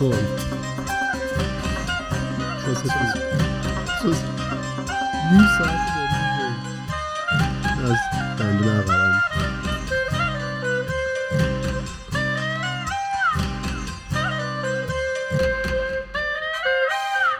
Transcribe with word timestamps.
کن. 0.00 0.06
نیم 5.32 5.46
ساعت 5.58 5.80
داریم 5.94 6.56
از 7.84 7.98
دندون 8.38 8.68
عقبم 8.68 9.20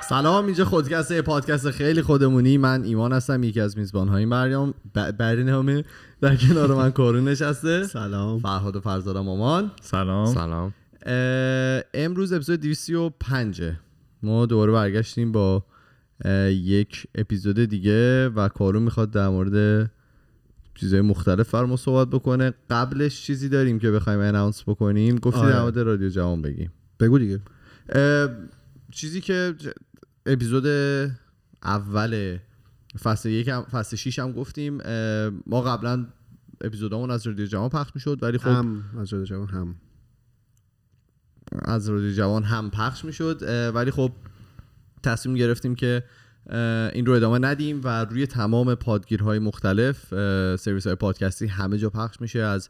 سلام 0.08 0.46
اینجا 0.46 0.64
خودکسته 0.64 1.22
پادکست 1.22 1.70
خیلی 1.70 2.02
خودمونی. 2.02 2.58
من 2.58 2.82
ایمان 2.84 3.12
هستم 3.12 3.42
یکی 3.42 3.60
از 3.60 3.78
میزبان 3.78 4.08
های 4.08 4.24
مریم. 4.24 4.74
ب- 4.94 5.10
برنامه 5.10 5.84
در 6.20 6.36
کنار 6.36 6.74
من 6.74 6.90
کارون 6.90 7.24
نشسته. 7.28 7.84
سلام. 7.84 8.38
فرهاد 8.38 8.76
و 8.76 8.80
فرزاد 8.80 9.16
مامان. 9.16 9.70
سلام. 9.82 10.26
سلام. 10.26 10.74
امروز 11.94 12.32
اپیزود 12.32 12.60
205 12.60 13.62
ما 14.22 14.46
دوباره 14.46 14.72
برگشتیم 14.72 15.32
با 15.32 15.64
یک 16.48 17.06
اپیزود 17.14 17.64
دیگه 17.64 18.28
و 18.28 18.48
کارون 18.48 18.82
می‌خواد 18.82 19.10
در 19.10 19.28
مورد 19.28 19.90
چیزهای 20.74 21.00
مختلف 21.00 21.48
فرما 21.48 21.76
صحبت 21.76 22.08
بکنه. 22.08 22.52
قبلش 22.70 23.22
چیزی 23.22 23.48
داریم 23.48 23.78
که 23.78 23.90
بخوایم 23.90 24.20
اناونس 24.20 24.62
بکنیم. 24.62 25.16
گفتی 25.16 25.40
آره. 25.40 25.52
در 25.52 25.62
مورد 25.62 25.78
رادیو 25.78 26.08
جوان 26.08 26.42
بگیم. 26.42 26.72
بگو 27.00 27.18
دیگه. 27.18 27.40
چیزی 28.90 29.20
که 29.20 29.54
اپیزود 30.26 30.66
اول 31.62 32.38
فصل 33.02 33.28
یک 33.28 33.48
هم 33.48 33.62
فصل 33.62 33.96
6 33.96 34.18
هم 34.18 34.32
گفتیم 34.32 34.76
ما 35.46 35.60
قبلا 35.60 36.06
اپیزودامون 36.60 37.10
از 37.10 37.26
رادیو 37.26 37.46
جوان 37.46 37.68
پخش 37.68 37.90
می‌شد 37.94 38.18
ولی 38.22 38.38
خب 38.38 38.48
هم 38.48 38.84
از 38.98 39.12
رادیو 39.12 39.26
جوان 39.26 39.48
هم. 39.48 39.74
از 41.62 41.88
رادیو 41.88 42.12
جوان 42.12 42.42
هم 42.42 42.70
پخش 42.70 43.04
می‌شد 43.04 43.42
ولی 43.74 43.90
خب 43.90 44.12
تصمیم 45.02 45.36
گرفتیم 45.36 45.74
که 45.74 46.04
این 46.92 47.06
رو 47.06 47.12
ادامه 47.12 47.38
ندیم 47.38 47.80
و 47.84 48.04
روی 48.04 48.26
تمام 48.26 48.74
پادگیرهای 48.74 49.38
مختلف 49.38 50.04
سرویس 50.56 50.86
های 50.86 50.96
پادکستی 50.96 51.46
همه 51.46 51.78
جا 51.78 51.90
پخش 51.90 52.20
میشه. 52.20 52.38
از 52.38 52.68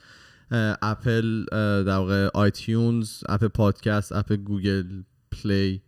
اپل 0.83 1.45
در 1.85 1.97
واقع 1.97 2.29
iTunes 2.35 3.23
app 3.29 3.45
پادکست 3.45 4.13
app 4.13 4.33
Google 4.33 4.85
Play 5.33 5.83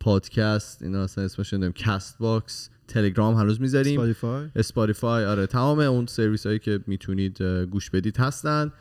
پادکست 0.00 0.82
اینا 0.82 1.02
اصلا 1.02 1.24
اسمش 1.24 1.52
نمی‌دونم 1.52 1.72
Castbox 1.72 2.70
تلگرام 2.88 3.34
هنوز 3.34 3.60
می‌ذاریم. 3.60 4.00
Spotify؟ 4.00 4.48
Spotify 4.56 5.24
آره. 5.24 5.46
تمام 5.46 5.78
اون 5.78 6.06
سرویس 6.06 6.46
هایی 6.46 6.58
که 6.58 6.80
می‌تونید 6.86 7.42
گوش 7.42 7.90
بدید 7.90 8.16
هستن. 8.16 8.72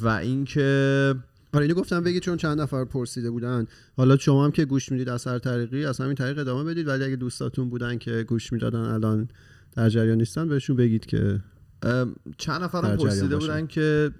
و 0.00 0.08
اینکه 0.22 1.14
آره 1.54 1.62
اینو 1.62 1.74
گفتم 1.74 2.04
بگی 2.04 2.20
چون 2.20 2.36
چند 2.36 2.60
نفر 2.60 2.84
پرسیده 2.84 3.30
بودن. 3.30 3.66
حالا 3.96 4.16
شما 4.16 4.44
هم 4.44 4.50
که 4.50 4.64
گوش 4.64 4.92
می‌دید 4.92 5.08
از 5.08 5.26
هر 5.26 5.38
طریقی 5.38 5.84
از 5.84 6.00
همین 6.00 6.14
طریق 6.14 6.38
ادامه 6.38 6.64
بدید. 6.64 6.88
ولی 6.88 7.04
اگه 7.04 7.16
دوستاتون 7.16 7.70
بودن 7.70 7.98
که 7.98 8.24
گوش 8.28 8.52
می‌دادن 8.52 8.78
الان 8.78 9.28
در 9.76 9.88
جریان 9.88 10.18
نیستن 10.18 10.48
بهشون 10.48 10.76
بگید 10.76 11.06
که 11.06 11.40
چند 12.38 12.62
نفرم 12.62 12.96
پرسیده. 12.96 13.36
بودن 13.36 13.66
که 13.66 14.10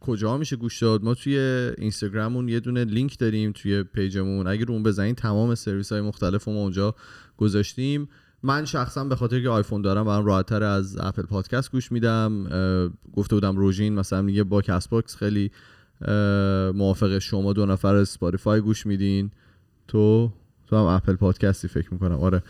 کجا 0.00 0.38
میشه 0.38 0.56
گوش 0.56 0.82
داد؟ 0.82 1.04
ما 1.04 1.14
توی 1.14 1.38
اینستاگراممون 1.78 2.48
یه 2.48 2.60
دونه 2.60 2.84
لینک 2.84 3.18
داریم 3.18 3.52
توی 3.52 3.82
پیجمون. 3.82 4.46
اگه 4.46 4.64
رو 4.64 4.74
اون 4.74 4.82
بزنید 4.82 5.16
تمام 5.16 5.54
سرویس 5.54 5.92
های 5.92 6.00
مختلف 6.00 6.48
ما 6.48 6.54
اونجا 6.54 6.94
گذاشتیم. 7.36 8.08
من 8.44 8.64
شخصا 8.64 9.04
به 9.04 9.16
خاطر 9.16 9.40
که 9.40 9.48
آیفون 9.48 9.82
دارم 9.82 10.04
برام 10.04 10.24
راحتتر 10.24 10.62
از 10.62 10.96
اپل 11.00 11.22
پادکست 11.22 11.72
گوش 11.72 11.92
میدم. 11.92 12.44
گفته 13.16 13.34
بودم 13.34 13.56
روژین 13.56 13.94
مثلا 13.94 14.22
میگه 14.22 14.44
با 14.44 14.62
Castbox 14.62 15.16
خیلی 15.16 15.50
موافق 16.74 17.18
شما 17.18 17.52
دو 17.52 17.66
نفر 17.66 17.94
Spotify 17.94 18.60
گوش 18.60 18.86
میدین. 18.86 19.30
تو 19.88 20.32
تو 20.66 20.76
هم 20.76 20.82
Apple 20.84 21.14
Podcast 21.14 21.61
ی 21.61 21.68
فکر 21.68 21.92
می‌کنم. 21.94 22.18
آره. 22.18 22.42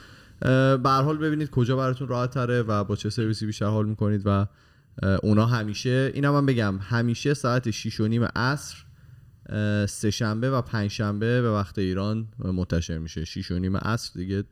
به 0.76 0.90
حال 0.90 1.18
ببینید 1.18 1.50
کجا 1.50 1.76
براتون 1.76 2.08
راحت 2.08 2.30
تره 2.30 2.62
و 2.62 2.84
با 2.84 2.96
چه 2.96 3.10
سرویسی 3.10 3.46
بیشتر 3.46 3.66
حال 3.66 3.86
می‌کنید 3.86 4.22
و 4.24 4.46
اونا 5.22 5.46
همیشه 5.46 6.10
اینم 6.14 6.32
من 6.32 6.46
بگم 6.46 6.78
همیشه 6.80 7.34
ساعت 7.34 7.70
6 7.70 8.00
و 8.00 8.08
نیم 8.08 8.24
عصر 8.24 8.84
سه 9.86 10.10
شنبه 10.10 10.50
و 10.50 10.62
پنج 10.62 10.90
شنبه 10.90 11.42
به 11.42 11.50
وقت 11.50 11.78
ایران 11.78 12.28
منتشر 12.38 12.98
میشه. 12.98 13.24
6 13.24 13.50
و 13.50 13.58
نیم 13.58 13.76
عصر 13.76 14.12
دیگه 14.14 14.44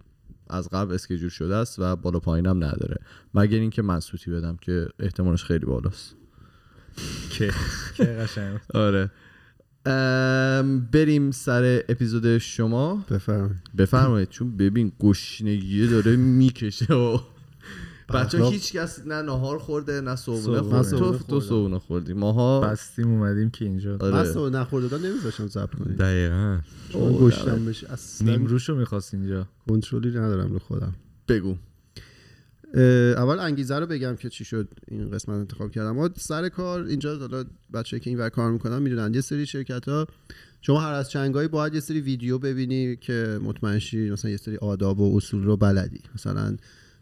از 0.52 0.68
قبل 0.68 0.94
schedule 0.94 1.28
شده 1.28 1.56
است 1.56 1.78
و 1.78 1.96
بالا 1.96 2.18
پایینم 2.18 2.56
نداره. 2.64 2.96
مگر 3.34 3.58
اینکه 3.58 3.82
من 3.82 4.00
سوتی 4.00 4.30
بدم 4.30 4.56
که 4.56 4.88
احتمالش 4.98 5.44
خیلی 5.44 5.66
بالاست. 5.66 6.16
که 7.30 7.50
قشنگ. 7.98 8.58
آره. 8.74 9.10
ام، 9.86 10.80
بریم 10.92 11.30
سر 11.30 11.82
اپیزود 11.88 12.38
شما. 12.38 13.04
بفرمایید. 13.10 13.56
بفرمایید 13.78 14.28
چون 14.28 14.56
ببین 14.56 14.92
گشنگی 15.00 15.86
داره 15.86 16.16
می‌کشه 16.16 16.94
و 16.94 17.18
بچه. 18.12 18.44
هیچ 18.44 18.72
کس 18.72 19.06
نه 19.06 19.22
نهار 19.22 19.58
خورده 19.58 20.00
نه 20.00 20.16
صبحونه 20.16 20.42
صبحونه. 20.42 20.60
خورده. 20.62 20.76
من 20.76 20.82
تو 20.82 20.96
صبحونه 20.96 21.18
تو. 21.18 21.40
صبحونه 21.40 21.78
خوردی. 21.78 22.12
ماها 22.12 22.60
بستیم 22.60 23.08
اومدیم 23.08 23.50
که 23.50 23.64
اینجا. 23.64 23.96
من 24.00 24.12
آره. 24.12 24.32
سو 24.32 24.50
نخورده 24.50 24.88
دادن 24.88 25.10
نمیذاشم 25.10 25.46
ضبط 25.46 25.74
کنید 25.74 25.96
دقیقا. 25.96 26.58
گشتم 26.94 27.64
بشه. 27.64 27.92
اصلا 27.92 28.30
نیمروشو 28.30 28.74
می‌خواست 28.74 29.14
اینجا. 29.14 29.48
کنترلی 29.68 30.10
ندارم 30.10 30.52
رو 30.52 30.58
خودم. 30.58 30.94
بگو. 31.28 31.56
اول 33.16 33.38
انگیزه 33.38 33.78
رو 33.78 33.86
بگم 33.86 34.16
که 34.16 34.28
چی 34.28 34.44
شد 34.44 34.68
این 34.88 35.10
قسمت 35.10 35.36
انتخاب 35.36 35.70
کردم. 35.70 35.90
ما 35.90 36.10
سر 36.16 36.48
کار 36.48 36.84
اینجا 36.84 37.18
حالا 37.18 37.44
بچه 37.74 37.98
که 37.98 38.10
اینور 38.10 38.28
کار 38.28 38.52
می‌کنن 38.52 38.82
می‌دونن. 38.82 39.14
یه 39.14 39.20
سری 39.20 39.46
شرکت 39.46 39.88
ها 39.88 40.06
شما 40.60 40.80
هر 40.80 40.92
از 40.92 41.10
چنگایی 41.10 41.48
باید 41.48 41.74
یه 41.74 41.80
سری 41.80 42.00
ویدیو 42.00 42.38
ببینی 42.38 42.96
که 42.96 43.38
مطمئن 43.42 43.78
شی 43.78 44.10
مثلا 44.10 44.30
یه 44.30 44.36
سری 44.36 44.56
آداب 44.56 45.00
و 45.00 45.16
اصول 45.16 45.44
رو 45.44 45.56
بلدی. 45.56 46.00
مثلا 46.14 46.56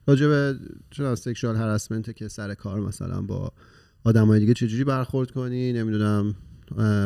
راجع 0.07 0.27
به 0.27 0.57
چون 0.91 1.07
از 1.07 1.21
سکشوال 1.21 1.57
هراسمنت 1.57 2.17
که 2.17 2.29
سر 2.29 2.55
کار 2.55 2.81
مثلا 2.81 3.23
با 3.23 3.53
آدمای 4.05 4.41
دیگه 4.41 4.55
چجوری 4.55 4.85
برخورد 4.85 5.31
کنی؟ 5.31 5.73
نمی‌دونم 5.73 6.35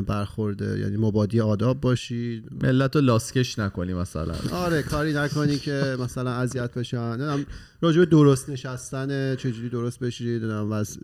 برخورد 0.07 0.61
یعنی 0.63 0.97
مبادی 0.97 1.41
آداب 1.41 1.81
باشی. 1.81 2.43
ملت 2.63 2.97
رو 2.97 3.03
لاسکش 3.03 3.59
نکنی 3.59 3.95
مثلا. 3.95 4.35
آره 4.53 4.83
کاری 4.83 5.13
نکنی 5.13 5.59
که 5.59 5.97
مثلا 6.01 6.31
اذیت 6.31 6.75
بشن. 6.75 6.99
نمی‌دونم 6.99 7.47
راجع 7.81 7.99
به 7.99 8.07
درست 8.07 8.51
نشستن 8.51 9.37
چجوری 9.37 9.69
درست 9.69 9.99
بشید 9.99 10.29
نمی‌دونم 10.29 10.73
وس... 10.73 10.99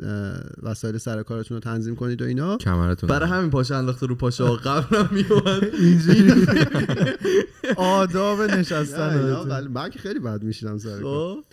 وسایل 0.62 0.98
سر 0.98 1.22
کارتون 1.22 1.54
رو 1.56 1.60
تنظیم 1.60 1.96
کنید 1.96 2.22
و 2.22 2.24
اینا. 2.24 2.56
کمرتون 2.56 3.08
برای 3.08 3.28
همین 3.28 3.50
پاشه 3.50 3.74
انداخته 3.74 4.06
رو 4.06 4.14
پاشه 4.14 4.44
قبلم 4.44 5.08
میومد 5.12 5.64
آداب 7.76 8.42
نه، 8.42 8.56
نشستن 8.56 9.66
من 9.74 9.90
که 9.90 9.98
خیلی 9.98 10.18
بد 10.18 10.42
میشیدم 10.42 10.78
سر 10.78 11.00
کار. 11.00 11.34
خب. 11.34 11.44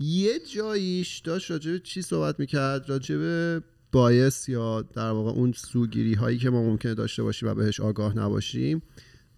یه 0.00 0.38
جاییش 0.54 1.18
داشت 1.18 1.50
راجع 1.50 1.72
به 1.72 1.78
چی 1.78 2.02
صحبت 2.02 2.40
می‌کرد؟ 2.40 2.88
راجع 2.88 3.16
به 3.16 3.62
بایس 3.92 4.48
یا 4.48 4.82
در 4.82 5.10
واقع 5.10 5.30
اون 5.30 5.52
سوگیری 5.52 6.14
هایی 6.14 6.38
که 6.38 6.50
ما 6.50 6.62
ممکنه 6.62 6.94
داشته 6.94 7.22
باشیم 7.22 7.48
و 7.48 7.54
بهش 7.54 7.80
آگاه 7.80 8.16
نباشیم. 8.18 8.82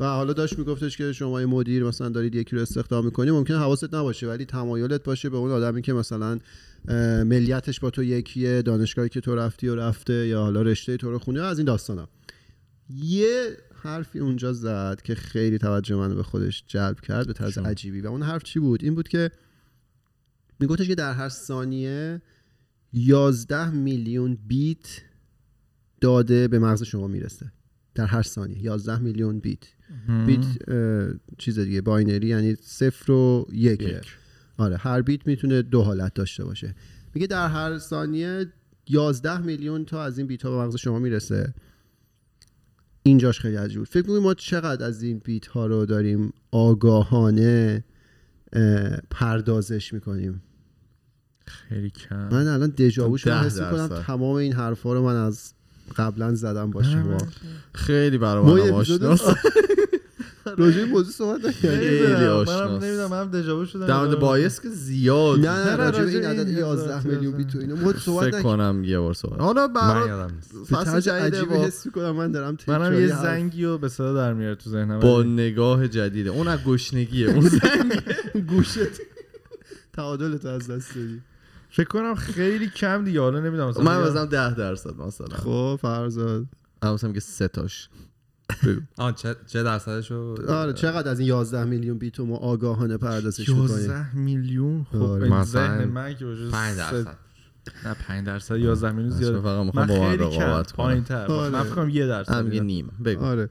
و 0.00 0.04
حالا 0.04 0.32
داشت 0.32 0.58
میگفتش 0.58 0.96
که 0.96 1.12
شما 1.12 1.40
یه 1.40 1.46
مدیر 1.46 1.84
مثلا 1.84 2.08
دارید 2.08 2.34
یکی 2.34 2.56
رو 2.56 2.62
استخدام 2.62 3.04
می‌کنی 3.04 3.30
ممکنه 3.30 3.58
حواست 3.58 3.94
نباشه 3.94 4.26
ولی 4.28 4.44
تمایلت 4.44 5.02
باشه 5.02 5.30
به 5.30 5.36
اون 5.36 5.50
آدمی 5.50 5.82
که 5.82 5.92
مثلا 5.92 6.38
ملیتش 7.24 7.80
با 7.80 7.90
تو 7.90 8.02
یکیه 8.02 8.62
دانشگاهی 8.62 9.08
که 9.08 9.20
تو 9.20 9.34
رفتی 9.34 9.68
و 9.68 9.74
رفته 9.74 10.26
یا 10.26 10.42
حالا 10.42 10.62
رشته 10.62 10.96
تو 10.96 11.10
رو 11.10 11.18
خونه 11.18 11.40
از 11.40 11.58
این 11.58 11.66
داستانا. 11.66 12.08
یه 12.90 13.56
حرفی 13.82 14.18
اونجا 14.18 14.52
زد 14.52 15.00
که 15.04 15.14
خیلی 15.14 15.58
توجه 15.58 15.96
من 15.96 16.14
به 16.14 16.22
خودش 16.22 16.64
جلب 16.66 17.00
کرد 17.00 17.26
به 17.26 17.32
طرز. 17.32 17.58
عجیبی. 17.58 18.00
و 18.00 18.06
اون 18.06 18.22
حرف 18.22 18.42
چی 18.42 18.58
بود؟ 18.58 18.84
این 18.84 18.94
بود 18.94 19.08
که 19.08 19.30
میگفتش 20.60 20.88
که 20.88 20.94
در 20.94 21.12
هر 21.12 21.28
ثانیه 21.28 22.22
11 22.92 23.70
میلیون 23.70 24.38
بیت 24.46 25.02
داده 26.00 26.48
به 26.48 26.58
مغز 26.58 26.82
شما 26.82 27.08
می‌رسه؟ 27.08 27.52
در 27.94 28.06
هر 28.06 28.22
ثانیه 28.22 28.62
11 28.62 28.98
میلیون 28.98 29.38
بیت. 29.38 29.64
بیت 30.26 30.68
اه، 30.68 31.08
چیز 31.38 31.58
دیگه 31.58 31.80
باینری 31.80 32.26
یعنی 32.26 32.54
صفر 32.54 33.12
و 33.12 33.46
یکه 33.52 33.84
یک. 33.84 34.16
آره 34.56 34.76
هر 34.76 35.02
بیت 35.02 35.26
می‌تونه 35.26 35.62
دو 35.62 35.82
حالت 35.82 36.14
داشته 36.14 36.44
باشه. 36.44 36.74
میگه 37.14 37.26
در 37.26 37.48
هر 37.48 37.78
ثانیه 37.78 38.46
11 38.88 39.38
میلیون 39.38 39.84
تا 39.84 40.04
از 40.04 40.18
این 40.18 40.26
بیت 40.26 40.42
ها 40.42 40.50
به 40.50 40.56
مغز 40.56 40.76
شما 40.76 40.98
می‌رسه. 40.98 41.54
اینجاش 43.02 43.40
خیلی 43.40 43.56
عجیب 43.56 43.84
فکر 43.84 44.02
کنید 44.02 44.22
ما 44.22 44.34
چقدر 44.34 44.86
از 44.86 45.02
این 45.02 45.18
بیت 45.18 45.46
ها 45.46 45.66
رو 45.66 45.86
داریم 45.86 46.32
آگاهانه 46.50 47.82
اه، 47.86 47.91
پردازش 49.10 49.92
می‌کنیم. 49.92 50.42
خیلی 51.46 51.90
کم. 51.90 52.28
من 52.28 52.46
الان 52.46 52.70
دژاوو 52.70 53.16
شدم 53.16 53.40
ده 53.40 53.46
حس 53.46 53.60
می‌کنم. 53.60 53.88
تمام 53.88 54.34
این 54.36 54.52
حرفا 54.52 54.92
رو 54.92 55.02
من 55.02 55.16
از 55.16 55.52
قبلا 55.96 56.34
زدم 56.34 56.70
با 56.70 56.82
شما. 56.82 57.18
خیلی 57.74 58.18
برای 58.18 58.44
ما 58.44 58.54
من 58.54 58.70
آشناست 58.70 59.24
راجع 60.46 60.76
به 60.76 60.82
این 60.82 60.90
موضوع 60.92 61.12
صحبت 61.12 61.44
نکردیم 61.44 61.78
خیلی. 61.78 62.26
منم 62.26 62.70
نمی‌دونم 62.70 63.10
منم 63.10 63.30
دژاوو 63.30 63.64
شدم 63.64 63.86
در 63.86 63.98
مورد 63.98 64.18
بایس 64.18 64.60
که 64.60 64.68
زیاد. 64.68 65.38
نه 65.38 65.50
نه 65.50 65.70
نه، 65.70 65.76
راجع 65.76 66.02
این 66.02 66.14
راجع 66.14 66.28
عدد 66.28 66.48
این 66.48 66.58
11 66.58 66.96
هزار 66.96 67.12
میلیون 67.12 67.32
بیت 67.32 67.56
و 67.56 67.58
اینا. 67.58 67.74
ما 67.74 67.92
صحبت 67.92 68.30
فکر 68.30 68.42
کنم 68.42 68.84
یه 68.84 68.98
بار 68.98 69.14
صحبت. 69.14 69.40
حالا 69.40 69.66
من 69.66 69.72
برای 69.74 70.08
یادم 70.08 70.34
نیست. 70.34 70.70
به 70.70 70.76
فصل 70.76 71.00
جدید 71.00 71.52
حس 71.52 71.86
می‌کنم 71.86 72.10
من 72.10 72.32
دارم 72.32 72.56
منم 72.66 73.00
یه 73.00 73.22
زنگی 73.22 73.64
رو 73.64 73.78
به 73.78 73.88
صدا 73.88 74.14
در 74.14 74.32
میاره 74.32 74.54
تو 74.54 74.70
ذهنم. 74.70 75.00
با 75.00 75.22
نگاه 75.22 75.88
جدیده. 75.88 76.30
اون 76.30 76.48
از 76.48 76.58
گشنگیه. 76.64 77.30
اون 77.34 77.48
زنگ. 77.48 78.02
گوشت. 78.46 78.78
تعادل 79.92 80.36
تو 80.36 80.48
از 80.48 80.70
دست 80.70 80.94
دادی. 80.94 81.20
فکر 81.70 81.88
کنم 81.88 82.14
خیلی 82.14 82.68
کم 82.68 83.04
دیگه. 83.04 83.20
حالا 83.20 83.40
نمی‌دونم 83.40 83.74
من 83.84 84.02
مثلا 84.02 84.24
10 84.24 84.54
درصد 84.54 84.96
مثلا. 84.96 85.36
خب 85.36 85.78
فرزاد. 85.82 86.46
من 86.82 86.92
مثلا 86.92 87.12
که 87.12 87.20
سه 87.20 87.48
تاش. 87.48 87.88
آن 88.96 89.14
چه 89.14 89.36
چه 89.46 89.62
درصدشو؟ 89.62 90.36
آره 90.48 90.72
چقدر 90.72 91.10
از 91.10 91.18
این 91.20 91.28
11 91.28 91.64
میلیون 91.64 91.98
بیت 91.98 92.18
رو 92.18 92.26
ما 92.26 92.36
آگاهانه 92.36 92.96
پردازش 92.96 93.48
می‌کنیم؟ 93.48 93.68
11 93.68 94.16
میلیون؟ 94.16 94.86
خب 94.92 95.02
آره. 95.02 95.28
مثلا 95.28 95.44
ذهن 95.44 95.84
من 95.84 96.14
که 96.14 96.24
باشه 96.24 96.50
5 96.50 96.74
سه- 96.76 96.76
درصد. 96.92 97.16
نه 97.84 97.94
5 97.94 98.26
درصد 98.26 98.56
11 98.56 98.92
میلیون 98.92 99.10
زیاد. 99.10 99.40
فقط 99.42 99.66
می‌خوام 99.66 99.86
با 99.86 99.94
من 100.00 100.18
رقابت 100.18 100.72
پایین 100.72 101.04
کنم 101.04 101.26
تر 101.26 101.32
آره. 101.32 101.50
من 101.50 101.62
فکر 101.62 101.74
کنم 101.74 101.88
یه 101.88 102.06
درصد 102.06 102.32
هم 102.34 102.44
یه 102.44 102.50
دیدم. 102.50 102.64
نیم. 102.64 102.92
بگو. 103.04 103.24
آره. 103.24 103.48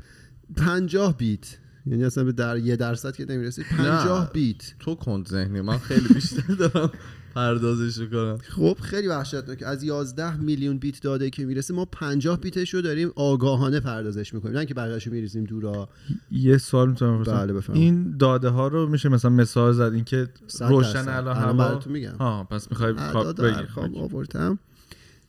50 0.58 1.18
بیت. 1.18 1.58
یعنی 1.86 2.04
اصلا 2.04 2.24
به 2.24 2.32
در 2.32 2.58
یه 2.58 2.76
درصد 2.76 3.16
که 3.16 3.26
نمی‌رسید 3.26 3.66
50 3.78 4.32
بیت. 4.34 4.74
تو 4.80 4.96
کند 4.96 5.28
ذهنی. 5.28 5.62
من 5.62 5.78
خیلی 5.78 6.14
بیشتر 6.14 6.54
دارم. 6.54 6.92
پردازش 7.36 8.00
کنم 8.00 8.38
خب 8.38 8.78
خیلی 8.82 9.08
وحشتناک. 9.08 9.64
از 9.64 9.84
11 9.84 10.38
میلیون 10.38 10.78
بیت 10.78 11.02
داده 11.02 11.30
که 11.30 11.46
می‌رسه 11.46 11.74
ما 11.74 11.86
50 11.86 12.40
بیتش 12.40 12.74
رو 12.74 12.82
داریم 12.82 13.12
آگاهانه 13.16 13.80
پردازش 13.80 14.34
می‌کنیم. 14.34 14.58
نه 14.58 14.66
که 14.66 14.74
بقیه‌شو 14.74 15.12
میریزیم 15.12 15.44
دورا 15.44 15.90
یه 16.32 16.58
سوال 16.58 16.90
می‌تونم 16.90 17.24
بپرسم. 17.24 17.74
بله 17.74 17.82
این 17.82 18.18
داده 18.18 18.50
ها 18.50 18.68
رو 18.68 18.88
میشه 18.88 19.10
مثلا 19.10 19.32
مثال 19.32 19.74
زد 19.74 19.82
اینکه 19.82 20.28
روشن. 20.60 21.10
الان 21.10 21.36
هوا 21.36 21.54
براتون 21.54 21.94
میگم. 21.94 22.16
ها 22.20 22.44
پس 22.44 22.72
می‌خوای 22.72 22.94
ارقام 22.98 23.96
آوردم. 23.96 24.60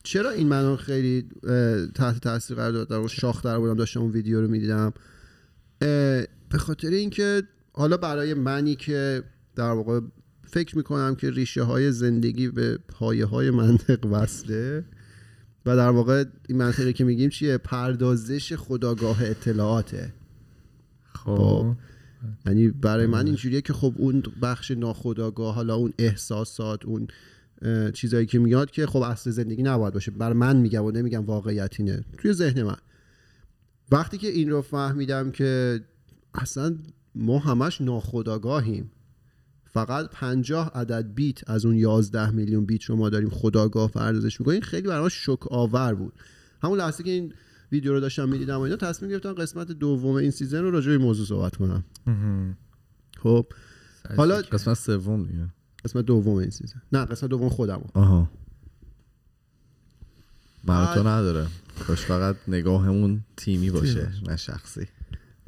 چرا 0.02 0.31
این 0.31 0.48
منو 0.48 0.76
خیلی 0.76 1.25
تحت 1.94 2.20
تاثیر 2.20 2.56
قرار 2.56 2.72
داد؟ 2.72 2.88
در 2.88 3.06
شاخ 3.06 3.43
در 3.43 3.58
بودم 3.58 3.75
داشتم 3.75 4.00
اون 4.00 4.10
ویدیو 4.10 4.40
رو 4.40 4.48
می‌دیدم. 4.48 4.93
به 6.48 6.58
خاطر 6.58 6.88
اینکه 6.88 7.43
حالا 7.72 7.96
برای 7.96 8.34
منی 8.34 8.75
که 8.75 9.22
در 9.56 9.70
واقع 9.70 10.00
فکر 10.52 10.76
می‌کنم 10.76 11.14
که 11.14 11.31
ریشه 11.31 11.62
های 11.62 11.93
زندگی 11.93 12.49
به 12.49 12.78
پایه 12.88 13.26
های 13.26 13.50
منطق 13.50 14.06
وصله. 14.06 14.84
و 15.66 15.76
در 15.76 15.88
واقع 15.88 16.25
این 16.49 16.58
منطقی 16.58 16.93
که 16.93 17.04
میگیم 17.04 17.31
چیه؟ 17.31 17.58
پردازش 17.58 18.52
خداگاه 18.52 19.22
اطلاعاته. 19.22 20.12
خب. 21.12 21.75
یعنی 22.46 22.69
برای 22.69 23.06
من 23.06 23.26
اینجوریه 23.26 23.60
که 23.60 23.72
خب 23.72 23.94
اون 23.96 24.22
بخش 24.43 24.70
ناخودآگاه 24.70 25.54
حالا 25.54 25.75
اون 25.75 25.93
احساسات 25.99 26.84
اون 26.84 27.08
چیزایی 27.93 28.26
که 28.26 28.38
میاد 28.38 28.70
که 28.70 28.87
خب 28.87 29.02
اصل 29.02 29.31
زندگی 29.31 29.62
نباید 29.62 29.94
باشه. 29.94 30.10
برای 30.10 30.34
من 30.34 30.56
میگم 30.56 30.84
و 30.84 30.90
نمیگم 30.90 31.25
واقعیت 31.25 31.81
اینه. 31.81 32.05
توی 32.19 32.32
ذهن 32.32 32.62
من. 32.62 32.76
وقتی 33.90 34.19
که 34.19 34.28
این 34.28 34.50
رو 34.50 34.62
فهمیدم 34.62 35.31
که 35.31 35.81
اصلا 36.34 36.76
ما 37.14 37.38
همش 37.38 37.81
ناخودآگاهیم 37.81 38.90
فقط 39.72 40.10
50 40.10 40.70
عدد 40.74 41.14
بیت 41.14 41.50
از 41.50 41.64
اون 41.64 41.76
11 41.76 42.30
میلیون 42.30 42.66
بیت 42.66 42.84
رو 42.84 42.96
ما 42.96 43.08
داریم 43.08 43.30
خودآگاه 43.31 43.90
پردازش 43.90 44.40
می‌کنیم. 44.40 44.60
خیلی 44.60 44.88
برای 44.88 45.10
شوک 45.11 45.52
آور 45.52 45.94
بود. 45.94 46.12
همون 46.62 46.78
لحظه 46.78 47.02
که 47.02 47.10
این 47.10 47.34
ویدیو 47.72 47.92
رو 47.92 48.00
داشتم 48.00 48.28
می‌دیدم 48.28 48.58
و 48.58 48.60
اینا 48.60 48.76
تصمیم 48.76 49.10
گرفتم 49.10 49.32
قسمت 49.32 49.66
دوم 49.72 50.14
این 50.14 50.30
season 50.31 50.62
رو 50.62 50.70
راجع 50.70 50.90
به 50.90 50.98
موضوع 50.98 51.26
صحبت 51.26 51.56
کنم. 51.56 51.84
خب 53.16 53.46
حالا 54.16 54.42
قسمت 54.42 54.76
سوم 54.76 55.22
دیگه. 55.26 55.48
قسمت 55.84 56.04
دوم 56.04 56.36
این 56.36 56.50
season 56.50 56.82
نه 56.92 57.04
قسمت 57.04 57.30
دوم 57.30 57.48
خودم 57.48 57.82
آها. 57.94 58.30
برای 60.64 60.94
تو 60.94 61.08
نداره. 61.08 61.46
کاش 61.86 62.00
فقط 62.00 62.36
نگاهمون 62.48 63.20
تیمی 63.36 63.70
باشه. 63.70 64.12
نه 64.28 64.36
شخصی. 64.36 64.88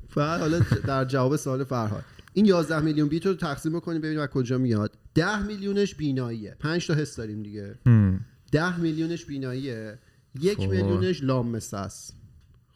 فقط 0.08 0.40
حالا 0.40 0.58
در 0.86 1.04
جواب 1.04 1.36
سوال 1.36 1.64
فرهاد. 1.64 2.04
این 2.36 2.46
11 2.46 2.80
میلیون 2.80 3.08
بیت 3.08 3.26
رو 3.26 3.34
تقسیم 3.34 3.72
بکنیم 3.72 4.00
ببینیم 4.00 4.20
از 4.20 4.28
کجا 4.28 4.58
میاد. 4.58 4.98
10 5.14 5.42
میلیونش 5.42 5.94
بیناییه. 5.94 6.56
5 6.60 6.86
تا 6.86 6.94
حس 6.94 7.16
داریم 7.16 7.42
دیگه. 7.42 7.78
هم. 7.86 8.20
10 8.52 8.78
میلیونش 8.78 9.24
بیناییه. 9.24 9.98
یک 10.40 10.58
خب. 10.58 10.70
میلیونش 10.70 11.22
لامسه 11.22 11.76
است. 11.76 12.16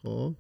خب. 0.03 0.35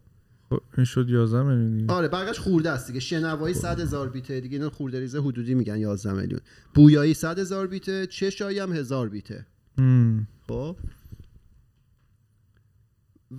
خب 0.51 0.61
این 0.77 0.85
شد 0.85 1.09
11 1.09 1.43
میلیون 1.43 1.91
آره 1.91 2.09
بقیش 2.09 2.39
خورده 2.39 2.71
است 2.71 2.87
دیگه. 2.87 3.01
شنوایی 3.01 3.55
100 3.55 3.81
هزار 3.81 4.09
بیته. 4.09 4.41
دیگه 4.41 4.57
اینا 4.57 4.71
خورده 4.71 5.01
ریزه 5.01 5.21
حدودی 5.21 5.55
میگن 5.55 5.79
11 5.79 6.13
میلیون. 6.13 6.41
بویایی 6.75 7.15
100 7.15 7.39
هزار 7.39 7.67
بیته 7.67 8.07
چشایی 8.07 8.59
هم 8.59 8.73
هزار 8.73 9.09
بیته. 9.09 9.47
خب. 10.49 10.77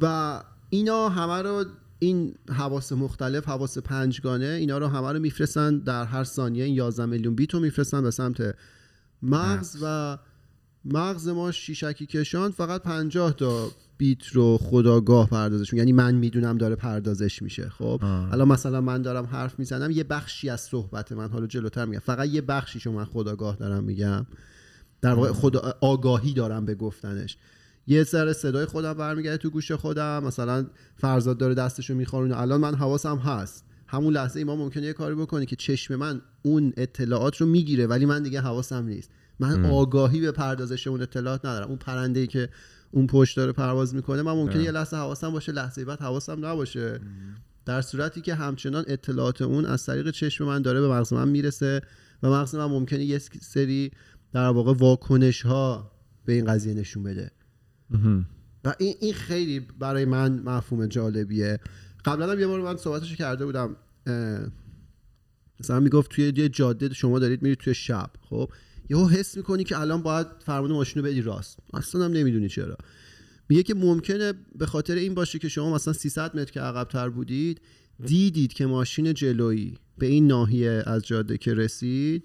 و 0.02 0.44
اینا 0.70 1.10
همه 1.10 1.42
رو 1.42 1.66
این 2.00 2.36
حواس 2.50 2.92
مختلف 2.92 3.46
حواس 3.46 3.78
پنجگانه 3.78 4.46
اینا 4.46 4.78
رو 4.78 4.88
همه 4.88 5.12
رو 5.12 5.20
میفرستن 5.20 5.78
در 5.78 6.06
هر 6.06 6.24
ثانیه. 6.24 6.64
این 6.64 6.76
11 6.76 7.06
میلیون 7.06 7.36
بیت 7.36 7.54
رو 7.54 7.60
میفرستن 7.60 8.02
به 8.02 8.12
سمت 8.12 8.56
مغز 9.22 9.78
و 9.84 10.18
مغز 10.86 11.28
ما 11.28 11.52
شیشکی 11.52 12.06
کشان 12.06 12.52
فقط 12.52 12.82
50 12.82 13.34
تا 13.34 13.72
بیت 13.98 14.28
رو 14.28 14.58
خداگاه 14.58 15.30
پردازش. 15.30 15.74
یعنی 15.74 15.92
من 15.92 16.16
می‌دونم 16.16 16.58
داره 16.58 16.76
پردازش 16.76 17.42
میشه. 17.42 17.70
خب. 17.70 18.00
الان 18.32 18.48
مثلا 18.48 18.82
من 18.82 19.02
دارم 19.02 19.26
حرف 19.26 19.60
می‌زنم 19.60 19.92
یه 19.92 20.04
بخشی 20.04 20.50
از 20.50 20.62
صحبت 20.62 21.12
من 21.12 21.30
حالا 21.30 21.48
جلوتر 21.48 21.86
میگم. 21.86 22.00
فقط 22.00 22.30
یه 22.30 22.42
بخشیشو 22.42 22.92
من 22.92 23.06
خداگاه 23.06 23.56
دارم 23.56 23.84
میگم. 23.84 24.26
در 25.02 25.14
واقع 25.14 25.32
خدا 25.32 25.74
آگاهی 25.82 26.34
دارم 26.34 26.66
به 26.66 26.76
گفتنش. 26.76 27.38
یه 27.90 28.04
سر 28.04 28.34
صدای 28.34 28.66
خودم 28.66 28.94
برمیگرده 28.94 29.38
تو 29.38 29.50
گوش 29.50 29.72
خودم 29.72 30.24
مثلا 30.24 30.68
فرزاد 30.96 31.38
داره 31.38 31.54
دستشو 31.54 31.96
میخوارونه 31.96 32.42
الان 32.42 32.62
من 32.62 32.76
حواسم 32.76 33.18
هست. 33.18 33.66
همون 33.88 34.14
لحظه 34.14 34.40
ای 34.40 34.44
ما 34.44 34.56
ممکنه 34.56 34.86
یه 34.86 34.94
کاری 34.94 35.16
بکنه 35.16 35.46
که 35.46 35.56
چشم 35.56 35.96
من 35.96 36.22
اون 36.42 36.74
اطلاعات 36.78 37.38
رو 37.38 37.48
می‌گیره 37.48 37.88
ولی 37.88 38.06
من 38.06 38.24
دیگه 38.24 38.42
حواسم 38.42 38.86
نیست. 38.86 39.12
من 39.40 39.66
آگاهی 39.66 40.22
به 40.22 40.32
پردازش 40.32 40.88
اون 40.88 41.02
اطلاعات 41.02 41.46
ندارم. 41.46 41.68
اون 41.68 41.78
پرنده 41.78 42.20
ای 42.20 42.28
که 42.28 42.50
اون 42.92 43.08
پشت 43.08 43.38
داره 43.38 43.52
پرواز 43.52 43.96
می‌کنه 43.96 44.22
من 44.22 44.32
ممکنه 44.32 44.64
یه 44.64 44.72
لحظه 44.72 44.98
حواسم 44.98 45.32
باشه 45.32 45.52
لحظه 45.52 45.86
بعد 45.86 46.02
حواسم 46.02 46.46
نباشه. 46.46 47.00
در 47.66 47.82
صورتی 47.82 48.22
که 48.22 48.36
همچنان 48.36 48.84
اطلاعات 48.88 49.42
اون 49.42 49.66
از 49.66 49.86
طریق 49.86 50.12
چشم 50.12 50.46
من 50.46 50.62
داره 50.62 50.82
به 50.82 50.88
مغز 50.88 51.14
من 51.14 51.30
می‌رسه 51.30 51.82
و 52.24 52.30
مغز 52.30 52.56
من 52.56 52.66
ممکنه 52.66 53.04
یه 53.04 53.20
سری 53.42 53.92
در 54.32 54.50
واقع 54.50 54.74
واکنش 54.74 55.42
ها 55.42 55.92
به 56.26 56.34
این 56.34 56.46
قضیه 56.46 56.74
نشون 56.74 57.04
بده. 57.04 57.32
و 58.64 58.74
این, 58.80 58.96
این 59.02 59.14
خیلی 59.14 59.60
برای 59.60 60.06
من 60.06 60.40
مفهوم 60.40 60.86
جالبیه. 60.86 61.60
قبلا 62.06 62.32
هم 62.32 62.40
یه 62.40 62.48
بار 62.48 62.62
من 62.62 62.78
صحبتش 62.78 63.16
کرده 63.16 63.46
بودم 63.46 63.76
مثلا 65.60 65.80
می‌گفت 65.80 66.12
توی 66.12 66.34
یه 66.38 66.50
جاده 66.50 66.94
شما 66.94 67.20
دارید 67.20 67.42
میرید 67.42 67.58
توی 67.58 67.74
شب 67.74 68.10
خب؟ 68.30 68.50
یهو 68.90 69.08
حس 69.08 69.38
می‌کنی 69.38 69.64
که 69.64 69.80
الان 69.80 70.02
باید 70.04 70.28
فرمون 70.46 70.72
ماشین 70.72 71.04
رو 71.04 71.10
بدی 71.10 71.22
راست. 71.22 71.60
اصلا 71.74 72.06
هم 72.06 72.12
نمی‌دونی 72.12 72.50
چرا. 72.50 72.78
میگه 73.50 73.64
که 73.64 73.74
ممکنه 73.74 74.34
به 74.56 74.66
خاطر 74.66 74.96
این 74.96 75.14
باشه 75.14 75.40
که 75.40 75.50
شما 75.50 75.76
مثلا 75.76 75.94
300 75.94 76.40
متر 76.40 76.52
که 76.52 76.62
عقبتر 76.62 77.10
بودید 77.10 77.62
دیدید 78.06 78.54
که 78.54 78.66
ماشین 78.66 79.14
جلویی 79.14 79.78
به 79.98 80.06
این 80.06 80.28
ناحیه 80.28 80.84
از 80.86 81.04
جاده 81.04 81.38
که 81.38 81.54
رسید 81.54 82.24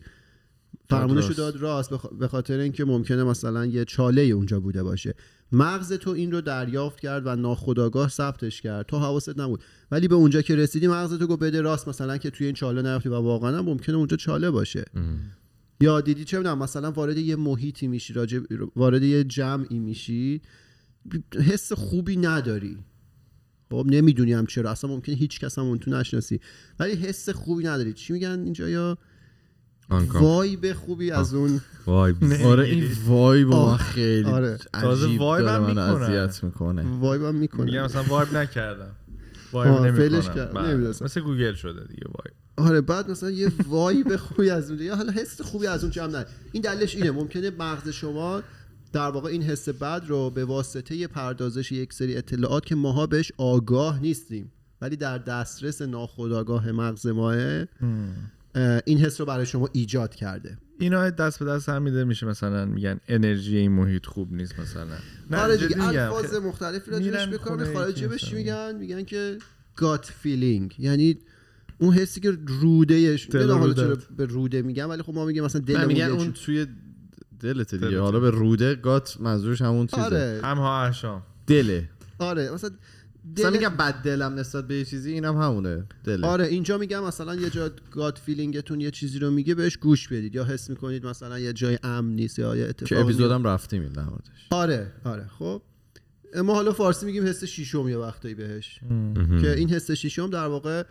فرمونش 0.88 1.26
رو. 1.26 1.35
داد 1.35 1.56
راست 1.56 1.94
بخ- 1.94 2.14
به 2.18 2.28
خاطر 2.28 2.59
اینکه 2.59 2.85
ممکنه 2.85 3.25
مثلا 3.25 3.66
یه 3.66 3.85
چاله 3.85 4.23
اونجا 4.23 4.61
بوده 4.61 4.83
باشه. 4.83 5.14
مغز 5.52 5.92
تو 5.92 6.10
این 6.10 6.32
رو 6.32 6.40
دریافت 6.40 7.00
کرد 7.00 7.26
و 7.26 7.36
ناخودآگاه 7.36 8.08
ثبتش 8.08 8.60
کرد. 8.60 8.86
تو 8.86 8.98
حواست 8.98 9.38
نبود. 9.38 9.64
ولی 9.90 10.08
به 10.08 10.14
اونجا 10.14 10.42
که 10.42 10.56
رسیدی 10.56 10.86
مغز 10.86 11.18
تو 11.18 11.26
گفت 11.26 11.42
بده 11.42 11.60
راست. 11.60 11.88
مثلا 11.88 12.18
که 12.18 12.30
توی 12.30 12.46
این 12.46 12.54
چاله 12.54 12.82
نیافتی 12.82 13.08
و 13.08 13.14
واقعا 13.14 13.62
ممکنه 13.62 13.96
اونجا 13.96 14.16
چاله 14.16 14.50
باشه. 14.50 14.84
یا 15.80 16.00
دیدی 16.00 16.24
چه 16.24 16.38
می‌دونم 16.38 16.58
مثلا 16.58 16.90
وارد 16.92 17.18
یه 17.18 17.36
محیطی 17.36 17.86
میشی 17.86 18.12
راجع 18.12 18.40
وارد 18.76 19.02
یه 19.02 19.24
جمعی 19.24 19.78
میشی 19.78 20.40
حس 21.34 21.72
خوبی 21.72 22.16
نداری. 22.16 22.78
خب 23.70 23.86
نمی‌دونی 23.90 24.32
هم 24.32 24.46
چرا. 24.46 24.70
اصلا 24.70 24.90
ممکنه 24.90 25.14
هیچ 25.14 25.40
کس 25.40 25.58
هم 25.58 25.64
اون 25.64 25.78
تو 25.78 25.90
نشناسی. 25.90 26.40
ولی 26.78 26.92
حس 26.92 27.28
خوبی 27.28 27.64
نداری. 27.64 27.92
چی 27.92 28.12
میگن 28.12 28.40
اینجا 28.44 28.68
یا 28.68 28.98
vibe 29.90 30.73
خوبی 30.72 31.10
از 31.10 31.34
اون. 31.34 31.60
vibe. 31.87 32.14
آره 32.44 32.64
این 32.64 32.90
vibe 33.06 33.44
ا 33.44 33.76
خیلی 33.76 34.30
آره. 34.30 34.58
تازه 34.72 35.06
عجیب 35.06 35.20
vibe 35.20 35.46
داره 35.46 35.64
هم 35.64 35.72
من. 35.74 36.02
اذیت 36.02 36.44
می‌کنه. 36.44 36.98
vibe 36.99 37.23
هم 37.22 37.34
می‌کنه. 37.34 37.64
میگم 37.64 37.84
مثلا 37.84 38.02
vibe 38.02 38.37
نکردم. 38.36 38.90
vibe 39.52 39.94
فعلش 39.94 40.26
کرد. 40.30 40.52
بله. 40.52 40.74
مثل 40.76 41.20
گوگل 41.20 41.54
شده 41.54 41.84
دیگه 41.84 42.06
vibe. 42.06 42.34
آره 42.56 42.80
بعد 42.80 43.10
مثلا 43.10 43.30
یه 43.30 43.52
vibe 43.68 44.16
خوبی 44.16 44.50
از 44.50 44.70
اونجا 44.70 44.84
یا 44.84 44.96
حالا 44.96 45.12
حس 45.12 45.40
خوبی 45.40 45.66
از 45.66 45.82
اون 45.84 45.90
جمع 45.90 46.12
نه. 46.12 46.26
این 46.52 46.62
دلیلش 46.62 46.96
اینه. 46.96 47.10
ممکنه 47.10 47.50
مغز 47.50 47.88
شما 47.88 48.42
در 48.92 49.08
واقع 49.10 49.28
این 49.28 49.42
حس 49.42 49.68
بد 49.68 50.04
رو 50.08 50.30
به 50.30 50.44
واسطه 50.44 51.06
پردازش 51.06 51.72
یک 51.72 51.92
سری 51.92 52.16
اطلاعات 52.16 52.66
که 52.66 52.74
ماها 52.74 53.06
بهش 53.06 53.32
آگاه 53.38 54.00
نیستیم 54.00 54.52
ولی 54.80 54.96
در 54.96 55.18
دسترس 55.18 55.82
ناخودآگاه 55.82 56.72
مغز 56.72 57.06
ماه 57.06 57.36
اه، 57.36 57.66
این 58.84 58.99
حس 58.99 59.20
رو 59.20 59.26
برای 59.26 59.46
شما 59.46 59.68
ایجاد 59.73 60.14
کرده. 60.14 60.58
اینا 60.78 61.11
دست 61.11 61.38
به 61.38 61.44
دست 61.44 61.68
هم 61.68 61.82
میده 61.82 62.04
میشه 62.04 62.26
مثلا 62.26 62.64
میگن 62.64 63.00
انرژی 63.08 63.56
این 63.56 63.73
محیط 63.73 64.06
خوب 64.06 64.32
نیست 64.32 64.61
مثلا. 64.61 64.87
نه 65.30 65.38
آره 65.38 65.56
دیگه. 65.56 65.82
الفاظ 65.84 66.34
مختلفی 66.34 66.90
راجبش 66.90 67.06
میرن 67.06 67.30
بکنه 67.30 67.64
خونه 67.64 67.75
خارجی 67.75 68.06
بهش. 68.06 68.32
میگن 68.32 68.75
میگن 68.76 69.04
که 69.04 69.38
gut 69.76 70.04
feeling 70.06 70.75
یعنی 70.78 71.18
اون 71.78 71.94
حسی 71.94 72.20
که 72.20 72.38
روده 72.46 73.16
دل 73.16 73.38
نمی‌دونم 73.38 73.58
حالا. 73.58 73.75
چرا 73.75 73.99
به 74.16 74.25
روده 74.25 74.62
میگن 74.62 74.84
ولی 74.84 75.02
خب 75.02 75.14
ما 75.14 75.25
میگیم 75.25 75.44
مثلا 75.44 75.61
نه 75.61 75.66
دلمون 75.66 75.87
میگن 75.87 76.11
اون 76.11 76.32
توی 76.32 76.66
دلت 77.40 77.75
دیگه. 77.75 78.00
حالا 78.00 78.20
به 78.20 78.30
روده 78.30 78.75
گات 78.75 79.16
منظورش 79.20 79.62
همون 79.62 79.87
چیزه. 79.87 80.02
آره. 80.02 80.40
هم 80.44 80.58
ها 80.58 81.23
دله. 81.46 81.88
آره 82.18 82.50
مثلا 82.50 82.70
دل... 83.37 83.50
میگم 83.50 83.69
بد 83.69 83.95
دلم 83.95 84.35
نسبت 84.35 84.66
به 84.66 84.75
یه 84.75 84.85
چیزی 84.85 85.12
اینم 85.12 85.37
همونه 85.37 85.85
دله. 86.04 86.26
آره 86.26 86.47
اینجا 86.47 86.78
میگم 86.78 87.04
مثلا 87.04 87.35
یه 87.35 87.50
جا 87.50 87.71
گات 87.90 88.19
فیلینگتون 88.19 88.81
یه 88.81 88.90
چیزی 88.90 89.19
رو 89.19 89.31
میگه 89.31 89.54
بهش 89.54 89.76
گوش 89.76 90.09
بدید. 90.09 90.35
یا 90.35 90.45
حس 90.45 90.71
می‌کنید 90.71 91.07
مثلا 91.07 91.38
یه 91.38 91.52
جای 91.52 91.78
امن 91.83 92.14
نیست 92.14 92.38
یا 92.38 92.57
یه 92.57 92.62
که 92.62 92.69
اتفاقی 92.69 93.02
اپیزودم 93.02 93.45
رفتیم 93.45 93.83
این 93.83 93.93
در 93.93 94.04
موردش. 94.04 94.49
آره 94.50 94.93
آره 95.04 95.26
خب. 95.38 95.62
ما 96.45 96.54
حالا 96.54 96.73
فارسی 96.73 97.07
میگیم 97.07 97.26
حس 97.26 97.45
شیشم 97.45 97.88
یه 97.88 97.97
وقتایی 97.97 98.35
بهش. 98.35 98.81
که 99.40 99.54
این 99.57 99.71
حس 99.71 99.90
شیشم 99.90 100.31
در 100.31 100.47
واقع 100.47 100.83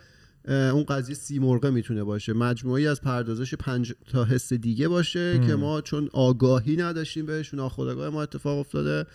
اون 0.48 0.82
قضیه 0.82 1.14
سی 1.14 1.38
مرغه 1.38 1.70
می‌تونه 1.70 2.04
باشه. 2.04 2.32
مجموعی 2.32 2.86
از 2.86 3.00
پردازش 3.00 3.54
پنج 3.54 3.92
تا 4.12 4.24
حس 4.24 4.52
دیگه 4.52 4.88
باشه 4.88 5.40
که 5.46 5.54
ما 5.54 5.80
چون 5.80 6.08
آگاهی 6.12 6.76
نداشتیم 6.76 7.26
بهش 7.26 7.54
ناخودآگاه 7.54 8.10
ما 8.10 8.22
اتفاق 8.22 8.58
افتاده. 8.58 9.06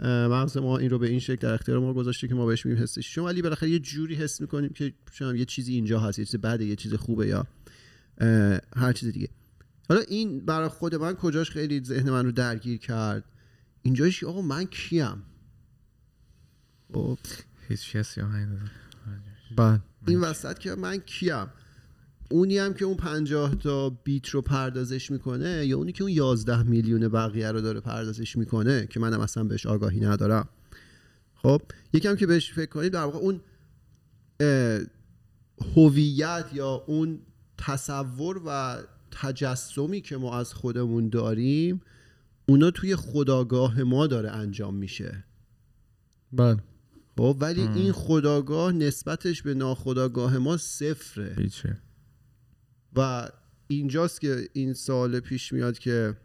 مغز 0.00 0.56
ما 0.56 0.78
این 0.78 0.90
رو 0.90 0.98
به 0.98 1.08
این 1.08 1.20
شکل 1.20 1.36
در 1.36 1.54
اختیار 1.54 1.78
ما 1.78 1.94
گذاشته 1.94 2.28
که 2.28 2.34
ما 2.34 2.46
بهش 2.46 2.66
میگیم 2.66 2.82
حس 2.82 2.98
شیشم 2.98 3.24
ولی 3.24 3.42
بالاخره 3.42 3.70
یه 3.70 3.78
جوری 3.78 4.14
حس 4.14 4.40
می‌کنیم 4.40 4.70
که 4.70 4.92
شاید 5.12 5.36
یه 5.36 5.44
چیزی 5.44 5.74
اینجا 5.74 6.00
هست 6.00 6.18
یه 6.18 6.24
چیز 6.24 6.40
بده 6.40 6.64
یه 6.64 6.76
چیز 6.76 6.94
خوبه 6.94 7.26
یا 7.26 7.46
هر 8.76 8.92
چیز 8.92 9.08
دیگه. 9.08 9.28
حالا 9.88 10.00
این 10.00 10.40
برای 10.40 10.68
خود 10.68 10.94
من 10.94 11.14
کجاش 11.14 11.50
خیلی 11.50 11.84
ذهن 11.84 12.10
من 12.10 12.24
رو 12.24 12.32
درگیر 12.32 12.78
کرد؟ 12.78 13.24
اینجاش 13.82 14.20
که 14.20 14.26
آقا 14.26 14.42
من 14.42 14.64
کیم؟ 14.64 15.22
خب. 16.92 17.18
هیچ 17.68 17.96
نداره. 17.96 18.70
بعد 19.56 19.80
این 20.06 20.20
وسط 20.20 20.58
که 20.58 20.74
من 20.74 20.98
کیم. 20.98 21.46
اونی 22.30 22.58
هم 22.58 22.74
که 22.74 22.84
اون 22.84 22.96
50 22.96 23.54
تا 23.54 23.90
بیت 23.90 24.28
رو 24.28 24.42
پردازش 24.42 25.10
می‌کنه 25.10 25.66
یا 25.66 25.76
اونی 25.76 25.92
که 25.92 26.02
اون 26.02 26.12
11 26.12 26.62
میلیون 26.62 27.08
بقیه 27.08 27.52
رو 27.52 27.60
داره 27.60 27.80
پردازش 27.80 28.36
می‌کنه 28.36 28.86
که 28.86 29.00
منم 29.00 29.20
اصلا 29.20 29.44
بهش 29.44 29.66
آگاهی 29.66 30.00
ندارم. 30.00 30.48
خب 31.34 31.62
یکم 31.92 32.16
که 32.16 32.26
بهش 32.26 32.52
فکر 32.52 32.70
کنید 32.70 32.92
در 32.92 33.04
واقع 33.04 33.18
اون 33.18 33.40
هویت 35.76 36.44
یا 36.52 36.84
اون 36.86 37.18
تصور 37.58 38.42
و 38.46 38.78
تجسمی 39.10 40.00
که 40.00 40.16
ما 40.16 40.38
از 40.38 40.54
خودمون 40.54 41.08
داریم 41.08 41.80
اونا 42.48 42.70
توی 42.70 42.96
خداگاه 42.96 43.82
ما 43.82 44.06
داره 44.06 44.30
انجام 44.30 44.74
میشه. 44.74 45.24
بعد 46.32 46.62
خب 47.18 47.36
ولی 47.40 47.60
این 47.60 47.92
خداگاه 47.92 48.72
نسبتش 48.72 49.42
به 49.42 49.54
ناخداگاه 49.54 50.38
ما 50.38 50.56
صفره. 50.56 51.34
هیچه. 51.38 51.76
و 52.96 53.28
اینجاست 53.66 54.20
که 54.20 54.48
این 54.52 54.72
سوال 54.72 55.20
پیش 55.20 55.52
میاد 55.52 55.78
که 55.78 56.16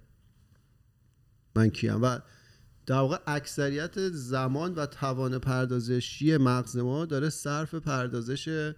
من 1.55 1.70
کیم. 1.70 2.01
و 2.01 2.20
در 2.86 2.96
واقع 2.96 3.17
اکثریت 3.27 4.10
زمان 4.10 4.74
و 4.74 4.86
توان 4.86 5.39
پردازشی 5.39 6.38
مغز 6.38 6.77
ما 6.77 7.05
داره 7.05 7.29
صرف 7.29 7.75
پردازش 7.75 8.74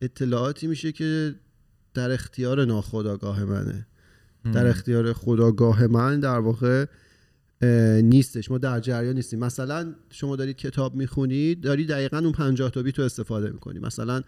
اطلاعاتی 0.00 0.66
میشه 0.66 0.92
که 0.92 1.34
در 1.94 2.10
اختیار 2.10 2.64
ناخداگاه 2.64 3.44
منه. 3.44 3.86
در 4.52 4.66
اختیار 4.66 5.12
خداگاه 5.12 5.86
من 5.86 6.20
در 6.20 6.38
واقع 6.38 6.86
نیستش. 8.02 8.50
ما 8.50 8.58
در 8.58 8.80
جریان 8.80 9.14
نیستیم. 9.14 9.38
مثلا 9.38 9.94
شما 10.10 10.36
دارید 10.36 10.56
کتاب 10.56 10.94
می‌خونید 10.94 11.60
داری 11.60 11.86
دقیقا 11.86 12.18
اون 12.18 12.32
50 12.32 12.70
تا 12.70 12.82
بیت 12.82 12.98
رو 12.98 13.04
استفاده 13.04 13.50
می‌کنی 13.50 13.78
مثلا 13.78 14.22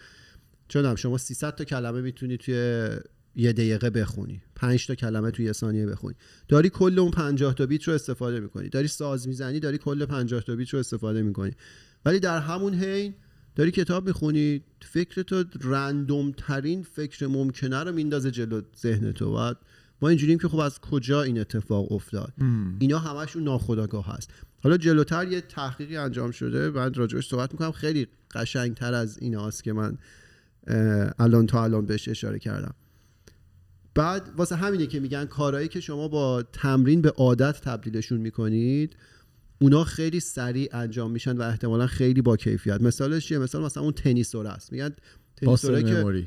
چونم 0.68 0.94
شما 0.94 1.18
300 1.18 1.54
تا 1.54 1.64
کلمه 1.64 2.00
می‌تونی 2.00 2.36
توی 2.36 2.88
یه 3.36 3.52
دقیقه 3.52 3.90
بخونی. 3.90 4.42
5 4.54 4.86
تا 4.86 4.94
کلمه 4.94 5.30
توی 5.30 5.44
یه 5.44 5.52
ثانیه 5.52 5.86
بخونی. 5.86 6.14
داری 6.48 6.68
کل 6.68 6.98
اون 6.98 7.10
50 7.10 7.54
تا 7.54 7.66
بیت 7.66 7.82
رو 7.82 7.94
استفاده 7.94 8.40
می‌کنی. 8.40 8.68
داری 8.68 8.88
ساز 8.88 9.28
می‌زنی 9.28 9.60
داری 9.60 9.78
کل 9.78 10.04
50 10.04 10.40
تا 10.40 10.56
بیت 10.56 10.68
رو 10.68 10.78
استفاده 10.78 11.22
می‌کنی. 11.22 11.52
ولی 12.04 12.20
در 12.20 12.40
همون 12.40 12.74
حین 12.74 13.14
داری 13.56 13.70
کتاب 13.70 14.06
می‌خونی 14.06 14.62
فکر 14.82 15.22
تو 15.22 15.44
رندوم 15.60 16.32
ترین 16.36 16.82
فکر 16.82 17.26
ممکنه 17.26 17.84
رو 17.84 17.92
میندازه 17.92 18.30
جلو 18.30 18.62
ذهن 18.76 19.12
تو. 19.12 19.36
و 19.36 19.54
ما 20.02 20.08
اینجوریم 20.08 20.38
که 20.38 20.48
خب 20.48 20.58
از 20.58 20.80
کجا 20.80 21.22
این 21.22 21.40
اتفاق 21.40 21.92
افتاد. 21.92 22.32
اینا 22.78 22.98
همشون 22.98 23.42
ناخودآگاه 23.42 24.06
هست. 24.06 24.30
حالا 24.60 24.76
جلوتر 24.76 25.28
یه 25.28 25.40
تحقیقی 25.40 25.96
انجام 25.96 26.30
شده. 26.30 26.70
من 26.70 26.94
راجبش 26.94 27.28
صحبت 27.28 27.52
می‌کنم. 27.52 27.72
خیلی 27.72 28.06
قشنگتر 28.30 28.94
از 28.94 29.18
این 29.18 29.34
هاست 29.34 29.64
که 29.64 29.72
من 29.72 29.98
الان 31.18 31.46
تا 31.46 31.64
الان 31.64 31.86
بهش 31.86 32.08
اشاره 32.08 32.38
کردم. 32.38 32.74
بعد 33.94 34.30
واسه 34.36 34.56
همینه 34.56 34.86
که 34.86 35.00
میگن 35.00 35.24
کارهایی 35.24 35.68
که 35.68 35.80
شما 35.80 36.08
با 36.08 36.42
تمرین 36.42 37.02
به 37.02 37.10
عادت 37.10 37.60
تبدیلشون 37.60 38.20
می‌کنید 38.20 38.96
اونا 39.60 39.84
خیلی 39.84 40.20
سریع 40.20 40.68
انجام 40.72 41.10
میشن 41.10 41.36
و 41.36 41.42
احتمالا 41.42 41.86
خیلی 41.86 42.22
با 42.22 42.36
کیفیت. 42.36 42.82
مثالش 42.82 43.26
چیه؟ 43.26 43.38
مثال 43.38 43.64
مثلا 43.64 43.82
اون 43.82 43.92
تنیسور 43.92 44.46
است. 44.46 44.72
میگن 44.72 44.90
تنیسوره 45.36 45.82
پاسل 45.82 46.22
که 46.22 46.26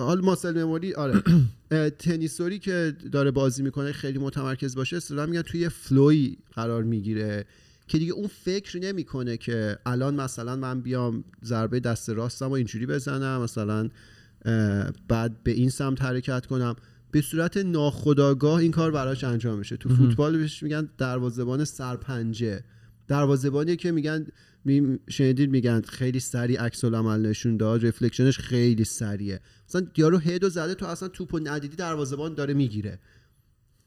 حال 0.00 0.20
ماسل 0.20 0.64
مموری 0.64 0.94
آره. 0.94 1.22
تنیسوری 1.98 2.58
که 2.58 2.96
داره 3.12 3.30
بازی 3.30 3.62
می‌کنه 3.62 3.92
خیلی 3.92 4.18
متمرکز 4.18 4.74
باشه 4.74 4.96
اصطلاحا 4.96 5.26
میگن 5.26 5.42
توی 5.42 5.68
فلوی 5.68 6.36
قرار 6.52 6.82
می‌گیره. 6.82 7.44
که 7.88 7.98
دیگه 7.98 8.12
اون 8.12 8.26
فکر 8.26 8.78
نمی‌کنه 8.78 9.36
که 9.36 9.78
الان 9.86 10.14
مثلا 10.14 10.56
من 10.56 10.80
بیام 10.80 11.24
ضربه 11.44 11.80
دست 11.80 12.10
راستم 12.10 12.48
و 12.48 12.52
اینجوری 12.52 12.86
بزنم 12.86 13.42
مثلا 13.42 13.88
بعد 15.08 15.42
به 15.42 15.50
این 15.50 15.70
سمت 15.70 16.02
حرکت 16.02 16.46
کنم. 16.46 16.76
به 17.10 17.20
صورت 17.20 17.56
ناخودآگاه 17.56 18.58
این 18.58 18.70
کار 18.70 18.90
براش 18.90 19.24
انجام 19.24 19.58
میشه. 19.58 19.76
تو 19.76 19.88
فوتبال 19.88 20.38
بهش 20.38 20.62
میگن 20.62 20.88
دروازه‌بان 20.98 21.64
سرپنجه. 21.64 22.64
دروازه‌بانی 23.08 23.76
که 23.76 23.90
میگن 23.90 24.26
می- 24.64 24.98
شنیدید 25.08 25.50
میگن 25.50 25.80
خیلی 25.80 26.20
سریع 26.20 26.60
عکس 26.60 26.84
العمل 26.84 27.26
نشون 27.26 27.56
داد 27.56 27.86
رفلکشنش 27.86 28.38
خیلی 28.38 28.84
سریعه. 28.84 29.40
مثلا 29.68 29.86
یارو 29.96 30.18
هدو 30.18 30.48
زده 30.48 30.74
تو 30.74 30.86
اصلا 30.86 31.08
توپو 31.08 31.38
ندیدی 31.38 31.76
دروازه‌بان 31.76 32.34
داره 32.34 32.54
می‌گیره. 32.54 32.98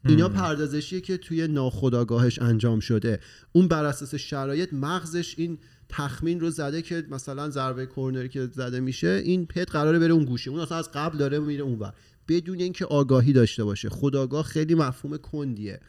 اینا 0.05 0.29
پردازشیه 0.29 1.01
که 1.01 1.17
توی 1.17 1.47
ناخودآگاهش 1.47 2.39
انجام 2.39 2.79
شده. 2.79 3.19
اون 3.51 3.67
بر 3.67 3.85
اساس 3.85 4.15
شرایط 4.15 4.73
مغزش 4.73 5.35
این 5.37 5.57
تخمین 5.89 6.39
رو 6.39 6.49
زده 6.49 6.81
که 6.81 7.03
مثلا 7.09 7.49
ضربه 7.49 7.85
کرنری 7.85 8.29
که 8.29 8.49
زده 8.53 8.79
میشه 8.79 9.21
این 9.25 9.45
پد 9.45 9.67
قراره 9.67 9.99
بره 9.99 10.13
اون 10.13 10.25
گوشه. 10.25 10.51
اون 10.51 10.59
اصلا 10.59 10.77
از 10.77 10.91
قبل 10.91 11.17
داره 11.17 11.39
میره 11.39 11.63
اونور 11.63 11.93
بدون 12.27 12.59
اینکه 12.59 12.85
آگاهی 12.85 13.33
داشته 13.33 13.63
باشه. 13.63 13.89
خداگاه 13.89 14.43
خیلی 14.43 14.75
مفهوم 14.75 15.17
کندیه. 15.17 15.79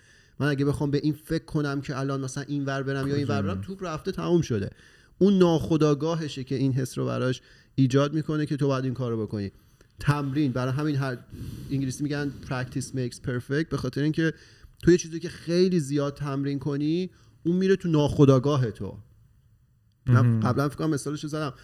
من 0.41 0.49
اگه 0.49 0.65
بخوام 0.65 0.91
به 0.91 1.01
این 1.03 1.13
فکر 1.13 1.45
کنم 1.45 1.81
که 1.81 1.99
الان 1.99 2.21
مثلا 2.21 2.45
این 2.49 2.65
ور 2.65 2.83
برم 2.83 3.09
یا 3.09 3.15
این 3.15 3.27
ور 3.27 3.43
برم 3.43 3.61
توپ 3.61 3.85
رفته 3.85 4.13
تموم 4.13 4.41
شده. 4.41 4.71
اون 5.19 5.39
ناخداگاهشه 5.39 6.45
که 6.45 6.55
این 6.55 6.73
حس 6.73 6.99
رو 6.99 7.07
براش 7.07 7.41
ایجاد 7.75 8.15
می‌کنه 8.15 8.47
که 8.47 8.57
تو 8.57 8.67
باید 8.67 8.85
این 8.85 8.95
کارو 8.95 9.23
بکنی. 9.23 9.53
تمرین. 10.01 10.53
برای 10.53 10.73
همین 10.73 10.97
هر 10.97 11.19
انگلیسی 11.71 12.03
میگن 12.03 12.33
practice 12.47 12.87
makes 12.95 13.17
perfect. 13.27 13.69
به 13.71 13.77
خاطر 13.77 14.03
اینکه 14.03 14.35
تو 14.83 14.91
یه 14.91 14.99
چیزی 14.99 15.21
که 15.21 15.29
خیلی 15.29 15.81
زیاد 15.81 16.17
تمرین 16.17 16.59
کنی 16.59 17.11
اون 17.43 17.57
میره 17.57 17.77
تو 17.77 17.89
ناخداگاه 17.89 18.71
تو. 18.71 18.99
من 20.07 20.41
قبلا 20.41 20.69
فکر 20.69 20.79
کنم 20.79 20.91
مثالش 20.91 21.27
زدم. 21.27 21.55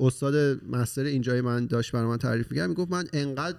استاد 0.00 0.64
مستر 0.64 1.02
اینجای 1.02 1.40
من 1.40 1.66
داشت 1.66 1.92
برای 1.92 2.06
من 2.06 2.18
تعریف 2.18 2.50
می‌کرد. 2.50 2.68
می‌گفت 2.68 2.92
من 2.92 3.04
انقدر 3.12 3.58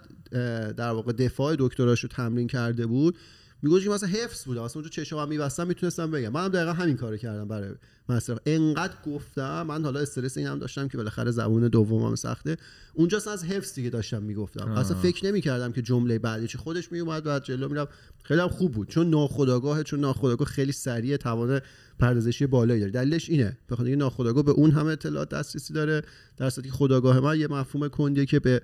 در 0.71 0.89
واقع 0.89 1.11
دفاع 1.11 1.55
دکتراشو 1.59 2.07
تمرین 2.07 2.47
کرده 2.47 2.85
بود 2.85 3.17
میگوش 3.63 3.83
که 3.83 3.89
مثلا 3.89 4.09
حفظ 4.09 4.45
بوده 4.45 4.61
اصلا 4.61 4.81
اونجا 4.81 4.89
چشمم 4.89 5.27
میبستم 5.27 5.67
می‌تونستم 5.67 6.11
بگم. 6.11 6.29
منم 6.29 6.47
دقیقا 6.47 6.73
همین 6.73 6.97
کارو 6.97 7.17
کردم 7.17 7.47
برای 7.47 7.69
مستر 8.09 8.37
انقدر 8.45 8.93
گفتم 9.05 9.63
من 9.63 9.83
حالا 9.83 9.99
استرس 9.99 10.37
اینم 10.37 10.59
داشتم 10.59 10.87
که 10.87 10.97
بالاخره 10.97 11.31
زبون 11.31 11.67
دومم 11.67 12.15
سخته. 12.15 12.57
اونجا 12.93 13.17
از 13.17 13.43
حفظ 13.43 13.73
دیگه 13.73 13.89
داشتم 13.89 14.23
می‌گفتم. 14.23 14.71
اصلا 14.71 14.97
فکر 14.97 15.25
نمی‌کردم 15.25 15.71
که 15.71 15.81
جمله 15.81 16.19
بعدی 16.19 16.47
چی. 16.47 16.57
خودش 16.57 16.91
میومد 16.91 17.23
بعد 17.23 17.43
جلو 17.43 17.69
میرم 17.69 17.87
خیلی 18.23 18.41
هم 18.41 18.47
خوب 18.47 18.71
بود. 18.71 18.89
چون 18.89 19.09
ناخودآگاه 19.09 19.83
چون 19.83 19.99
ناخودآگاه 19.99 20.47
خیلی 20.47 20.71
سریع 20.71 21.17
توان 21.17 21.61
پردازشی 21.99 22.45
بالایی 22.45 22.79
داره. 22.79 22.91
دلیلش 22.91 23.29
اینه. 23.29 23.57
به 23.67 23.75
خاطر 23.75 23.87
اینکه 23.87 23.99
ناخودآگاه 23.99 24.43
به 24.43 24.51
اون 24.51 24.71
همه 24.71 24.91
اطلاعات 24.91 25.29
دسترسی 25.29 25.73
داره 25.73 26.01
در 26.37 26.49
صورتی 26.49 26.69
که 26.69 26.75
خودآگاه 26.75 27.19
من 27.19 27.39
یه 27.39 27.47
مفهوم 27.47 27.87
کندیه 27.87 28.25
که 28.25 28.39
به 28.39 28.61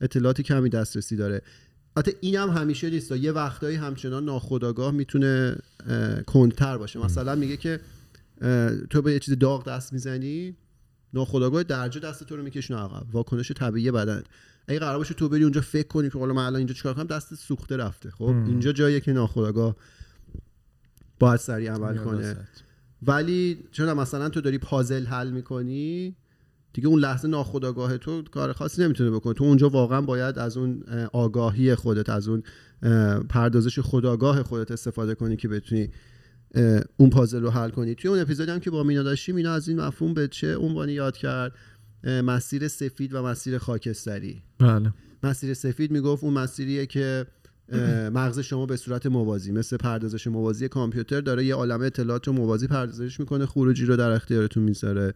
اطلاعات 0.00 0.40
کمی 0.40 0.68
دسترسی 0.68 1.16
داره. 1.16 1.42
البته 1.98 2.16
اینم 2.20 2.50
همیشه 2.50 2.90
نیست. 2.90 3.12
یه 3.12 3.32
وقتایی 3.32 3.76
همچنان 3.76 4.24
ناخودآگاه 4.24 4.90
می‌تونه 4.90 5.56
اه، 5.86 6.22
کندتر 6.22 6.78
باشه. 6.78 6.98
مثلا 6.98 7.34
میگه 7.34 7.56
که 7.56 7.80
تو 8.90 9.02
به 9.02 9.12
یه 9.12 9.18
چیز 9.18 9.38
داغ 9.38 9.68
دست 9.68 9.92
می‌زنی 9.92 10.56
ناخودآگاه 11.14 11.62
درجا 11.62 12.00
دست 12.00 12.24
تو 12.24 12.36
رو 12.36 12.42
میکشونه 12.42 12.80
عقب. 12.80 13.06
واکنش 13.12 13.52
طبیعی 13.52 13.90
بدن. 13.90 14.22
اگه 14.68 14.78
قرار 14.78 14.98
باشه 14.98 15.14
تو 15.14 15.28
بری 15.28 15.42
اونجا 15.42 15.60
فکر 15.60 15.88
کنی 15.88 16.10
که 16.10 16.18
حالا 16.18 16.34
من 16.34 16.42
الان 16.46 16.56
اینجا 16.56 16.74
چیکار 16.74 16.94
کنم 16.94 17.06
دست 17.06 17.34
سوخته 17.34 17.76
رفته. 17.76 18.10
خب 18.10 18.24
اینجا 18.24 18.72
جاییه 18.72 19.00
که 19.00 19.12
ناخودآگاه 19.12 19.76
باید 21.18 21.40
سریع 21.40 21.72
عمل 21.72 21.96
کنه. 21.96 22.36
ولی 23.02 23.58
چون 23.72 23.92
مثلا 23.92 24.28
تو 24.28 24.40
داری 24.40 24.58
پازل 24.58 25.06
حل 25.06 25.30
می‌کنی؟ 25.30 26.16
دیگه 26.78 26.88
اون 26.88 27.00
لحظه 27.00 27.28
ناخودآگاه 27.28 27.98
تو 27.98 28.22
کار 28.22 28.52
خاصی 28.52 28.82
نمی‌تونه 28.82 29.10
بکنه. 29.10 29.34
تو 29.34 29.44
اونجا 29.44 29.68
واقعا 29.68 30.00
باید 30.00 30.38
از 30.38 30.56
اون 30.56 30.82
اه، 30.88 31.04
آگاهی 31.12 31.74
خودت 31.74 32.10
از 32.10 32.28
اون 32.28 32.42
پردازش 33.28 33.78
خودآگاه 33.78 34.42
خودت 34.42 34.70
استفاده 34.70 35.14
کنی 35.14 35.36
که 35.36 35.48
بتونی 35.48 35.90
اون 36.96 37.10
پازل 37.10 37.42
رو 37.42 37.50
حل 37.50 37.70
کنی. 37.70 37.94
توی 37.94 38.10
اون 38.10 38.20
اپیزودی 38.20 38.50
هم 38.50 38.60
که 38.60 38.70
با 38.70 38.82
مینا 38.82 39.02
داشتیم 39.02 39.34
مینا 39.34 39.52
از 39.52 39.68
این 39.68 39.80
مفهوم 39.80 40.14
به 40.14 40.28
چه 40.28 40.56
عنوانی 40.56 40.92
یاد 40.92 41.16
کرد؟ 41.16 41.52
مسیر 42.04 42.68
سفید 42.68 43.14
و 43.14 43.22
مسیر 43.22 43.58
خاکستری. 43.58 44.42
بله. 44.58 44.92
مسیر 45.22 45.54
سفید 45.54 45.90
می‌گفت 45.90 46.24
اون 46.24 46.34
مسیریه 46.34 46.86
که 46.86 47.26
مغز 48.12 48.38
شما 48.38 48.66
به 48.66 48.76
صورت 48.76 49.06
موازی 49.06 49.52
مثل 49.52 49.76
پردازش 49.76 50.26
موازی 50.26 50.68
کامپیوتر 50.68 51.20
داره 51.20 51.44
یه 51.44 51.54
عالمه 51.54 51.86
اطلاعات 51.86 52.26
رو 52.26 52.32
موازی 52.32 52.66
پردازش 52.66 53.20
می‌کنه 53.20 53.46
خروجی 53.46 53.84
رو 53.84 53.96
در 53.96 54.10
اختیارتون 54.10 54.62
می‌ذاره. 54.62 55.14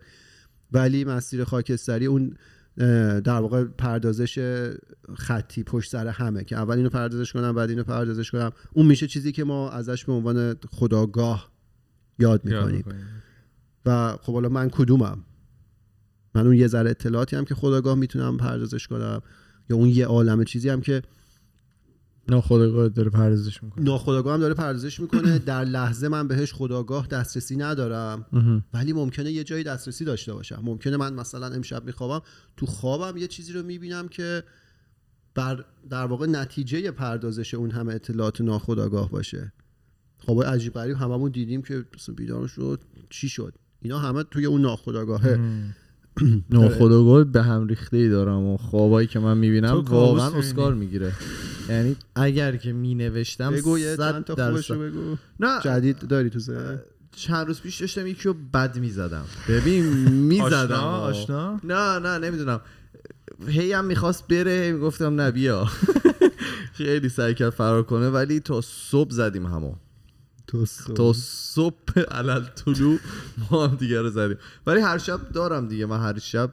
ولی 0.73 1.05
مسیر 1.05 1.45
خاکستری 1.45 2.07
اون 2.07 2.37
در 3.21 3.41
واقع 3.41 3.65
پردازش 3.65 4.65
خطی 5.15 5.63
پشت 5.63 5.91
سر 5.91 6.07
همه 6.07 6.45
که 6.45 6.57
اول 6.57 6.77
اینو 6.77 6.89
پردازش 6.89 7.33
کنم 7.33 7.55
بعد 7.55 7.71
اینو 7.71 7.85
پردازش 7.85 8.31
کنم. 8.31 8.53
اون 8.73 8.87
میشه 8.87 9.07
چیزی 9.07 9.33
که 9.33 9.45
ما 9.45 9.71
ازش 9.71 10.05
به 10.05 10.13
عنوان 10.13 10.57
خداگاه 10.71 11.53
یاد 12.19 12.45
می‌کنیم. 12.45 12.85
و 13.87 14.17
خب 14.23 14.33
حالا 14.33 14.49
من 14.49 14.69
کدومم؟ 14.71 15.25
من 16.35 16.47
اون 16.47 16.57
یه 16.57 16.67
ذره 16.67 16.91
اطلاعاتی 16.91 17.37
هم 17.37 17.45
که 17.45 17.55
خداگاه 17.55 17.95
می‌تونم 17.95 18.37
پردازش 18.37 18.87
کنم 18.87 19.23
یا 19.71 19.77
اون 19.77 19.89
یه 19.89 20.07
عالم 20.07 20.45
چیزی 20.45 20.69
هم 20.69 20.81
که 20.81 21.03
ناخودآگاه 22.29 22.89
داره 22.89 23.11
پردازش 23.11 23.63
می‌کنه. 23.63 23.85
ناخداگاه 23.85 24.35
هم 24.35 24.41
داره 24.41 24.55
پردازش 24.55 25.01
می‌کنه. 25.01 25.39
در 25.53 25.65
لحظه 25.65 26.09
من 26.09 26.29
بهش 26.29 26.53
خداگاه 26.53 27.07
دسترسی 27.07 27.57
ندارم. 27.57 28.27
ولی 28.75 28.93
ممکنه 28.93 29.33
یه 29.33 29.45
جایی 29.45 29.65
دسترسی 29.65 30.05
داشته 30.05 30.35
باشم. 30.35 30.63
ممکنه 30.65 30.97
من 30.97 31.15
مثلا 31.15 31.47
امشب 31.47 31.85
میخوابم 31.85 32.27
تو 32.57 32.67
خوابم 32.67 33.17
یه 33.17 33.27
چیزی 33.27 33.53
رو 33.53 33.63
می‌بینم 33.63 34.09
که 34.09 34.45
بر 35.35 35.65
در 35.91 36.07
واقع 36.07 36.27
نتیجه 36.27 36.91
پردازش 36.91 37.55
اون 37.55 37.71
همه 37.71 37.95
اطلاعات 37.95 38.41
ناخداگاه 38.41 39.11
باشه. 39.11 39.53
خواب 40.19 40.45
عجیب 40.45 40.73
غریب 40.73 40.97
هممون 40.97 41.31
دیدیم 41.31 41.63
که 41.63 41.85
بیدار 42.17 42.47
شد. 42.47 42.81
چی 43.11 43.29
شد؟ 43.29 43.55
اینا 43.83 43.99
همه 43.99 44.23
توی 44.23 44.47
اون 44.47 44.61
ناخداگاهه 44.61 45.41
ناخودآگاه 46.51 47.25
به 47.25 47.43
هم 47.43 47.67
ریخته 47.67 47.97
ای 47.97 48.09
دارم 48.09 48.45
و 48.45 48.57
خوابایی 48.57 49.07
که 49.07 49.19
من 49.19 49.39
می‌بینم 49.39 49.81
واقعا؟ 49.81 50.39
اسکار 50.39 50.75
می‌گیره. 50.75 51.13
یعنی 51.69 51.97
اگر 52.15 52.57
که 52.57 52.73
مینوشتم 52.73 53.51
بگو 53.53 53.79
یه 53.79 53.97
صد 53.97 54.13
چند 54.13 54.25
تا 54.25 54.35
بگو. 54.75 55.17
نه 55.41 55.61
جدید 55.65 55.99
داری 55.99 56.31
تو 56.31 56.39
ذهن؟ 56.39 56.81
چند 57.17 57.47
روز 57.47 57.61
پیش 57.61 57.81
داشتم 57.81 58.07
یکی 58.07 58.29
رو 58.29 58.35
بد 58.55 58.79
می‌زدم. 58.79 59.25
ببین 59.49 59.85
می‌زدم. 60.09 60.77
آشنا؟ 61.09 61.51
آشنا 61.51 61.61
نه 61.65 61.99
نه 61.99 62.19
نمی‌دونم. 62.19 62.61
هی 63.49 63.73
هم 63.73 63.85
می‌خواست 63.85 64.29
بره 64.29 64.51
هی 64.51 64.73
می‌گفتم 64.73 65.21
نه 65.21 65.31
بیا. 65.31 65.67
خیلی 66.79 67.09
سعی 67.09 67.35
کرد 67.35 67.51
فرار 67.51 67.83
کنه 67.83 68.09
ولی 68.09 68.41
تا 68.41 68.61
صبح 68.61 69.11
زدیم 69.11 69.47
همو. 69.47 69.75
تا 70.95 71.13
صبح 71.17 72.01
علل 72.11 72.45
طلوع 72.45 72.99
ما 73.51 73.67
هم 73.67 73.77
دیگه 73.77 74.01
رو 74.01 74.11
زدیم. 74.11 74.37
ولی 74.67 74.81
هر 74.81 74.99
شب 74.99 75.21
دارم 75.33 75.69
دیگه. 75.69 75.87
من 75.87 76.01
هر 76.01 76.19
شب 76.19 76.51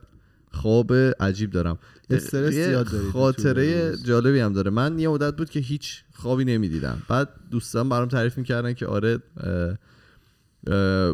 خواب 0.51 0.93
عجیب 1.19 1.51
دارم. 1.51 1.77
استرس 2.09 2.53
زیاد 2.53 2.87
تو 2.87 3.11
خاطره. 3.11 3.97
جالبی 4.05 4.39
هم 4.39 4.53
داره. 4.53 4.71
من 4.71 4.99
یه 4.99 5.09
مدت 5.09 5.35
بود 5.35 5.49
که 5.49 5.59
هیچ 5.59 6.03
خوابی 6.13 6.45
نمی‌دیدم. 6.45 7.01
بعد 7.09 7.29
دوستان 7.51 7.89
برام 7.89 8.07
تعریف 8.07 8.37
می‌کردن 8.37 8.73
که 8.73 8.85
آره 8.85 9.19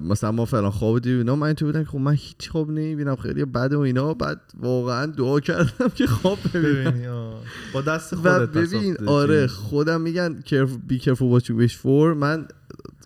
مثلا 0.04 0.32
ما 0.32 0.45
فلان 0.45 0.71
خواب 0.71 1.00
دیدیم. 1.00 1.17
اینا 1.17 1.36
من 1.36 1.54
تو 1.54 1.65
بودم 1.65 1.84
که 1.84 1.89
خب 1.89 1.98
من 1.98 2.13
هیچ 2.13 2.50
خواب 2.50 2.69
نمی‌بینم. 2.69 3.15
خیلی 3.15 3.45
بد 3.45 3.74
و 3.74 3.80
اینا. 3.80 4.13
بعد 4.13 4.41
واقعا 4.60 5.06
دعا 5.06 5.39
کردم 5.39 5.89
که 5.95 6.08
خواب 6.08 6.39
ببینم. 6.54 7.34
با 7.74 7.82
دست 7.82 8.15
خودت 8.15 8.50
ببین 8.50 8.98
آره. 9.08 9.48
خودم 9.48 10.02
میگن 10.02 10.43
careful 10.48 11.39
what 11.39 11.43
you 11.43 11.54
wish 11.67 11.76
for. 11.84 12.15
من 12.17 12.48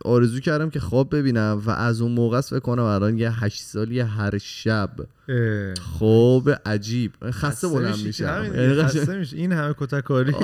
آرزو 0.06 0.40
کردم 0.40 0.70
که 0.70 0.80
خواب 0.80 1.16
ببینم 1.16 1.62
و 1.66 1.70
از 1.70 2.02
اون 2.02 2.12
موقع 2.12 2.38
است 2.38 2.50
فکر 2.50 2.60
کنم 2.60 2.84
الان 2.84 3.18
یه 3.18 3.44
هشت 3.44 3.64
سالی 3.64 4.00
هر 4.00 4.38
شب. 4.38 4.90
خواب 5.82 6.50
عجیب. 6.66 7.12
خسته 7.32 7.68
بلند 7.68 8.12
که 8.12 8.24
یعنی 8.24 9.18
میشی. 9.18 9.36
این 9.36 9.52
همه 9.52 9.76
کتککاری. 9.78 10.36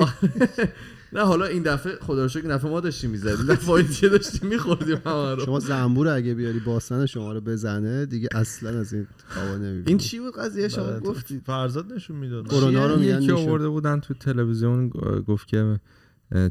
نه 1.12 1.20
حالا 1.20 1.44
این 1.44 1.62
دفعه 1.62 1.92
خدا 2.00 2.22
رو 2.22 2.28
شکر 2.28 2.48
دفعه 2.48 2.70
ما 2.70 2.80
داشتیم 2.80 3.10
می‌زدیم. 3.10 3.46
دفعه 3.46 3.82
دیگه 3.82 4.08
داشتیم 4.08 4.48
میخوردیم 4.48 4.98
همه 5.06 5.34
رو. 5.34 5.44
شما 5.44 5.60
زنبور 5.60 6.08
اگه 6.08 6.34
بیاری 6.34 6.60
باسن 6.60 7.06
شما 7.06 7.32
رو 7.32 7.40
بزنه 7.40 8.06
دیگه 8.06 8.28
اصلا 8.34 8.78
از 8.80 8.92
این 8.92 9.06
خوابا 9.28 9.54
نمی‌بینی. 9.56 9.84
این 9.86 9.98
چی 9.98 10.20
بود 10.20 10.36
قضیه 10.36 10.68
شما 10.68 10.84
بعد 10.84 11.02
گفتید 11.02 11.42
فرزاد 11.46 11.92
نشون 11.92 12.16
می‌داد. 12.16 12.48
کرونا 12.48 12.86
رو 12.86 12.96
میگن 12.98 13.22
یکی 13.22 13.32
میشه. 13.32 13.48
آورده 13.48 13.68
بودن 13.68 14.00
تو 14.00 14.14
تلویزیون 14.14 14.88
گفت 15.28 15.46
که 15.46 15.80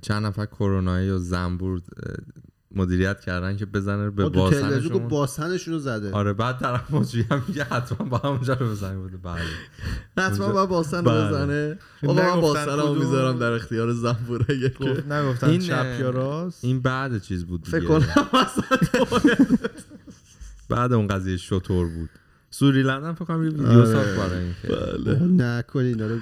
چند 0.02 0.26
نفر 0.26 0.46
کرونایی 0.46 1.10
و 1.10 1.18
زنبور 1.18 1.82
مدیریت 2.75 3.19
کردن 3.19 3.57
که 3.57 3.65
بزنه 3.65 4.09
به 4.09 4.23
گفت 4.23 4.35
باسنشون 4.35 5.07
باسنشون 5.07 5.73
رو 5.73 5.79
زده. 5.79 6.11
آره 6.11 6.33
بعد 6.33 6.59
طرف 6.59 6.91
مجری 6.91 7.25
هم 7.31 7.43
میگه 7.47 7.63
حتما 7.63 8.07
با 8.07 8.17
همونجا 8.17 8.53
رو 8.53 8.69
بزنی 8.69 8.97
بوده 8.97 9.17
بله. 9.17 9.41
حتما 10.17 10.51
باید 10.51 10.69
باسن 10.69 10.97
رو 10.97 11.03
بله. 11.03 11.27
بزنه. 11.27 11.77
چون 12.01 12.09
آقا 12.09 12.35
من 12.35 12.41
باسن 12.41 12.79
رو. 12.79 12.93
می‌ذارم 12.93 13.39
در 13.39 13.51
اختیار 13.51 13.93
زنبور 13.93 14.45
اگه 14.49 14.69
که 14.69 14.83
گفت 14.83 15.07
نگفتن 15.07 15.49
این، 15.49 15.59
چپ 15.59 15.97
یا 15.99 16.09
راست؟ 16.09 16.65
این 16.65 16.81
بعد 16.81 17.21
چیز 17.21 17.45
بود 17.45 17.67
فکر. 17.67 17.85
کنم 17.85 18.05
بعد 20.69 20.93
اون 20.93 21.07
قضیه 21.07 21.38
شطور 21.38 21.88
بود. 21.88 22.09
سوریلند 22.49 23.03
هم 23.03 23.15
فکر 23.15 23.25
کنم 23.25 23.43
یه 23.43 23.49
ویدیو 23.49 23.67
آره. 23.67 23.85
ساخت 23.85 24.17
برای 24.17 24.43
این 24.43 24.53
که 24.61 24.67
بابا 24.67 25.25
نکنید 25.25 26.01
اینا 26.01 26.13
رو 26.13 26.19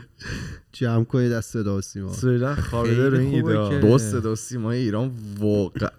جمع 0.71 1.03
کنید 1.03 1.31
از 1.31 1.45
صدا 1.45 1.77
و 1.77 1.81
سیما. 1.81 2.13
سریلان 2.13 2.55
خوابیده 2.55 3.09
رو 3.09 3.17
خیلی 3.17 3.35
این 3.35 3.47
ایده 3.47 3.79
با 3.87 3.97
صدا 3.97 4.35
سیمای 4.35 4.77
ایران 4.79 5.11
واقعا 5.39 5.89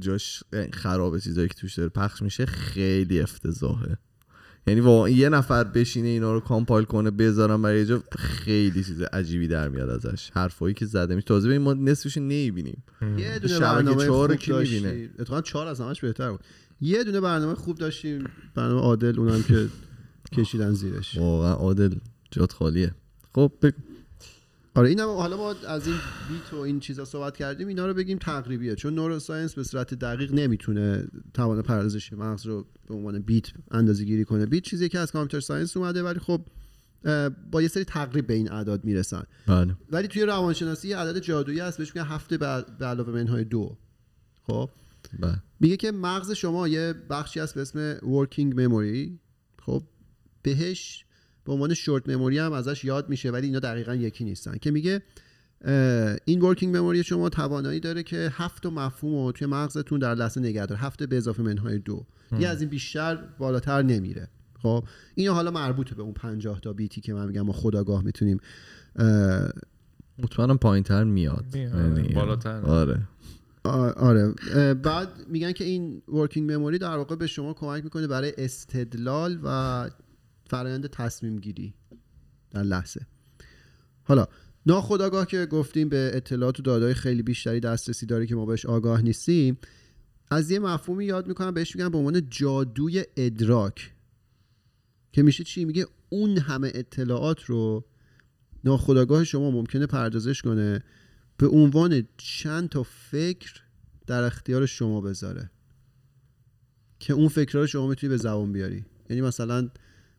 جاش 0.00 0.44
خرابه 0.72 1.20
چیزایی 1.20 1.48
که 1.48 1.54
توش 1.54 1.74
داره 1.74 1.88
پخش 1.88 2.22
میشه 2.22 2.46
خیلی 2.46 3.20
افتضاحه. 3.20 3.98
یعنی 4.66 4.80
واقعا 4.80 5.08
یه 5.08 5.28
نفر 5.28 5.64
بشینه 5.64 6.08
اینا 6.08 6.32
رو 6.32 6.40
کامپایل 6.40 6.84
کنه 6.84 7.10
بذارم 7.10 7.62
برای 7.62 7.78
یه 7.78 7.86
جا 7.86 8.02
خیلی 8.18 8.84
چیز 8.84 9.00
عجیبی 9.02 9.48
در 9.48 9.68
میاد 9.68 9.88
ازش. 9.88 10.30
حرفایی 10.34 10.74
که 10.74 10.86
زده 10.86 11.14
میشه. 11.14 11.26
تازه 11.26 11.48
ببین 11.48 11.62
ما 11.62 11.74
نصفش 11.74 12.16
نمی‌بینیم. 12.18 12.82
یه 13.18 13.38
دونه 13.38 13.58
برنامه 13.58 14.04
چهار 14.04 14.28
خوب 14.28 14.38
کی 14.38 14.52
می‌بینه؟ 14.52 15.08
اتفاقا 15.18 15.40
چهار 15.40 15.66
از 15.66 15.80
همش 15.80 16.00
بهتر 16.00 16.30
بود. 16.30 16.40
یه 16.80 17.04
دونه 17.04 17.20
برنامه 17.20 17.54
خوب 17.54 17.78
داشتیم. 17.78 18.24
برنامه 18.54 18.80
عادل 18.80 19.20
اونم 19.20 19.42
که 19.42 19.68
کشیدن 20.32 20.72
زیرش. 20.72 21.18
واقعا 21.18 21.52
عادل 21.52 21.94
جات 22.30 22.52
خالیه. 22.52 22.94
خب 23.34 23.52
بگو. 23.62 23.78
آره 24.76 24.88
اینم 24.88 25.08
حالا 25.08 25.36
ما 25.36 25.54
از 25.68 25.86
این 25.86 25.96
بیت 26.28 26.54
و 26.54 26.56
این 26.56 26.80
چیزا 26.80 27.04
صحبت 27.04 27.36
کردیم 27.36 27.68
اینا 27.68 27.86
رو 27.86 27.94
بگیم 27.94 28.18
تقریبیه. 28.18 28.74
چون 28.74 28.94
neuroscience 28.94 29.54
به 29.54 29.62
صورت 29.62 29.94
دقیق 29.94 30.32
نمی‌تونه 30.32 31.08
توان 31.34 31.62
پردازش 31.62 32.12
مغز 32.12 32.46
رو 32.46 32.66
به 32.86 32.94
عنوان 32.94 33.18
بیت 33.18 33.46
اندازه 33.70 34.04
گیری 34.04 34.24
کنه. 34.24 34.46
بیت 34.46 34.62
چیزی 34.62 34.88
که 34.88 34.98
از 34.98 35.12
computer 35.12 35.40
science 35.40 35.76
اومده 35.76 36.02
ولی 36.02 36.18
خب 36.18 36.40
با 37.50 37.62
یه 37.62 37.68
سری 37.68 37.84
تقریب 37.84 38.26
به 38.26 38.34
این 38.34 38.52
اعداد 38.52 38.84
می‌رسن. 38.84 39.22
بله. 39.46 39.76
ولی 39.90 40.08
توی 40.08 40.22
روانشناسی 40.22 40.88
یه 40.88 40.96
عدد 40.96 41.18
جادویی 41.18 41.60
هست 41.60 41.78
بهش 41.78 41.96
میگن 41.96 42.08
هفت 42.08 42.38
به 42.38 42.46
علاوه 42.80 43.12
منهای 43.12 43.44
دو. 43.44 43.76
خب؟ 44.42 44.70
بله. 45.18 45.42
میگه 45.60 45.76
که 45.76 45.92
مغز 45.92 46.32
شما 46.32 46.68
یه 46.68 46.94
بخشی 47.10 47.40
هست 47.40 47.54
به 47.54 47.60
اسم 47.60 47.96
working 47.98 48.54
memory. 48.54 49.10
خب؟ 49.62 49.82
بهش 50.42 51.03
به 51.44 51.52
عنوان 51.52 51.74
شورت 51.74 52.08
مموری 52.08 52.38
هم 52.38 52.52
ازش 52.52 52.84
یاد 52.84 53.08
میشه 53.08 53.30
ولی 53.30 53.46
اینا 53.46 53.58
دقیقا 53.58 53.94
یکی 53.94 54.24
نیستن. 54.24 54.56
که 54.58 54.70
میگه 54.70 55.02
این 56.24 56.40
ورکینگ 56.42 56.76
مموری 56.76 57.04
شما 57.04 57.28
توانایی 57.28 57.80
داره 57.80 58.02
که 58.02 58.30
هفت 58.32 58.62
تا 58.62 58.70
مفهوم 58.70 59.26
رو 59.26 59.32
توی 59.32 59.46
مغزتون 59.46 59.98
در 59.98 60.14
لحظه 60.14 60.40
نگه 60.40 60.66
داره 60.66 60.80
هفت 60.80 61.02
به 61.02 61.16
اضافه 61.16 61.42
منهای 61.42 61.78
دو. 61.78 62.06
یه 62.38 62.48
از 62.48 62.60
این 62.60 62.70
بیشتر 62.70 63.16
بالاتر 63.38 63.82
نمیره. 63.82 64.28
خب 64.62 64.84
این 65.14 65.28
حالا 65.28 65.50
مربوطه 65.50 65.94
به 65.94 66.02
اون 66.02 66.12
50 66.12 66.60
تا 66.60 66.72
بیتی 66.72 67.00
که 67.00 67.14
من 67.14 67.26
میگم 67.26 67.42
ما 67.42 67.52
خداگاه 67.52 68.04
می‌تونیم 68.04 68.40
مطمئنم 70.18 70.58
پایین 70.58 70.84
تر 70.84 71.04
میاد. 71.04 71.44
یعنی- 71.54 72.14
بالاتر. 72.14 72.60
آره. 72.60 73.00
آره. 73.96 74.34
بعد 74.74 75.08
میگن 75.28 75.52
که 75.52 75.64
این 75.64 76.02
ورکینگ 76.08 76.52
مموری 76.52 76.78
در 76.78 76.96
واقع 76.96 77.16
به 77.16 77.26
شما 77.26 77.52
کمک 77.54 77.84
می‌کنه 77.84 78.06
برای 78.06 78.32
استدلال 78.38 79.38
و 79.44 79.90
فرایند 80.54 80.86
تصمیم 80.86 81.38
گیری. 81.38 81.74
در 82.50 82.62
لحظه. 82.62 83.06
حالا 84.02 84.26
ناخداگاه 84.66 85.26
که 85.26 85.46
گفتیم 85.46 85.88
به 85.88 86.10
اطلاعات 86.14 86.60
و 86.60 86.62
دادای 86.62 86.94
خیلی 86.94 87.22
بیشتری 87.22 87.60
دسترسی 87.60 88.06
داره 88.06 88.26
که 88.26 88.34
ما 88.34 88.46
بهش 88.46 88.66
آگاه 88.66 89.02
نیستیم 89.02 89.58
از 90.30 90.50
یه 90.50 90.58
مفهومی 90.58 91.04
یاد 91.04 91.28
می‌کنم 91.28 91.54
بهش 91.54 91.76
میگن 91.76 91.88
به 91.88 91.98
عنوان 91.98 92.30
جادوی 92.30 93.04
ادراک. 93.16 93.94
که 95.12 95.22
میشه 95.22 95.44
چی؟ 95.44 95.64
میگه 95.64 95.86
اون 96.08 96.38
همه 96.38 96.72
اطلاعات 96.74 97.44
رو 97.44 97.84
ناخودآگاه 98.64 99.24
شما 99.24 99.50
ممکنه 99.50 99.86
پردازش 99.86 100.42
کنه 100.42 100.82
به 101.36 101.48
عنوان 101.48 102.08
چند 102.16 102.68
تا 102.68 102.82
فکر 102.82 103.62
در 104.06 104.22
اختیار 104.22 104.66
شما 104.66 105.00
بذاره. 105.00 105.50
که 106.98 107.12
اون 107.12 107.28
فکرها 107.28 107.60
رو 107.60 107.66
شما 107.66 107.86
می‌تونی 107.86 108.10
به 108.10 108.16
زبان 108.16 108.52
بیاری. 108.52 108.84
یعنی 109.10 109.22
مثلا 109.22 109.70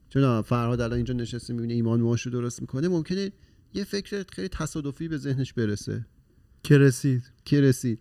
چون 0.09 0.41
فرهاد 0.41 0.81
الان 0.81 0.95
اینجا 0.95 1.13
نشسته 1.13 1.53
می‌بینه 1.53 1.73
ایمان 1.73 2.01
ماش 2.01 2.21
رو 2.21 2.31
درست 2.31 2.61
می‌کنه 2.61 2.87
ممکنه 2.87 3.31
یه 3.73 3.83
فکر 3.83 4.25
خیلی 4.31 4.47
تصادفی 4.47 5.07
به 5.07 5.17
ذهنش 5.17 5.53
برسه. 5.53 6.05
که 6.63 6.77
رسید؟ 6.77 7.31
که 7.45 7.61
رسید؟ 7.61 7.99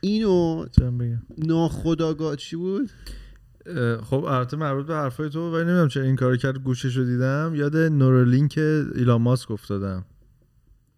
اینو 0.00 0.66
ناخداگاه 1.38 2.36
چی 2.36 2.56
بود؟ 2.56 2.90
خب 4.02 4.24
البته 4.24 4.56
مربوط 4.56 4.86
به 4.86 4.94
حرفای 4.94 5.30
تو 5.30 5.52
ولی 5.52 5.64
نمی‌دونم 5.64 5.88
چرا 5.88 6.02
این 6.02 6.16
کارو 6.16 6.36
کرد 6.36 6.58
گوشش 6.58 6.96
رو 6.96 7.04
دیدم. 7.04 7.52
یاد 7.54 7.76
نورولینک 7.76 8.58
ایلان 8.58 9.22
ماسک 9.22 9.50
افتادم. 9.50 10.04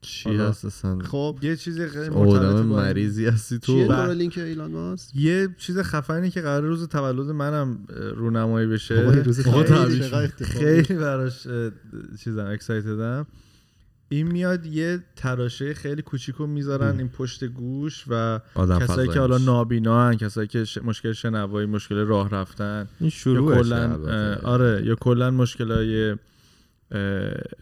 چی. 0.06 0.36
هست 0.36 0.64
اصلا؟ 0.64 0.98
خب 0.98 1.38
یه 1.42 1.56
چیزی 1.56 1.86
خیلی 1.86 2.08
مرتبط 2.08 2.64
مریضی 2.64 3.26
هستی 3.26 3.58
چیه 3.58 3.86
تو 3.86 3.92
بله. 3.92 4.30
ایلان 4.36 4.70
ماسک؟ 4.70 5.16
یه 5.16 5.48
چیز 5.58 5.78
خفنی 5.78 6.30
که 6.30 6.40
قرار 6.40 6.62
روز 6.62 6.88
تولد 6.88 7.30
منم 7.30 7.78
رونمایی 8.16 8.66
بشه. 8.66 9.00
روز 9.24 9.40
خیلی 9.40 10.28
خیلی 10.28 10.94
براش 10.94 11.46
چیزم 12.24 12.46
اکسایتدم. 12.46 13.26
این 14.08 14.32
میاد 14.32 14.66
یه 14.66 15.00
تراشه 15.16 15.74
خیلی 15.74 16.02
کوچیکو 16.02 16.46
می‌ذارن 16.46 16.98
این 16.98 17.08
پشت 17.08 17.44
گوش 17.44 18.04
و 18.08 18.40
آدم 18.54 18.78
کسایی 18.78 19.08
که 19.08 19.20
حالا 19.20 19.38
نابینا 19.38 20.08
هن 20.08 20.16
کسایی 20.16 20.48
که 20.48 20.64
ش... 20.64 20.78
مشکل 20.78 21.12
شنوایی 21.12 21.66
مشکل 21.66 21.96
راه 21.96 22.30
رفتن 22.30 22.88
این 23.00 23.12
یا 23.26 23.42
کلا 23.42 23.76
البته. 23.76 24.46
آره 24.46 24.82
یا 24.84 24.94
کلا 24.94 25.30
مشکلای 25.30 26.16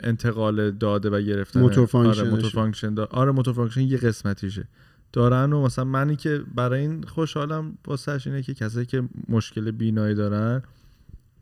انتقال 0.00 0.70
داده 0.70 1.10
و 1.10 1.20
گرفتن. 1.20 1.60
موتور 1.60 1.78
آره 1.78 1.86
فانکشنشه. 1.86 2.30
موتور 2.30 2.50
فانکشن 2.50 2.94
دا... 2.94 3.04
آره 3.04 3.30
موتور 3.32 3.54
فانکشن 3.54 3.80
یه 3.80 3.96
قسمتیشه. 3.96 4.68
دارن 5.12 5.52
و 5.52 5.62
مثلا 5.62 5.84
منی 5.84 6.16
که 6.16 6.42
برای 6.54 6.80
این 6.80 7.02
خوشحالم 7.02 7.78
واسهش 7.86 8.26
اینه 8.26 8.42
که 8.42 8.54
کسایی 8.54 8.86
که 8.86 9.02
مشکل 9.28 9.70
بینایی 9.70 10.14
دارن 10.14 10.60
تو 10.60 10.66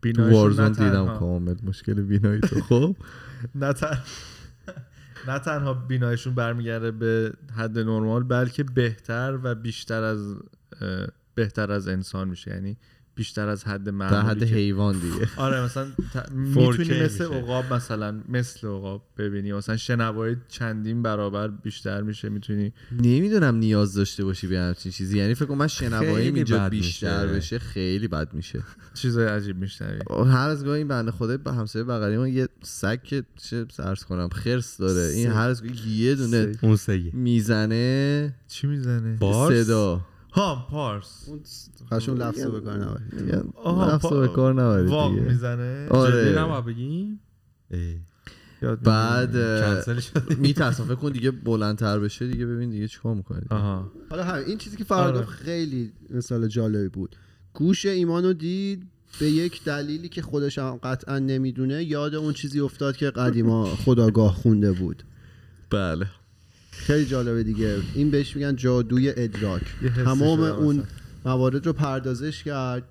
بیناییشون 0.01 0.41
وارزون 0.41 0.71
دیدم 0.71 1.05
تنها- 1.05 1.17
کامل 1.19 1.55
مشکل 1.63 1.93
بینایی 2.01 2.39
تو 2.39 2.61
خب؟ 2.61 2.95
نه, 3.61 3.73
تن... 3.73 3.97
نه 5.27 5.39
تنها 5.39 5.73
بینایشون 5.73 6.35
برمیگرده 6.35 6.91
به 6.91 7.33
حد 7.55 7.79
نرمال 7.79 8.23
بلکه 8.23 8.63
بهتر 8.63 9.39
و 9.43 9.55
بیشتر 9.55 10.03
از 10.03 10.35
بهتر 11.35 11.71
از 11.71 11.87
انسان 11.87 12.27
میشه. 12.27 12.51
یعنی 12.51 12.77
بیشتر 13.15 13.47
از 13.49 13.63
حد 13.63 13.83
در 13.83 13.91
معمولی 13.91 14.29
حد 14.29 14.39
که- 14.39 14.55
حیوان 14.55 14.99
دیگه. 14.99 15.29
آره 15.37 15.61
مثلا 15.61 15.85
ت... 16.13 16.17
4K 16.17 16.31
می‌تونی 16.31 17.03
مثل. 17.03 17.23
عقاب 17.23 17.73
مثلا 17.73 18.19
مثل 18.29 18.67
عقاب 18.67 19.03
ببینی. 19.17 19.53
مثلا 19.53 19.77
شنوایی 19.77 20.37
چندین 20.47 21.03
برابر 21.03 21.47
بیشتر 21.47 22.01
میشه 22.01 22.29
می‌تونی 22.29 22.73
نمی‌دونم 23.01 23.55
نیاز 23.55 23.93
داشته 23.93 24.23
باشی 24.23 24.47
به 24.47 24.59
همچین 24.59 24.91
چیزی. 24.91 25.17
یعنی 25.17 25.33
فکر 25.35 25.45
کنم 25.45 25.57
من 25.57 25.67
شنواییم 25.67 26.15
خیلی 26.15 26.35
اینجا 26.35 26.69
بیشتر 26.69 27.25
میشه. 27.25 27.35
بشه 27.35 27.59
خیلی 27.59 28.07
بد 28.07 28.33
میشه. 28.33 28.63
چیزای 28.93 29.25
عجیب 29.27 29.57
میشنوی. 29.57 29.99
هر 30.09 30.49
از 30.49 30.65
گاهی 30.65 30.77
این 30.77 30.87
بنده 30.87 31.11
خدا 31.11 31.37
به 31.37 31.51
همسایه 31.53 31.85
بغلی 31.85 32.17
ما 32.17 32.27
یه 32.27 32.47
سگ 32.61 33.03
که 33.03 33.23
چه 33.37 33.65
سرس 33.71 34.03
کنم 34.03 34.29
خرس 34.29 34.77
داره. 34.77 35.01
این. 35.13 35.27
هر 35.27 35.49
از 35.49 35.63
گاهی 35.63 35.89
یه 35.91 36.15
دونه 36.15 36.51
می‌زنه. 37.13 38.35
چی 38.47 38.67
می‌زنه؟ 38.67 39.17
صدا. 39.49 40.01
ها 40.31 40.67
پارس. 40.71 41.25
اون 41.27 41.39
خشون 41.93 42.17
لفظ 42.17 42.39
رو 42.39 42.61
بکار 42.61 42.77
نبرید. 42.77 43.19
دیگه 43.19 43.43
آها، 43.55 43.95
نفس 43.95 44.05
رو 44.05 44.19
به 44.19 44.27
کار 44.27 44.53
نبرید 44.53 44.89
واق 44.89 45.11
می‌زنه. 45.11 45.87
آره. 45.89 46.25
جدی 46.25 46.39
نباید 46.39 46.65
بگیم؟ 46.65 47.19
بعد 48.83 49.31
کنسل 49.31 49.99
شد 49.99 50.37
میترسم 50.37 50.83
فکر 50.83 50.95
کن 50.95 51.11
دیگه 51.11 51.31
بلندتر 51.31 51.99
بشه 51.99 52.27
دیگه 52.27 52.45
ببین 52.45 52.69
دیگه 52.69 52.87
چیکار 52.87 53.15
می‌کنه 53.15 53.41
حالا 54.09 54.23
همین 54.23 54.45
این 54.45 54.57
چیزی 54.57 54.77
که 54.77 54.83
فراد 54.83 55.15
آره. 55.15 55.25
خیلی 55.25 55.91
مثال 56.09 56.47
جالبی 56.47 56.87
بود. 56.89 57.15
گوش 57.53 57.85
ایمانو 57.85 58.33
دید 58.33 58.87
به 59.19 59.29
یک 59.29 59.63
دلیلی 59.63 60.09
که 60.09 60.21
خودش 60.21 60.57
هم 60.57 60.79
قطعا 60.83 61.19
نمی‌دونه. 61.19 61.83
یاد 61.83 62.15
اون 62.15 62.33
چیزی 62.33 62.59
افتاد 62.59 62.97
که 62.97 63.09
قدیما 63.09 63.65
خداگاه 63.65 64.33
خونده 64.35 64.71
بود. 64.71 65.03
بله. 65.69 66.07
خیلی 66.71 67.05
جالبه 67.05 67.43
دیگه. 67.43 67.77
این 67.95 68.11
بهش 68.11 68.35
میگن 68.35 68.55
جادوی 68.55 69.13
ادراک. 69.17 69.61
تمام 69.95 70.39
اون. 70.39 70.83
موارد 71.25 71.65
رو 71.65 71.73
پردازش 71.73 72.43
کرد. 72.43 72.83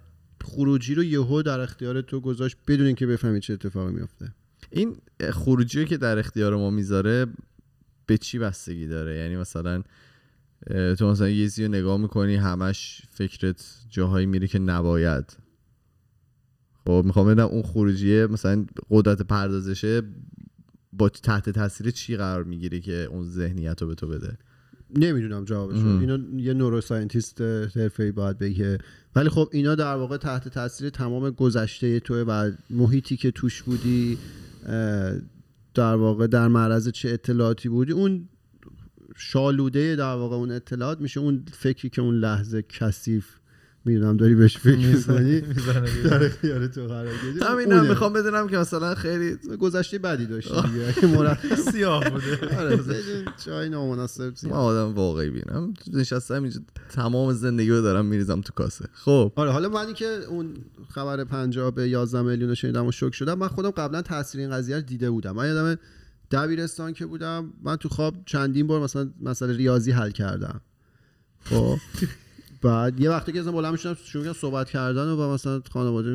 خروجی 0.44 0.94
رو 0.94 1.04
یهو 1.04 1.42
در 1.42 1.60
اختیار 1.60 2.00
تو 2.00 2.20
گذاشت. 2.20 2.56
بدون 2.68 2.86
اینکه 2.86 3.06
بفهمی 3.06 3.40
چه 3.40 3.52
اتفاقی 3.52 3.92
میفته 3.92 4.32
این 4.70 4.96
خروجی 5.32 5.80
رو 5.80 5.84
که 5.84 5.96
در 5.96 6.18
اختیار 6.18 6.56
ما 6.56 6.70
می‌ذاره 6.70 7.26
به 8.06 8.18
چی 8.18 8.38
بستگی 8.38 8.86
داره؟ 8.86 9.16
یعنی 9.16 9.36
مثلا 9.36 9.82
تو 10.98 11.10
مثلا 11.10 11.28
یه 11.28 11.44
چیزی 11.44 11.64
رو 11.64 11.68
نگاه 11.70 12.00
می‌کنی 12.00 12.36
همش 12.36 13.02
فکرت 13.10 13.64
جاهایی 13.90 14.26
میره 14.26 14.46
که 14.46 14.58
نباید. 14.58 15.36
خب 16.86 17.02
می‌خوام 17.04 17.26
بدم 17.26 17.46
اون 17.46 17.62
خروجیه 17.62 18.26
مثلا 18.26 18.66
قدرت 18.90 19.22
پردازشه 19.22 20.02
با 20.92 21.08
تحت 21.08 21.50
تاثیر 21.50 21.90
چی 21.90 22.16
قرار 22.16 22.44
می‌گیره 22.44 22.80
که 22.80 22.92
اون 23.10 23.24
ذهنیت 23.24 23.82
رو 23.82 23.88
به 23.88 23.94
تو 23.94 24.06
بده؟ 24.06 24.38
نمی‌دونم 24.96 25.44
جوابش. 25.44 25.76
اینو 25.76 26.40
یه 26.40 26.54
نوروساینتیست 26.54 27.40
حرفه‌ای 27.76 28.12
باید 28.12 28.38
بگه. 28.38 28.78
ولی 29.16 29.28
خب 29.28 29.48
اینا 29.52 29.74
در 29.74 29.94
واقع 29.94 30.16
تحت 30.16 30.48
تاثیر 30.48 30.90
تمام 30.90 31.30
گذشته 31.30 32.00
توه 32.00 32.18
و 32.18 32.50
محیطی 32.70 33.16
که 33.16 33.30
توش 33.30 33.62
بودی 33.62 34.18
در 35.74 35.94
واقع 35.94 36.26
در 36.26 36.48
معرض 36.48 36.88
چه 36.88 37.08
اطلاعاتی 37.08 37.68
بودی 37.68 37.92
اون 37.92 38.28
شالوده 39.16 39.96
در 39.96 40.14
واقع 40.14 40.36
اون 40.36 40.50
اطلاعات 40.50 41.00
میشه 41.00 41.20
اون 41.20 41.44
فکری 41.52 41.88
که 41.88 42.02
اون 42.02 42.14
لحظه 42.14 42.62
کثیف 42.62 43.39
می‌دونم 43.84 44.16
داری 44.16 44.34
بهش 44.34 44.56
فکر 44.58 44.76
می‌کنی 44.76 45.40
در 46.04 46.24
اختیار 46.24 46.66
تو 46.66 46.86
قرار 46.86 47.06
گرفت 47.06 47.42
همینم. 47.42 47.86
می‌خوام 47.86 48.12
بدونم 48.12 48.48
که 48.48 48.56
مثلا 48.56 48.94
خیلی 48.94 49.36
گذشته 49.60 49.98
بدی 49.98 50.26
داشتی 50.26 50.54
دیگه. 50.62 51.06
مرخص 51.16 51.60
سیاه 51.72 52.10
بوده. 52.10 52.58
آره 52.60 52.78
چای 53.44 53.68
نامناسب 53.68 54.32
من 54.42 54.50
آدم 54.52 54.94
واقعی 54.94 55.30
بینم. 55.30 55.74
نشستم 55.92 56.42
اینجا 56.42 56.60
تمام 56.90 57.32
زندگی 57.32 57.70
رو 57.70 57.82
دارم 57.82 58.06
میریزم 58.06 58.40
تو 58.40 58.52
کاسه. 58.52 58.84
خب. 58.92 59.32
آره 59.36 59.50
حالا 59.50 59.68
من 59.68 59.94
که 59.94 60.06
اون 60.06 60.54
خبر 60.88 61.24
50 61.24 61.74
به 61.74 61.88
11 61.88 62.22
میلیون 62.22 62.54
شنیدم 62.54 62.86
و 62.86 62.92
شوک 62.92 63.14
شدم 63.14 63.38
من 63.38 63.48
خودم 63.48 63.70
قبلا 63.70 64.02
تاثیر 64.02 64.40
این 64.40 64.50
قضیه 64.50 64.76
رو 64.76 64.82
دیده 64.82 65.10
بودم. 65.10 65.32
من 65.32 65.46
یادم 65.46 65.78
دبیرستان 66.30 66.92
که 66.92 67.06
بودم 67.06 67.52
من 67.62 67.76
تو 67.76 67.88
خواب 67.88 68.14
چندین 68.26 68.66
بار 68.66 68.80
مثلا 68.80 69.10
مسئله 69.20 69.56
ریاضی 69.56 69.90
حل 69.90 70.10
کردم. 70.10 70.60
خب. 71.44 71.76
بعد 72.62 73.00
یه 73.00 73.10
وقتی 73.10 73.32
که 73.32 73.40
مثلا 73.40 73.52
بلند 73.52 73.72
می‌شدم 73.72 73.96
شروع 74.04 74.24
کردم 74.24 74.38
صحبت 74.38 74.70
کردن 74.70 75.08
و 75.08 75.32
مثلا 75.32 75.60
خانواده 75.72 76.10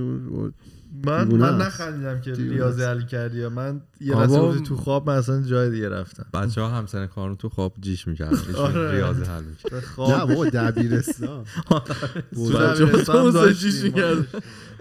من 1.06 1.28
من. 1.28 1.58
نخندیدم 1.58 2.22
که 2.22 2.32
است. 2.66 2.80
حل 2.80 3.02
کردی 3.02 3.38
یا 3.38 3.50
من 3.50 3.82
یه 4.02 4.16
لحظه 4.16 4.60
تو 4.60 4.76
خواب 4.76 5.10
من 5.10 5.16
اصلا 5.16 5.42
جای 5.42 5.70
دیگه 5.70 5.90
رفتم 5.90 6.26
بچه 6.34 6.62
ها 6.62 6.70
همسن 6.70 7.08
کارون 7.08 7.36
تو 7.36 7.50
خواب 7.50 7.74
جیش 7.82 8.08
می‌کردن 8.08 8.56
آره. 8.56 8.92
ریاضی 8.92 9.24
حل 9.24 9.44
می‌کرد 9.44 9.84
نه 10.00 10.26
بابا 10.26 10.46
دبیرستان 10.46 11.46
تو 12.36 12.50
بچه‌ها 12.50 12.74
دبیرستان 12.74 13.56
می‌کردن. 13.84 14.28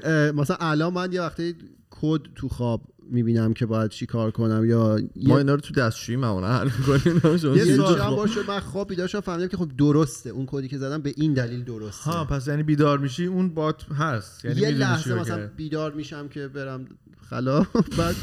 اه، 0.03 0.31
مثلا 0.31 0.57
الان 0.61 0.93
من 0.93 1.13
یه 1.13 1.21
وقتی 1.23 1.57
کد 1.91 2.21
تو 2.35 2.49
خواب 2.49 2.83
می‌بینم 3.11 3.53
که 3.53 3.67
باید 3.67 3.91
چی 3.91 4.07
کار 4.07 4.31
کنم 4.31 4.65
یا 4.65 5.01
ما 5.17 5.39
اینا 5.39 5.55
رو 5.55 5.61
تو 5.61 5.75
دستشویی 5.75 6.17
معمولا 6.17 6.59
حل 6.59 6.69
می‌کنیم 6.79 7.21
یه 7.57 7.77
سوال 7.77 7.99
هم 8.01 8.27
شد 8.27 8.45
من 8.49 8.61
خواب 8.61 8.89
بیدار 8.89 9.09
شدم 9.09 9.21
فهمیدم 9.21 9.49
که 9.49 9.57
خب 9.57 9.71
درسته 9.79 10.31
اون 10.31 10.47
کدی 10.47 10.69
که 10.69 10.79
زدم 10.79 11.03
به 11.03 11.15
این 11.17 11.35
دلیل 11.35 11.65
درسته. 11.65 12.11
ها 12.11 12.25
پس 12.25 12.49
یعنی 12.49 12.63
بیدار 12.63 12.99
میشی 12.99 13.27
اون 13.27 13.55
بات 13.55 13.85
هست. 13.93 14.45
یعنی 14.45 14.61
یه 14.61 14.71
لحظه 14.71 15.15
مثلا. 15.15 15.51
بیدار 15.57 15.93
میشم 15.93 16.29
که 16.29 16.49
برم 16.49 16.87
خلا 17.31 17.67
بعد 17.99 18.17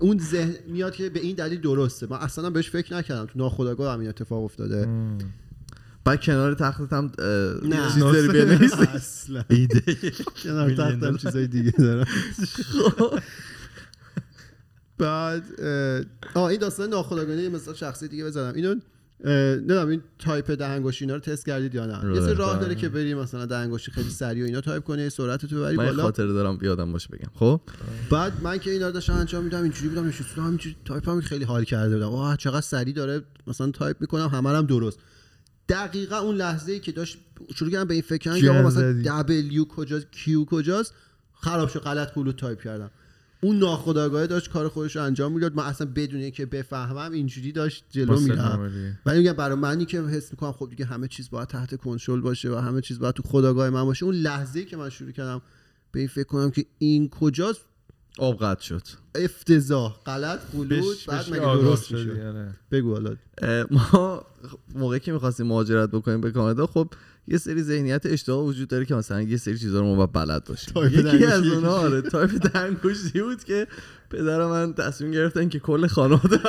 اون 0.00 0.18
ذهن 0.18 0.54
میاد 0.68 0.94
که 0.94 1.10
به 1.10 1.20
این 1.20 1.36
دلیل 1.36 1.60
درسته. 1.60 2.06
من 2.10 2.16
اصلا 2.16 2.50
بهش 2.50 2.70
فکر 2.70 2.94
نکردم. 2.94 3.26
تو 3.26 3.38
ناخودآگاه 3.38 3.94
هم 3.94 4.00
این 4.00 4.08
اتفاق 4.08 4.44
افتاده. 4.44 4.88
بعد 6.04 6.20
کنار 6.22 6.54
تختت 6.54 6.92
هم. 6.92 7.10
چیز 7.92 7.98
داری 7.98 8.28
بنویسی؟ 8.44 8.82
اصلا 8.94 9.44
ایده. 9.50 9.82
کنار 10.42 10.70
تختم 10.70 11.16
چیزای 11.16 11.46
دیگه 11.46 11.70
دارم. 11.70 12.06
بعد 14.98 15.60
اه، 15.60 16.02
آه 16.34 16.44
این 16.44 16.60
داستان 16.60 16.88
ناخودآگاهی 16.88 17.42
یه 17.42 17.48
مثلا 17.48 17.74
شخصی 17.74 18.08
دیگه 18.08 18.24
بزنم. 18.24 18.54
اینو 18.54 18.74
نمی‌دونم 19.24 19.88
این 19.88 20.02
تایپ 20.18 20.50
ده 20.50 20.63
انگشتی 20.63 21.04
اینا 21.04 21.14
رو 21.14 21.20
تست 21.20 21.46
کردید 21.46 21.74
یا 21.74 21.86
نه؟ 21.86 22.14
یه 22.14 22.20
سری 22.20 22.34
راه 22.34 22.58
داره 22.58 22.74
که 22.74 22.88
بری 22.88 23.14
مثلا 23.14 23.46
ده 23.46 23.57
انگشتی 23.57 23.90
خیلی 23.90 24.10
سریع 24.10 24.42
و 24.42 24.46
اینا 24.46 24.60
تایپ 24.60 24.84
کنی 24.84 25.10
سرعت 25.10 25.46
تو 25.46 25.56
ببری 25.56 25.76
من 25.76 25.84
بالا. 25.84 26.02
خاطر 26.02 26.26
دارم 26.26 26.58
یادم 26.62 26.92
باشه 26.92 27.08
بگم. 27.12 27.30
خب؟ 27.34 27.60
بعد 28.10 28.42
من 28.42 28.58
که 28.58 28.70
اینا 28.70 28.86
رو 28.86 28.92
داشتم 28.92 29.12
انجام 29.12 29.44
میدم 29.44 29.62
اینجوری 29.62 29.88
بودم 29.88 30.08
نشستم 30.08 30.42
همینجوری 30.42 30.76
تایپ 30.84 31.08
هم 31.08 31.20
خیلی 31.20 31.44
حال 31.44 31.64
کرده 31.64 31.94
بودم. 31.94 32.08
واه 32.08 32.36
چقدر 32.36 32.60
سریع 32.60 32.94
داره 32.94 33.22
مثلا 33.46 33.70
تایپ 33.70 33.96
می‌کنم 34.00 34.28
همه 34.28 34.48
هم 34.48 34.66
درست. 34.66 34.98
دقیقا 35.68 36.16
اون 36.16 36.36
لحظه 36.36 36.72
ای 36.72 36.80
که 36.80 36.92
داشت 36.92 37.18
شروع 37.54 37.70
کردم 37.70 37.84
به 37.84 37.94
این 37.94 38.02
فکر 38.02 38.18
کردن 38.18 38.62
مثلا. 38.62 39.02
دبلیو 39.04 39.64
کجاست 39.64 40.06
کیو 40.12 40.44
کجاست 40.44 40.94
خراب 41.34 41.68
شد 41.68 41.80
غلط 41.80 42.12
کلو 42.12 42.32
تایپ 42.32 42.62
کردم. 42.62 42.90
اون 43.40 43.58
ناخودآگاه 43.58 44.26
داشت 44.26 44.50
کار 44.50 44.68
خودش 44.68 44.96
رو 44.96 45.02
انجام 45.02 45.32
می‌داد. 45.32 45.54
من 45.54 45.64
اصلا 45.64 45.88
بدون 45.94 46.20
اینکه 46.20 46.46
بفهمم 46.46 47.12
اینجوری 47.12 47.52
داشت 47.52 47.84
جلو 47.90 48.20
میرم. 48.20 48.70
ولی 49.06 49.18
میگم 49.18 49.32
برای 49.32 49.56
منی 49.56 49.84
که 49.84 50.02
حس 50.02 50.30
می‌کنم 50.30 50.52
خب 50.52 50.70
دیگه 50.70 50.84
همه 50.84 51.08
چیز 51.08 51.30
باید 51.30 51.48
تحت 51.48 51.76
کنترل 51.76 52.20
باشه 52.20 52.50
و 52.50 52.54
همه 52.54 52.80
چیز 52.80 52.98
باید 52.98 53.14
تو 53.14 53.22
خودآگاه 53.22 53.70
من 53.70 53.84
باشه. 53.84 54.04
اون 54.04 54.14
لحظه 54.14 54.64
که 54.64 54.76
من 54.76 54.90
شروع 54.90 55.10
کردم 55.10 55.42
به 55.92 55.98
این 56.00 56.08
فکر 56.08 56.24
کنم 56.24 56.50
که 56.50 56.66
این 56.78 57.08
کجاست 57.08 57.60
آب 58.18 58.38
قطع 58.38 58.62
شد. 58.62 58.82
افتضاح. 59.14 60.00
غلط 60.06 60.40
غلوط 60.52 60.96
بش- 60.96 61.08
بعد 61.08 61.26
مگه 61.30 61.40
درست 61.40 61.92
میشه؟ 61.92 62.10
آره. 62.10 62.54
بگو 62.70 62.92
حالا. 62.92 63.16
ما 63.70 64.26
موقعی 64.74 65.00
که 65.00 65.12
می‌خواستیم 65.12 65.46
مهاجرت 65.46 65.90
بکنیم 65.90 66.20
به 66.20 66.30
کانادا 66.30 66.66
خب 66.66 66.88
یه 67.30 67.38
سری 67.38 67.62
ذهنیت 67.62 68.06
اشتباه 68.06 68.44
وجود 68.44 68.68
داره 68.68 68.84
که 68.84 68.94
مثلا 68.94 69.22
یه 69.22 69.36
سری 69.36 69.58
چیزا 69.58 69.80
رو 69.80 69.86
ما 69.86 69.94
باید 69.94 70.12
بلد 70.12 70.44
باشیم 70.44 70.74
یکی 70.86 71.24
از. 71.24 71.46
اونها 71.46 71.78
آره 71.78 72.02
تایپ 72.02 72.30
ده 72.30 72.53
انگشتی 72.53 73.22
بود 73.22 73.44
که 73.44 73.66
پدر 74.10 74.46
من 74.46 74.74
تصمیم 74.74 75.10
گرفتن 75.10 75.48
که 75.48 75.58
کل 75.58 75.86
خانواده 75.86 76.40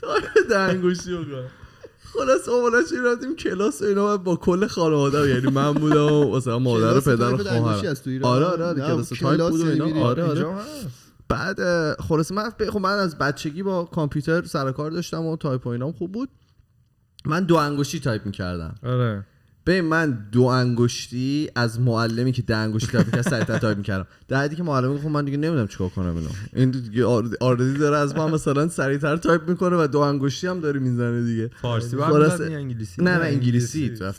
تایپ 0.00 0.50
ده 0.50 0.66
انگشتی 0.66 1.12
رو 1.12 1.24
کنن. 1.24 1.48
خلاص 2.12 2.48
اولا 2.48 2.82
چی 2.82 2.96
رفتیم 2.96 3.36
کلاس 3.36 3.82
اینا 3.82 4.16
با 4.16 4.36
کل 4.36 4.66
خانواده 4.66 5.28
یعنی 5.28 5.50
من 5.50 5.72
بودم 5.72 6.12
و 6.12 6.36
مثلا 6.36 6.58
مادر 6.58 6.96
و 6.96 7.00
پدر 7.00 7.34
و 7.34 7.44
خواهر؟ 7.44 7.96
آره 8.22 8.44
آره 8.44 8.64
آره 8.64 8.80
کلاس 8.80 9.08
تایپ 9.08 9.48
بود 9.50 9.60
اینا. 9.60 10.04
آره 10.04 10.24
آره. 10.24 10.46
بعد 11.28 11.60
اه، 11.60 11.96
خلاصه 12.08 12.34
من 12.34 12.50
خب 12.70 12.78
من 12.80 12.98
از 12.98 13.18
بچگی 13.18 13.62
با 13.62 13.84
کامپیوتر 13.84 14.44
سر 14.44 14.72
کار 14.72 14.90
داشتم 14.90 15.26
و 15.26 15.36
تایپ 15.36 15.66
و 15.66 15.70
اینام 15.70 15.92
خوب 15.92 16.12
بود 16.12 16.28
من 17.26 17.44
دو 17.44 17.56
انگشتی 17.56 18.00
تایپ 18.00 18.26
می‌کردم. 18.26 18.74
آره. 18.82 19.24
به 19.64 19.82
من 19.82 20.28
دو 20.32 20.42
انگشتی 20.42 21.50
از 21.54 21.80
معلمی 21.80 22.32
که 22.32 22.42
ده 22.42 22.56
انگشتی 22.56 22.86
تایپ 22.92 23.06
می‌کرد 23.06 23.22
سریعتر 23.22 23.58
تایپ 23.58 23.76
می‌کردم. 23.76 24.06
در 24.28 24.42
حدی 24.42 24.56
که 24.56 24.62
معلم 24.62 24.94
گفت 24.94 25.02
خب 25.02 25.08
من 25.08 25.24
دیگه 25.24 25.36
نمی‌دونم 25.36 25.66
چیکار 25.66 25.88
کنم 25.88 26.16
اینو. 26.16 26.28
این 26.54 26.70
دیگه 26.70 27.04
آردی- 27.40 27.78
داره 27.78 27.96
از 27.96 28.16
ما 28.16 28.28
مثلا 28.28 28.68
سریعتر 28.68 29.16
تایپ 29.16 29.48
می‌کنه 29.48 29.76
و 29.76 29.86
دو 29.86 29.98
انگشتی 29.98 30.46
هم 30.46 30.60
داره 30.60 30.80
می‌زنه 30.80 31.22
دیگه. 31.24 31.50
فارسی 31.62 31.96
یا 32.52 32.58
انگلیسی؟ 32.58 33.02
نه 33.02 33.18
نه 33.18 33.24
انگلیسی. 33.24 33.88
تو. 33.88 34.12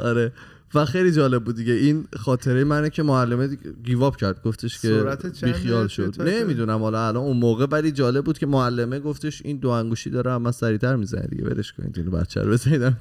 آره. 0.00 0.32
و 0.74 0.84
خیلی 0.84 1.12
جالب 1.12 1.44
بود 1.44 1.56
دیگه. 1.56 1.72
این 1.72 2.08
خاطره 2.16 2.64
منه 2.64 2.90
که 2.90 3.02
معلمه 3.02 3.58
give 3.84 4.05
up 4.05 4.16
کرد. 4.16 4.42
گفتش 4.42 4.80
که 4.80 5.16
بیخیال 5.42 5.88
شد؟ 5.88 6.22
نمی‌دونم. 6.22 6.78
حالا 6.78 7.08
الان 7.08 7.22
اون 7.24 7.36
موقع 7.36 7.66
ولی 7.70 7.92
جالب 7.92 8.24
بود 8.24 8.38
که 8.38 8.46
معلمه 8.46 9.00
گفتش 9.00 9.42
این 9.44 9.56
دو 9.56 9.68
انگشتی 9.68 10.10
داره 10.10 10.30
اما 10.30 10.52
سریعتر 10.52 10.96
می‌زنه 10.96 11.26
دیگه. 11.26 11.44
ولش 11.44 11.72
کنید 11.72 11.98
اینو 11.98 12.10
بچه 12.10 12.42
رو 12.42 12.50
بزنیدم 12.50 12.96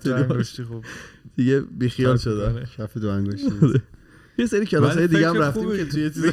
خوب. 0.68 0.86
دیگه 1.36 1.60
بیخیال 1.60 2.18
شدم 2.18 2.64
کف 2.78 2.98
دو 2.98 3.10
انگشتی 3.10 3.52
یه 4.38 4.46
سری 4.46 4.66
کلاس 4.66 4.98
های 4.98 5.08
دیگه 5.08 5.30
هم 5.30 5.38
رفتیم 5.38 5.72
که 5.72 5.86
توی 5.86 6.10
چیز 6.10 6.26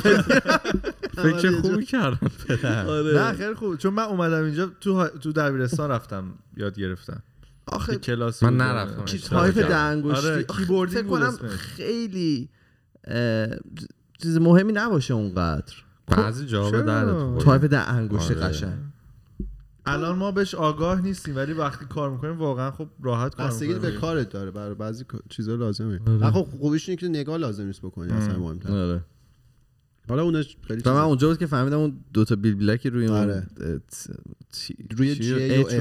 فکر 1.16 1.50
خوبی 1.62 1.85
کردم. 1.85 2.31
آره. 2.88 3.18
نه 3.18 3.33
خیلی 3.33 3.55
خوب. 3.55 3.76
چون 3.76 3.94
من 3.94 4.03
اومدم 4.03 4.44
اینجا 4.44 4.70
تو 4.81 5.09
تو 5.09 5.33
دبیرستان 5.33 5.90
رفتم 5.90 6.24
یاد 6.57 6.79
گرفتم. 6.79 7.22
آخه 7.72 7.92
یه 7.92 7.98
کلاسی 7.98 8.46
من. 8.46 8.56
نرفتم. 8.56 9.04
چی 9.04 9.18
تایپ 9.18 9.66
انگشتی 9.70 10.28
آره، 10.28 10.44
آخه 10.48 10.62
کیبوردینگ 10.64 11.04
فکر 11.04 11.09
بود 11.09 11.20
کنم. 11.20 11.48
خیلی 11.48 12.48
چیز 14.22 14.38
مهمی 14.38 14.72
نباشه 14.72 15.14
اونقدر 15.14 15.74
بعضی 16.06 16.46
جا 16.46 16.64
به 16.64 16.70
چرا؟ 16.70 16.80
درد 16.80 17.09
بخوره. 17.14 17.44
تایپ 17.44 17.64
ده 17.64 17.88
انگشت 17.90 18.30
آره. 18.30 18.40
قشنگ 18.40 18.78
الان 19.87 20.18
ما 20.18 20.30
بهش 20.30 20.54
آگاه 20.54 21.00
نیستیم 21.00 21.37
ولی 21.37 21.52
وقتی 21.52 21.85
کار 21.85 22.11
می‌کنیم 22.11 22.38
واقعا 22.38 22.70
خب 22.70 22.88
راحت 23.02 23.35
کار 23.35 23.46
بستگی 23.46 23.68
به 23.68 23.74
می‌کنیم 23.74 24.00
کارت 24.00 24.30
داره 24.30 24.50
برای 24.50 24.74
بعضی 24.74 25.04
چیزا 25.28 25.54
لازمه 25.54 26.00
آره. 26.06 26.30
خب 26.30 26.46
خوبیش 26.61 26.88
اینه 26.88 27.00
که 27.00 27.09
نگاه 27.09 27.37
لازم 27.37 27.64
نیست 27.66 27.83
بکنی 27.83 28.12
اصلا 28.12 28.35
ام. 28.35 29.04
آره 30.11 30.23
حالا 30.23 30.23
اونش 30.23 30.57
خیلی 30.68 30.83
من. 30.87 30.92
اونجا 30.96 31.29
بود 31.29 31.38
که 31.38 31.46
فهمیدم 31.46 31.79
اون 31.79 31.96
دوتا 32.14 32.37
بیل 32.37 32.55
بیلکی 32.55 32.90
روی 32.90 33.07
اون 33.07 33.16
آره. 33.16 33.40
ت- 33.40 34.11
تی- 34.53 34.77
روی؟ 34.96 35.14
جی 35.14 35.33
و 35.33 35.37
اف 35.62 35.73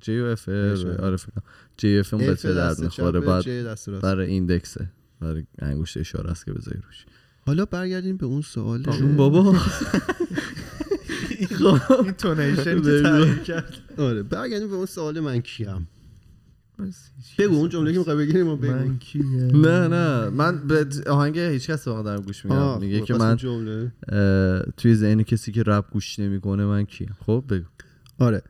جی 0.00 0.20
و 0.20 0.24
اف. 0.24 0.48
آره. 1.00 1.16
جی 1.76 1.98
اف 1.98 2.14
اون 2.14 2.26
به 2.26 2.34
درد 2.34 2.80
می‌خوره 2.80 3.20
بعد. 3.20 3.44
برای 4.02 4.26
ایندکسه 4.30 4.88
برای 5.20 5.44
انگشت 5.58 5.96
اشاره 5.96 6.30
است 6.30 6.44
که 6.46 6.52
بذاری 6.52 6.78
روش 6.86 7.04
حالا 7.46 7.64
برگردیم 7.64 8.16
به 8.16 8.26
اون 8.26 8.42
سوال 8.42 8.82
جون 8.82 9.16
بابا 9.16 9.56
این 11.38 12.12
تونیشن 12.12 12.64
که 12.64 12.74
بگو. 12.74 13.02
تغییر 13.02 13.34
کرد 13.38 13.74
آره 13.98 14.22
برگردیم 14.22 14.68
به 14.68 14.74
اون 14.74 14.86
سوال 14.86 15.20
من 15.20 15.40
کیم 15.40 15.88
بگو 17.38 17.54
اون 17.54 17.68
جمله 17.68 17.92
که 17.92 17.98
می‌خوای 17.98 18.16
بگیریم 18.16 18.48
و 18.48 18.56
بگو. 18.56 18.72
من 18.72 18.98
کیه؟ 18.98 19.22
نه 19.22 19.88
نه. 19.88 20.28
من 20.28 20.66
به 20.66 20.86
آهنگ 21.06 21.38
هیچ 21.38 21.70
کس 21.70 21.88
واقعا 21.88 22.02
دارم 22.02 22.22
گوش 22.22 22.44
میدم 22.44 22.78
میگه 22.80 23.00
خب، 23.00 23.04
که 23.04 23.14
من 23.14 23.36
توی 24.76 24.94
ذهن 24.94 25.22
کسی 25.22 25.52
که 25.52 25.62
رپ 25.66 25.90
گوش 25.90 26.18
نمی‌کنه 26.18 26.64
من 26.64 26.84
کیم. 26.84 27.16
خب 27.26 27.44
بگو. 27.48 27.64
آره. 28.18 28.42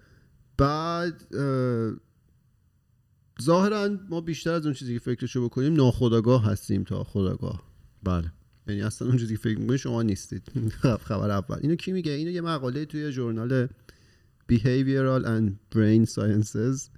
بعد 0.59 1.35
اه، 1.35 1.92
ظاهرا 3.42 3.90
ما 4.11 4.21
بیشتر 4.21 4.53
از 4.53 4.64
اون 4.66 4.75
چیزی 4.75 4.95
که 4.95 5.01
فکرشو 5.01 5.45
بکنیم 5.45 5.75
ناخداگاه 5.75 6.45
هستیم 6.45 6.85
تا 6.85 7.05
خداگاه 7.05 7.62
بله. 8.03 8.33
یعنی 8.68 8.83
اصلا 8.83 9.09
اون 9.09 9.16
چیزی 9.16 9.37
که 9.37 9.42
فکر 9.42 9.59
می‌کنید 9.59 9.79
شما 9.81 10.03
نیستید. 10.03 10.42
خبر 11.09 11.31
اول. 11.31 11.59
اینو 11.61 11.75
کی 11.75 11.92
میگه؟ 11.92 12.12
اینو 12.12 12.31
یه 12.31 12.40
مقاله 12.40 12.85
توی 12.85 13.12
ژورنال 13.12 13.68
Behavioral 14.53 15.23
and 15.35 15.47
Brain 15.75 16.05
Sciences. 16.14 16.90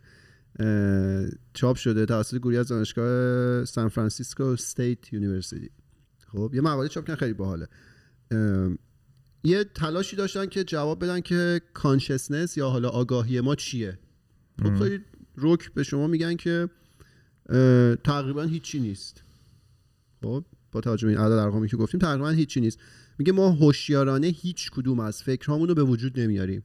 چاپ 1.54 1.76
شده 1.76 2.06
توسط 2.06 2.36
گروهی 2.36 2.56
از 2.56 2.68
دانشگاه 2.68 3.64
San 3.64 3.88
Francisco 3.88 4.42
State 4.42 5.12
University 5.12 5.70
خب 6.32 6.50
یه 6.54 6.60
مقاله 6.60 6.88
چاپ 6.88 7.06
کردن 7.06 7.18
خیلی 7.18 7.32
باحاله. 7.32 7.68
یه 9.44 9.64
تلاشی 9.64 10.16
داشتن 10.16 10.46
که 10.46 10.64
جواب 10.64 11.04
بدن 11.04 11.20
که 11.20 11.60
consciousness 11.74 12.56
یا 12.56 12.70
حالا 12.70 12.88
آگاهی 12.88 13.40
ما 13.40 13.54
چیه؟ 13.54 13.98
خب 14.62 14.74
خیلی 14.74 15.00
رک 15.34 15.72
به 15.72 15.82
شما 15.82 16.06
میگن 16.06 16.36
که 16.36 16.68
تقریبا 18.04 18.42
هیچی 18.42 18.80
نیست. 18.80 19.22
خب 20.22 20.44
با 20.72 20.80
توجه 20.80 21.06
به 21.06 21.12
این 21.12 21.20
عدد 21.20 21.32
ارقامی 21.32 21.68
که 21.68 21.76
گفتیم 21.76 22.00
تقریبا 22.00 22.30
هیچی 22.30 22.60
نیست. 22.60 22.78
میگه 23.18 23.32
ما 23.32 23.50
هوشیارانه 23.50 24.26
هیچ 24.26 24.70
کدوم 24.70 25.00
از 25.00 25.22
فکرهامون 25.22 25.68
رو 25.68 25.74
به 25.74 25.82
وجود 25.82 26.20
نمیاریم. 26.20 26.62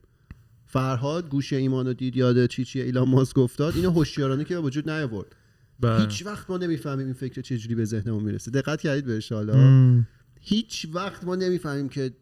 فرهاد 0.72 1.28
گوشه 1.28 1.56
ایمان 1.56 1.86
و 1.86 1.92
دید 1.92 2.16
یاد 2.16 2.46
چی 2.46 2.64
چیه 2.64 2.84
ایلان 2.84 3.08
ماسک 3.08 3.38
افتاد 3.38 3.76
اینو 3.76 3.90
هوشیارانه 3.90 4.44
که 4.44 4.54
به 4.54 4.60
وجود 4.60 4.90
نیاورد. 4.90 5.36
بله. 5.80 6.00
هیچ 6.00 6.26
وقت 6.26 6.50
ما 6.50 6.56
نمی‌فهمیم 6.56 7.04
این 7.06 7.14
فکر 7.14 7.40
چجوری 7.40 7.74
به 7.74 7.84
ذهنمون 7.84 8.22
می‌رسه. 8.22 8.50
دقت 8.50 8.80
کردید 8.80 9.04
بهش 9.06 9.32
حالا 9.32 10.04
هیچ 10.40 10.86
وقت 10.92 11.24
ما 11.24 11.36
نمی‌فهمیم 11.36 11.88
که 11.88 12.12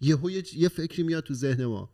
یهو 0.00 0.30
یه, 0.30 0.42
یه 0.56 0.68
فکری 0.68 1.02
میاد 1.02 1.22
تو 1.22 1.34
ذهن 1.34 1.64
ما. 1.64 1.90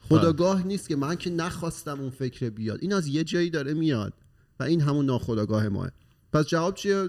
خداگاه 0.00 0.66
نیست 0.66 0.88
که 0.88 0.96
من 0.96 1.16
که 1.16 1.30
نخواستم 1.30 2.00
اون 2.00 2.10
فکر 2.10 2.50
بیاد. 2.50 2.78
این 2.82 2.92
از 2.92 3.06
یه 3.06 3.24
جایی 3.24 3.50
داره 3.50 3.74
میاد 3.74 4.12
و 4.60 4.62
این 4.62 4.80
همون 4.80 5.06
ناخداگاه 5.06 5.68
ماه. 5.68 5.90
پس 6.32 6.46
جواب 6.46 6.74
چیه؟ 6.74 7.08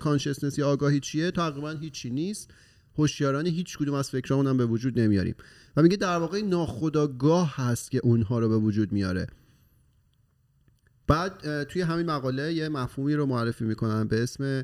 کانشسنس 0.00 0.58
یا 0.58 0.68
آگاهی 0.68 1.00
چیه؟ 1.00 1.30
تقریبا 1.30 1.70
هیچی 1.70 2.10
نیست. 2.10 2.50
هوشیارانه 2.98 3.50
هیچ 3.50 3.78
کدوم 3.78 3.94
از 3.94 4.10
فکرامون 4.10 4.46
هم 4.46 4.56
به 4.56 4.66
وجود 4.66 5.00
نمیاریم. 5.00 5.34
و 5.76 5.82
میگه 5.82 5.96
در 5.96 6.16
واقع 6.16 6.40
ناخداگاه 6.40 7.54
هست 7.56 7.90
که 7.90 7.98
اونها 7.98 8.38
رو 8.38 8.48
به 8.48 8.56
وجود 8.56 8.92
میاره. 8.92 9.26
بعد 11.06 11.62
توی 11.64 11.82
همین 11.82 12.06
مقاله 12.06 12.52
یه 12.52 12.68
مفهومی 12.68 13.14
رو 13.14 13.26
معرفی 13.26 13.64
می‌کنن 13.64 14.04
به 14.04 14.22
اسم 14.22 14.62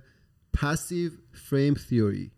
passive 0.57 1.13
frame 1.49 1.79
theory. 1.91 2.31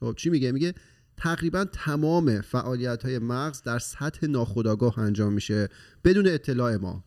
خب 0.00 0.14
چی 0.16 0.30
میگه؟ 0.30 0.52
میگه 0.52 0.74
تقریبا 1.16 1.64
تمام 1.64 2.40
فعالیت 2.40 3.02
های 3.02 3.18
مغز 3.18 3.62
در 3.62 3.78
سطح 3.78 4.26
ناخودآگاه 4.26 4.98
انجام 4.98 5.32
میشه 5.32 5.68
بدون 6.04 6.26
اطلاع 6.28 6.76
ما. 6.76 7.04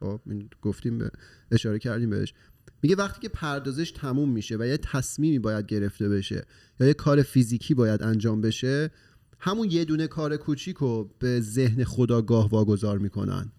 خب 0.00 0.20
گفتیم 0.62 0.98
به 0.98 1.10
اشاره 1.50 1.78
کردیم 1.78 2.10
بهش. 2.10 2.34
میگه 2.82 2.96
وقتی 2.96 3.20
که 3.20 3.28
پردازش 3.28 3.90
تموم 3.90 4.28
میشه 4.28 4.56
و 4.56 4.66
یه 4.66 4.76
تصمیمی 4.76 5.38
باید 5.38 5.66
گرفته 5.66 6.08
بشه 6.08 6.44
یا 6.80 6.86
یه 6.86 6.94
کار 6.94 7.22
فیزیکی 7.22 7.74
باید 7.74 8.02
انجام 8.02 8.40
بشه 8.40 8.90
همون 9.38 9.70
یه 9.70 9.84
دونه 9.84 10.06
کار 10.06 10.36
کوچیک 10.36 10.76
رو 10.76 11.10
به 11.18 11.40
ذهن 11.40 11.84
خداگاه 11.84 12.48
واگذار 12.48 12.98
می‌کنن. 12.98 13.52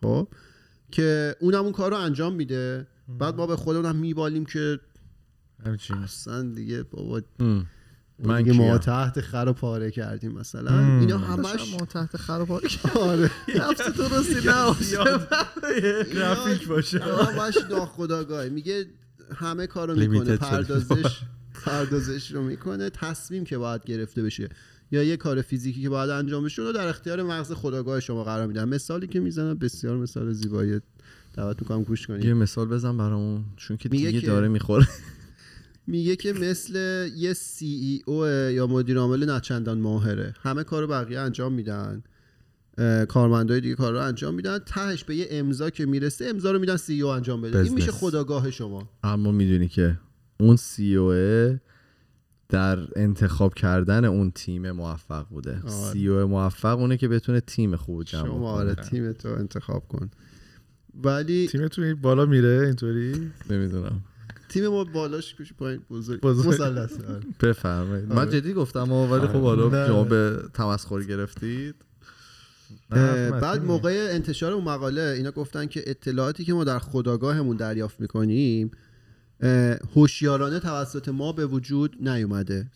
خب؟ 0.00 0.28
که 0.90 1.36
اونم 1.40 1.62
اون 1.62 1.72
کار 1.72 1.90
رو 1.90 1.96
انجام 1.96 2.34
میده. 2.34 2.86
بعد 3.08 3.36
ما 3.36 3.46
به 3.46 3.56
خودمون 3.56 3.96
میبالیم 3.96 4.46
که 4.46 4.80
همچین 5.66 5.96
اصلا 5.96 6.42
دیگه 6.42 6.82
بابا 6.82 7.22
من 8.18 8.42
دیگه 8.42 8.58
ما؟ 8.58 8.78
تحت 8.78 9.20
خر 9.20 9.44
و 9.48 9.52
پاره 9.52 9.90
کردیم 9.90 10.32
مثلا. 10.32 10.72
مم. 10.72 11.00
اینا 11.00 11.18
همش 11.18 11.72
ما 11.72 11.86
تحت 11.86 12.16
خراب 12.16 12.52
آره. 12.94 13.30
نفس 13.56 13.90
درستی 13.90 14.48
نباشه 14.48 14.96
گرافیک 16.14 16.68
باشه. 16.68 16.98
همش 16.98 17.56
ناخداگاه 17.70 18.48
میگه 18.48 18.86
همه 19.34 19.66
کارو 19.66 19.96
می‌کنه. 19.96 20.36
پردازش 20.36 21.20
پردازش 21.66 22.30
رو 22.30 22.42
می‌کنه. 22.42 22.90
تصمیم 22.90 23.44
که 23.44 23.58
باید 23.58 23.84
گرفته 23.84 24.22
بشه. 24.22 24.48
یا 24.90 25.02
یه 25.02 25.16
کار 25.16 25.42
فیزیکی 25.42 25.82
که 25.82 25.88
باید 25.88 26.10
انجام 26.10 26.44
بشه 26.44 26.62
رو 26.62 26.72
در 26.72 26.88
اختیار 26.88 27.22
مغز 27.22 27.52
خداگاه 27.52 28.00
شما 28.00 28.24
قرار 28.24 28.46
میدن 28.46 28.68
مثالی 28.68 29.06
که 29.06 29.20
می‌زنم 29.20 29.54
بسیار 29.54 29.96
مثال 29.96 30.32
زیبایی. 30.32 30.80
دعوت 31.34 31.62
می‌کنم 31.62 31.82
گوش 31.82 32.00
یه 32.00 32.06
کنید 32.06 32.26
مثال 32.26 32.68
بزن 32.68 32.96
برامون 32.96 33.44
چون 33.56 33.76
که 33.76 33.88
میگه 33.92 34.10
دیگه 34.10 34.26
داره 34.26 34.48
می‌خوره. 34.48 34.88
میگه 35.86 36.16
که 36.16 36.32
مثل 36.32 36.74
یه 37.16 37.32
سی 37.32 37.66
ای 37.66 38.02
او 38.06 38.26
یا 38.26 38.66
مدیر 38.66 38.98
عامل 38.98 39.30
نچندان 39.30 39.78
ماهره. 39.78 40.34
همه 40.42 40.64
کارو 40.64 40.86
بقیه 40.86 41.20
انجام 41.20 41.52
میدن. 41.52 42.02
کارمندای 43.08 43.60
دیگه 43.60 43.74
کار 43.74 43.92
رو 43.92 44.00
انجام 44.00 44.34
میدن. 44.34 44.58
تهش 44.58 45.04
به 45.04 45.16
یه 45.16 45.26
امضا 45.30 45.70
که 45.70 45.86
می‌رسه 45.86 46.24
امضا 46.24 46.50
رو 46.50 46.58
میدن 46.58 46.76
سی 46.76 47.02
او 47.02 47.10
انجام 47.10 47.40
بده. 47.40 47.58
این 47.58 47.74
میشه 47.74 47.86
بزنس. 47.86 48.00
خداگاه 48.00 48.50
شما. 48.50 48.90
اما 49.02 49.32
می‌دونی 49.32 49.68
که 49.68 49.98
اون 50.40 50.56
سی 50.56 50.96
او 50.96 51.12
در 52.48 52.78
انتخاب 52.96 53.54
کردن 53.54 54.04
اون 54.04 54.30
تیم 54.30 54.70
موفق 54.70 55.28
بوده. 55.28 55.60
آره. 55.60 55.92
سی 55.92 56.08
او 56.08 56.26
موفق 56.28 56.78
اونه 56.78 56.96
که 56.96 57.08
بتونه 57.08 57.40
تیم 57.40 57.76
خوب 57.76 58.02
جمع 58.02 58.26
شما 58.26 58.38
کنه 58.38 58.46
آره 58.46 58.74
تیم 58.74 59.12
تو 59.12 59.28
انتخاب 59.28 59.88
کن. 59.88 60.10
ولی 60.94 61.48
تیمتون 61.48 61.84
این 61.84 61.94
بالا 61.94 62.26
میره 62.26 62.62
اینطوری؟ 62.66 63.30
نمی‌دونم. 63.50 64.00
تیم 64.56 64.68
ما 64.68 64.84
بالاش 64.84 65.34
کشی 65.34 65.54
پایین 65.54 65.80
بزرگ. 65.90 66.20
بزرگ. 66.20 66.48
مثلثه. 66.48 67.06
آره. 67.12 67.20
بفرمایید. 67.40 68.08
من 68.08 68.18
آره. 68.18 68.40
جدی 68.40 68.52
گفتم 68.52 68.80
اما 68.80 69.06
ولی 69.06 69.26
خب 69.26 69.42
حالا 69.42 69.68
نه. 69.68 69.86
شما 69.86 70.04
به 70.04 70.42
تمسخر 70.54 71.02
گرفتید. 71.02 71.74
بعد. 72.90 73.64
موقع 73.64 74.08
انتشار 74.10 74.52
اون 74.52 74.64
مقاله 74.64 75.02
اینا 75.02 75.30
گفتن 75.30 75.66
که 75.66 75.84
اطلاعاتی 75.86 76.44
که 76.44 76.54
ما 76.54 76.64
در 76.64 76.78
خداگاهمون 76.78 77.56
دریافت 77.56 78.00
می‌کنیم 78.00 78.70
هوشیارانه 79.94 80.60
توسط 80.60 81.08
ما 81.08 81.32
به 81.32 81.46
وجود 81.46 82.08
نیومده. 82.08 82.70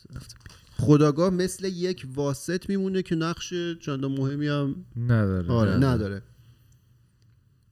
خداگاه 0.77 1.31
مثل 1.31 1.64
یک 1.64 2.07
واسط 2.14 2.69
میمونه 2.69 3.03
که 3.03 3.14
نقش 3.14 3.55
چندان 3.81 4.12
مهمی 4.12 4.49
هم 4.49 4.75
نداره. 4.97 5.49
آره. 5.49 5.77
نداره. 5.77 6.23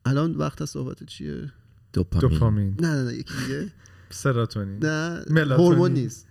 الان 0.04 0.32
وقت 0.32 0.62
از 0.62 0.70
صحبت 0.70 1.04
چیه؟ 1.04 1.52
دوپامین. 1.92 2.30
دوپامین. 2.30 2.76
نه 2.80 2.88
نه 2.94 3.02
نه 3.02 3.14
یکی 3.14 3.34
دیگه. 3.42 3.72
سراتونین 4.10 4.78
نه 4.84 5.24
ملاتونین. 5.30 5.50
هورمون 5.60 5.92
نیست. 5.92 6.26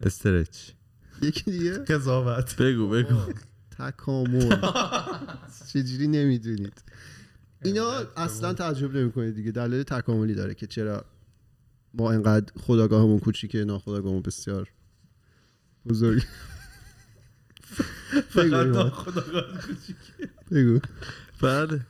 استرچ. 0.00 0.70
یکی 1.22 1.50
دیگه؟ 1.50 1.72
قضاوت. 1.72 2.56
بگو 2.56 2.88
بگو. 2.88 3.32
تکامل. 3.78 4.56
چجوری 5.72 6.08
نمی‌دونید. 6.08 6.82
اینا 7.64 7.92
اصلا 8.16 8.54
تجربه 8.54 8.98
نمی‌کنید 9.00 9.34
دیگه. 9.34 9.50
دلیل 9.50 9.82
تکاملی 9.82 10.34
داره 10.34 10.54
که 10.54 10.66
چرا 10.66 11.04
ما 11.94 12.12
انقدر 12.12 12.52
خداگاهمون 12.60 13.18
کوچیکه 13.18 13.64
ناخداگاهمون 13.64 14.22
بسیار 14.22 14.68
بزرگ. 15.86 16.22
فقط 18.28 18.44
بگو. 18.44 18.56
ایمان. 18.56 18.68
ناخودآگاه 18.68 19.44
کوچیک. 19.60 19.96
بگو. 20.50 20.78
بله. 21.42 21.80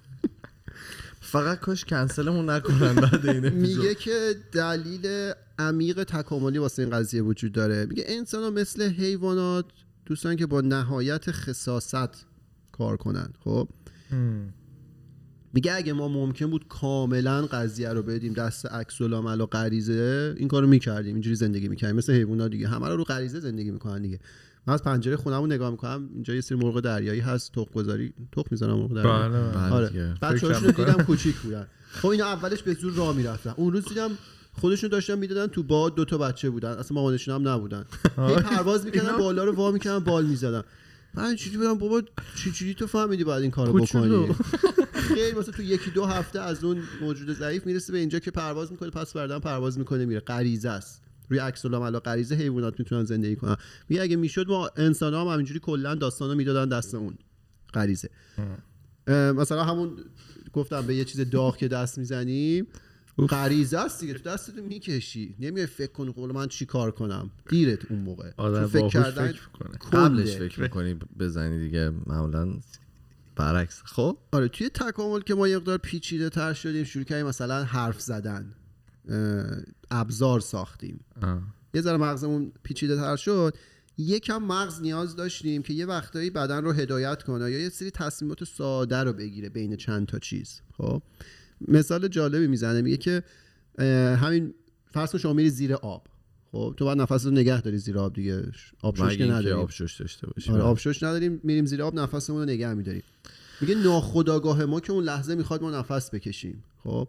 فقط 1.24 1.61
کاش 1.61 1.85
کنسلمون 1.85 2.50
نکنن 2.50 2.94
بعد 2.94 3.26
این. 3.26 3.48
میگه 3.48 3.94
که 3.94 4.35
دلیل 4.52 5.32
عمیق 5.58 6.04
تکاملی 6.04 6.58
واسه 6.58 6.82
این 6.82 6.90
قضیه 6.90 7.22
وجود 7.22 7.52
داره. 7.52 7.87
میگه 7.87 8.04
انسان 8.06 8.42
ها 8.42 8.50
مثل 8.50 8.82
حیوانات 8.82 9.64
دوستان 10.06 10.37
که 10.37 10.46
با 10.46 10.61
نهایت 10.61 11.30
خصاصت 11.30 12.24
کار 12.72 12.96
کنن 12.96 13.28
خب. 13.44 13.68
میگه 15.54 15.74
اگه 15.74 15.92
ما 15.92 16.08
ممکن 16.08 16.46
بود 16.50 16.68
کاملا 16.68 17.46
قضیه 17.46 17.88
رو 17.88 18.02
بدیم 18.02 18.32
دست 18.32 18.66
عکس 18.66 19.00
العمل 19.00 19.40
و 19.40 19.46
غریزه 19.46 20.35
این 20.38 20.48
کارو 20.48 20.66
می‌کردیم. 20.66 21.14
اینجوری 21.14 21.37
زندگی 21.37 21.68
می‌کردیم. 21.68 21.96
مثل 21.96 22.12
حیونا 22.12 22.48
دیگه. 22.48 22.68
همه 22.68 22.88
رو 22.88 22.96
رو 22.96 23.04
غریزه 23.04 23.40
زندگی 23.40 23.70
می‌کنن 23.70 24.02
دیگه. 24.02 24.20
من 24.66 24.75
از 24.75 24.83
پنجره 24.83 25.16
خونمو 25.16 25.46
نگاه 25.46 25.70
می‌کنم 25.70 26.09
اینجا 26.14 26.35
یه 26.35 26.40
سری 26.40 26.59
مرغ 26.59 26.81
دریایی 26.81 27.20
هست 27.20 27.53
تخم 27.53 27.70
گذاری 27.75 28.14
تخم 28.33 28.48
می‌زنم 28.51 28.75
مرغ 28.75 28.94
دریایی. 28.94 29.29
بله 29.29 29.51
بله. 29.51 29.72
آره. 29.72 30.14
بچه‌هاشون 30.22 30.64
رو 30.64 30.70
دیدم 30.70 31.05
کوچیک 31.05 31.37
بودن. 31.37 31.66
خب 31.92 32.09
اینا 32.09 32.25
اولش 32.25 32.62
به 32.62 32.75
زور 32.75 32.92
راه 32.92 33.16
می‌رفتن. 33.16 33.55
اون 33.57 33.72
روز 33.72 33.85
دیدم 33.85 34.11
خودشون 34.53 34.90
داشتن 34.90 35.18
می‌دادن 35.18 35.46
تو 35.46 35.62
باد 35.62 35.94
دو 35.94 36.05
تا 36.05 36.18
بچه 36.18 36.51
بودن. 36.51 36.70
اصلا 36.70 36.94
مامانشون 36.94 37.35
هم 37.35 37.48
نبودن. 37.48 37.85
هی 38.18 38.35
پرواز 38.35 38.85
می‌کردن 38.85 39.16
بالا 39.18 39.44
رو 39.44 39.53
وا 39.53 39.70
می‌کردن 39.70 39.98
بال 39.98 40.27
می‌زدن. 40.27 40.62
من 41.14 41.37
چجوری 41.37 41.57
بودم 41.57 41.75
بابا 41.75 42.03
چجوری 42.44 42.75
تو 42.75 42.87
فهمیدی 42.87 43.25
باید 43.25 43.42
این 43.42 43.51
کارو. 43.51 43.72
بکنی؟ 43.72 44.35
خیلی 44.92 45.38
مثلا 45.38 45.53
تو 45.53 45.62
یکی 45.62 45.90
دو 45.90 46.07
هفته 46.07 46.40
از 46.40 46.64
اون 46.64 46.83
موجود 47.01 47.33
ضعیف 47.33 47.66
می‌رسه 47.66 47.92
به 47.92 47.98
اینجا 47.98 48.18
که 48.18 48.31
پرواز 48.31 48.72
می‌کنه 48.72 48.90
پس 48.90 49.12
بردن 49.12 49.38
پرواز 49.38 49.79
می‌کنه 49.79 50.05
میره. 50.05 50.20
غریزه 50.20 50.68
است. 50.68 51.03
روی 51.33 51.40
عکس 51.40 51.64
العمل 51.64 51.95
و 51.95 52.01
غریزه 52.01 52.35
حیوانات 52.35 52.79
می‌تونن 52.79 53.05
زندگی 53.05 53.37
کنن. 53.37 53.57
میگه 53.88 54.03
اگه 54.03 54.16
می‌شد 54.16 54.49
ما 54.49 54.71
انسان 54.77 55.14
هم 55.14 55.27
همینجوری 55.27 55.61
کلا 55.61 55.95
داستانو 55.95 56.35
می‌دادن 56.35 56.79
دست 56.79 56.95
اون 56.95 57.14
غریزه. 57.75 58.11
مثلا 59.09 59.64
همون 59.64 59.97
گفتم 60.53 60.87
به 60.87 60.95
یه 60.95 61.05
چیز 61.05 61.31
داغ 61.31 61.57
که 61.57 61.68
دست 61.68 61.99
می‌زنیم 61.99 62.66
غریزه 63.29 63.79
است 63.79 64.01
دیگه. 64.01 64.14
تو 64.14 64.31
دستتو 64.31 64.62
می‌کشی. 64.62 65.37
نمیای 65.40 65.66
فکر 65.66 65.92
کنی 65.92 66.12
قول 66.12 66.33
من 66.33 66.49
چی 66.49 66.66
کار 66.66 66.90
کنم؟ 66.90 67.31
دیرت 67.49 67.90
اون 67.90 67.99
موقع. 67.99 68.31
آدم 68.37 68.66
فکر 68.66 68.88
کردن 68.88 69.33
فکر 69.33 69.38
قبلش. 69.92 70.37
فکر 70.37 70.61
می‌کنی 70.61 70.95
بزنی 71.18 71.59
دیگه 71.59 71.92
معمولا 72.07 72.55
برعکس. 73.37 73.83
خب؟ 73.85 74.18
آره 74.33 74.49
توی 74.49 74.68
تکامل 74.68 75.21
که 75.21 75.35
ما 75.35 75.49
یه 75.49 75.57
مقدار 75.57 75.79
پیچیده 75.79 76.29
تر 76.29 76.53
شدیم 76.53 76.85
شروع 76.85 77.05
کردیم 77.05 77.27
مثلا 77.27 77.64
حرف 77.64 78.01
زدن. 78.01 78.55
ابزار 79.91 80.41
ساختیم. 80.41 81.01
آه. 81.23 81.43
یه 81.75 81.81
ذره 81.81 81.97
مغزمون 81.97 82.53
پیچیده 82.62 82.97
تر 82.97 83.17
شد. 83.17 83.57
یکم 83.99 84.43
مغز 84.43 84.83
نیاز 84.83 85.17
داشتیم 85.17 85.62
که 85.62 85.73
یه 85.73 85.87
وقتایی 85.87 86.31
بدن 86.31 86.65
رو 86.65 86.73
هدایت 86.73 87.23
کنه 87.23 87.51
یا 87.51 87.59
یه 87.59 87.69
سری 87.69 87.91
تصمیمات 87.91 88.45
ساده 88.45 88.97
رو 88.97 89.12
بگیره 89.12 89.49
بین 89.49 89.77
چند 89.77 90.07
تا 90.07 90.19
چیز. 90.19 90.61
خب؟ 90.77 91.03
مثال 91.69 92.09
جالبی 92.09 92.47
می‌زنه 92.47 92.83
میگه 92.83 92.97
که 92.97 93.23
همین 94.17 94.55
فرض 94.93 95.17
شما 95.17 95.33
میری 95.33 95.51
زیر 95.51 95.75
آب. 95.75 96.07
خب؟ 96.53 96.75
تو 96.77 96.85
باید 96.85 96.99
نفس 96.99 97.25
رو 97.25 97.31
نگه 97.31 97.61
داری 97.61 97.79
زیر 97.79 97.99
آب 97.99 98.12
دیگه. 98.12 98.43
آب 98.83 98.97
شش 98.97 99.21
نداریم. 99.21 99.57
آب 99.57 99.71
شش 99.71 99.97
داشته 100.01 100.27
باشیم. 100.27 100.55
آره 100.55 100.62
آبشوش 100.62 101.03
نداریم 101.03 101.41
میریم 101.45 101.67
زیر 101.67 101.83
آب 101.83 101.95
نفسمون 101.95 102.41
رو 102.41 102.45
نگه 102.45 102.75
میداریم. 102.75 103.03
میگه 103.61 103.75
ناخداگاه 103.75 104.65
ما 104.65 104.81
که 104.81 104.93
اون 104.93 105.05
لحظه 105.05 105.35
می‌خواد 105.35 105.62
ما 105.62 105.71
نفس 105.71 106.11
بکشیم. 106.11 106.65
خب. 106.85 107.09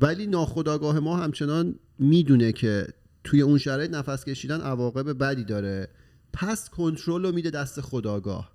ولی 0.00 0.26
ناخداگاه 0.26 0.98
ما 0.98 1.16
همچنان 1.16 1.74
می‌دونه 1.98 2.52
که 2.52 2.86
توی 3.24 3.42
اون 3.42 3.58
شرایط 3.58 3.90
نفس 3.90 4.24
کشیدن 4.24 4.60
عواقب 4.60 5.18
بدی 5.18 5.44
داره. 5.44 5.88
پس 6.32 6.70
کنترل 6.70 7.22
رو 7.22 7.32
میده 7.32 7.50
دست 7.50 7.80
خداگاه. 7.80 8.52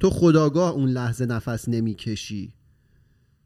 تو 0.00 0.10
خداگاه 0.10 0.72
اون 0.72 0.88
لحظه 0.88 1.26
نفس 1.26 1.68
نمی‌کشی. 1.68 2.52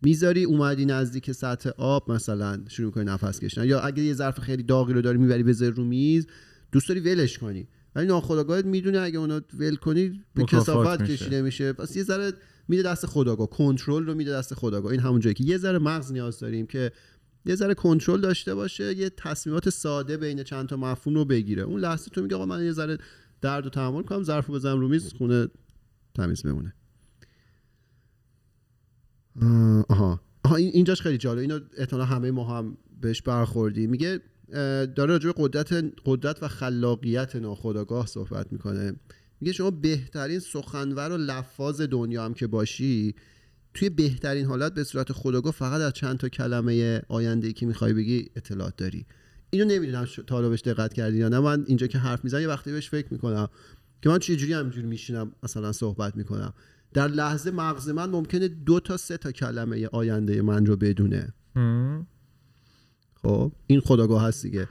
می‌ذاری 0.03 0.45
اومدی 0.45 0.87
نزدیک 0.87 1.33
سطح 1.33 1.71
آب 1.77 2.13
مثلا 2.13 2.61
شروع 2.69 2.91
کنی 2.91 3.05
نفس 3.05 3.41
کشیدن. 3.41 3.67
یا 3.67 3.81
اگه 3.81 4.03
یه 4.03 4.15
ظرف 4.15 4.41
خیلی 4.41 4.63
داغی 4.63 4.93
رو 4.93 5.03
داری 5.03 5.19
می‌بری 5.19 5.43
بذاری 5.43 5.73
رو 5.73 5.85
میز 5.85 6.27
دوست 6.73 6.89
داری 6.89 7.01
ولش 7.01 7.39
کنی. 7.39 7.69
ولی 7.95 8.07
ناخداگاهت 8.07 8.65
می‌دونه 8.65 8.99
اگه 8.99 9.19
اونا 9.19 9.41
ول 9.59 9.77
کنی 9.77 10.23
به 10.35 10.45
کسافت 10.45 11.01
میشه. 11.01 11.17
کشیده 11.17 11.43
میشه. 11.43 11.73
پس 11.73 11.97
یه 11.97 12.03
ذره 12.03 12.33
میده 12.69 12.83
دست 12.83 13.07
خداگاه 13.07 13.51
کنترل 13.51 14.07
رو 14.07 14.15
میده 14.15 14.33
دست 14.33 14.55
خداگاه 14.55 14.91
این 14.93 15.01
همون 15.01 15.21
جایی 15.21 15.35
که 15.35 15.45
یه 15.45 15.59
ذره 15.59 15.79
مغز 15.79 16.13
نیاز 16.13 16.39
داریم 16.39 16.67
که 16.67 16.93
یه 17.45 17.55
ذره 17.55 17.75
کنترل 17.75 18.21
داشته 18.21 18.55
باشه 18.55 18.95
یه 18.95 19.11
تصمیمات 19.11 19.71
ساده 19.71 20.17
بین 20.17 20.43
چند 20.43 20.69
تا 20.69 20.77
مفهوم 20.77 21.17
رو 21.17 21.25
بگیره. 21.25 21.63
اون 21.63 21.81
لحظه 21.81 22.11
تو 22.11 22.23
میگه 22.23 22.37
آقا 22.37 22.47
من 22.47 22.65
یه 22.65 22.73
ذره 22.73 22.99
درد 23.41 23.65
رو 23.65 23.71
تحمل 23.71 24.03
کنم 24.03 24.23
ظرف 24.23 24.47
رو 24.47 24.55
بزنم 24.55 24.81
رو 24.81 24.89
میز 24.89 25.15
خونه 25.15 25.49
تمیز 26.15 26.43
بمونه. 26.43 26.75
آه، 29.43 29.85
آها. 29.89 30.21
آها 30.45 30.57
این 30.57 30.71
اینجاش 30.75 31.03
خیلی 31.03 31.19
جالب. 31.19 31.39
اینو 31.39 31.61
احتمالا 31.77 32.05
همه 32.05 32.31
ما 32.31 32.59
هم 32.59 32.77
بهش 33.01 33.23
برخوردیم. 33.23 33.91
میگه 33.91 34.21
داره 34.97 35.07
راجع 35.07 35.27
به 35.27 35.35
قدرت 35.37 35.93
قدرت 36.05 36.43
و 36.43 36.49
خلاقیت 36.49 37.37
ناخودآگاه 37.37 38.07
صحبت 38.07 38.53
می‌کنه. 38.53 38.97
میگه 39.41 39.53
شما 39.53 39.71
بهترین 39.71 40.39
سخنور 40.39 41.13
و 41.13 41.17
لفاظ 41.17 41.81
دنیا 41.81 42.25
هم 42.25 42.35
که 42.35 42.47
باشی 42.47 43.15
توی 43.75 43.91
بهترین 43.91 44.47
حالت 44.47 44.75
به 44.75 44.85
صورت 44.85 45.13
خودآگاه 45.13 45.53
فقط 45.53 45.81
از 45.81 45.93
چند 45.93 46.19
تا 46.19 46.29
کلمه 46.29 47.03
آینده 47.09 47.47
ای 47.47 47.53
که 47.53 47.67
می‌خوای 47.67 47.93
بگی 47.93 48.31
اطلاعات 48.37 48.77
داری. 48.77 49.07
اینو 49.51 49.65
نمی‌دونم 49.65 50.07
تا 50.27 50.35
حالا 50.35 50.49
بهش 50.49 50.61
دقت 50.61 50.93
کردی 50.93 51.19
یا 51.19 51.29
نه. 51.29 51.39
من 51.39 51.65
اینجا 51.67 51.87
که 51.87 51.99
حرف 51.99 52.25
می‌زنم 52.25 52.41
یه 52.41 52.49
وقتی 52.49 52.73
بهش 52.73 52.91
فکر 52.91 53.07
می‌کنم 53.11 53.49
که 54.03 54.09
من 54.09 54.19
چجوری 54.19 54.53
همینجوری 54.53 54.87
میشینم 54.87 55.33
مثلا 55.43 55.73
صحبت 55.73 56.17
می‌کنم. 56.17 56.53
در 56.93 57.09
لحظه 57.09 57.51
مغز 57.51 57.89
من 57.89 58.11
ممکنه 58.11 58.49
دو 58.49 58.81
تا 58.81 58.97
سه 58.97 59.17
تا 59.17 59.33
کلمه 59.33 59.87
آینده 59.87 60.43
من 60.43 60.67
رو 60.67 60.77
بدونه. 60.77 61.35
خب 63.23 63.53
این 63.67 63.81
خداگاه 63.81 64.23
هست 64.25 64.43
دیگه. 64.43 64.69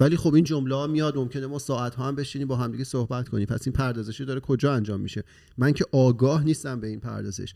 ولی 0.00 0.16
خب 0.16 0.34
این 0.34 0.44
جمله 0.44 0.74
ها 0.74 0.86
میاد 0.86 1.16
ممکنه 1.16 1.46
ما 1.46 1.58
ساعت 1.58 1.94
ها 1.94 2.08
هم 2.08 2.14
بشینیم 2.14 2.48
با 2.48 2.56
همدیگه 2.56 2.84
صحبت 2.84 3.28
کنیم. 3.28 3.46
پس 3.46 3.66
این 3.66 3.72
پردازشی 3.72 4.24
داره 4.24 4.40
کجا 4.40 4.74
انجام 4.74 5.00
میشه؟ 5.00 5.24
من 5.58 5.72
که 5.72 5.84
آگاه 5.92 6.44
نیستم 6.44 6.80
به 6.80 6.86
این 6.86 7.00
پردازش. 7.00 7.54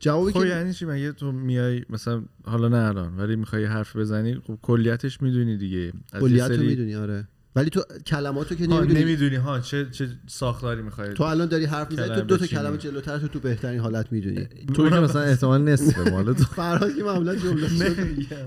جوابی 0.00 0.32
خب 0.32 0.40
که 0.42 0.46
یعنی 0.46 0.72
چی؟ 0.72 0.84
مگه 0.84 1.12
تو 1.12 1.32
میای 1.32 1.84
مثلا 1.90 2.22
حالا 2.44 2.68
نه 2.68 2.76
الان 2.76 3.16
ولی 3.16 3.36
می‌خوای 3.36 3.64
حرف 3.64 3.96
بزنی؟ 3.96 4.34
خب 4.46 4.58
کلیتش 4.62 5.22
می‌دونی 5.22 5.56
دیگه. 5.56 5.92
کلیت 6.20 6.42
رو 6.50 6.56
سری 6.56 6.66
می‌دونی 6.66 6.94
آره. 6.94 7.28
ولی 7.56 7.70
تو 7.70 7.82
کلماتو 8.06 8.54
که 8.54 8.66
ها 8.66 8.78
نمی‌دونی. 8.78 9.00
نمی‌دونی 9.00 9.36
ها 9.36 9.60
چه 9.60 9.90
چه 9.90 10.08
ساختاری 10.26 10.82
می‌خوای 10.82 11.14
تو 11.14 11.24
الان 11.24 11.48
داری 11.48 11.64
حرف 11.64 11.90
می‌زنی 11.90 12.08
تو 12.08 12.20
دو 12.20 12.36
تا. 12.36 12.46
کلمه 12.46 12.76
جلوتر 12.76 13.18
تو 13.18 13.28
تو 13.28 13.38
بهترین 13.40 13.80
حالت 13.80 14.12
می‌دونی. 14.12 14.48
تو 14.74 14.90
که 14.90 14.94
مثلا 14.96 15.22
احتمال 15.22 15.62
نصفه 15.62 16.10
مال 16.10 16.32
تو. 16.32 16.44
فرهاد 16.62 16.96
که 16.96 17.02
معمولا 17.04 17.36
جمله 17.36 17.68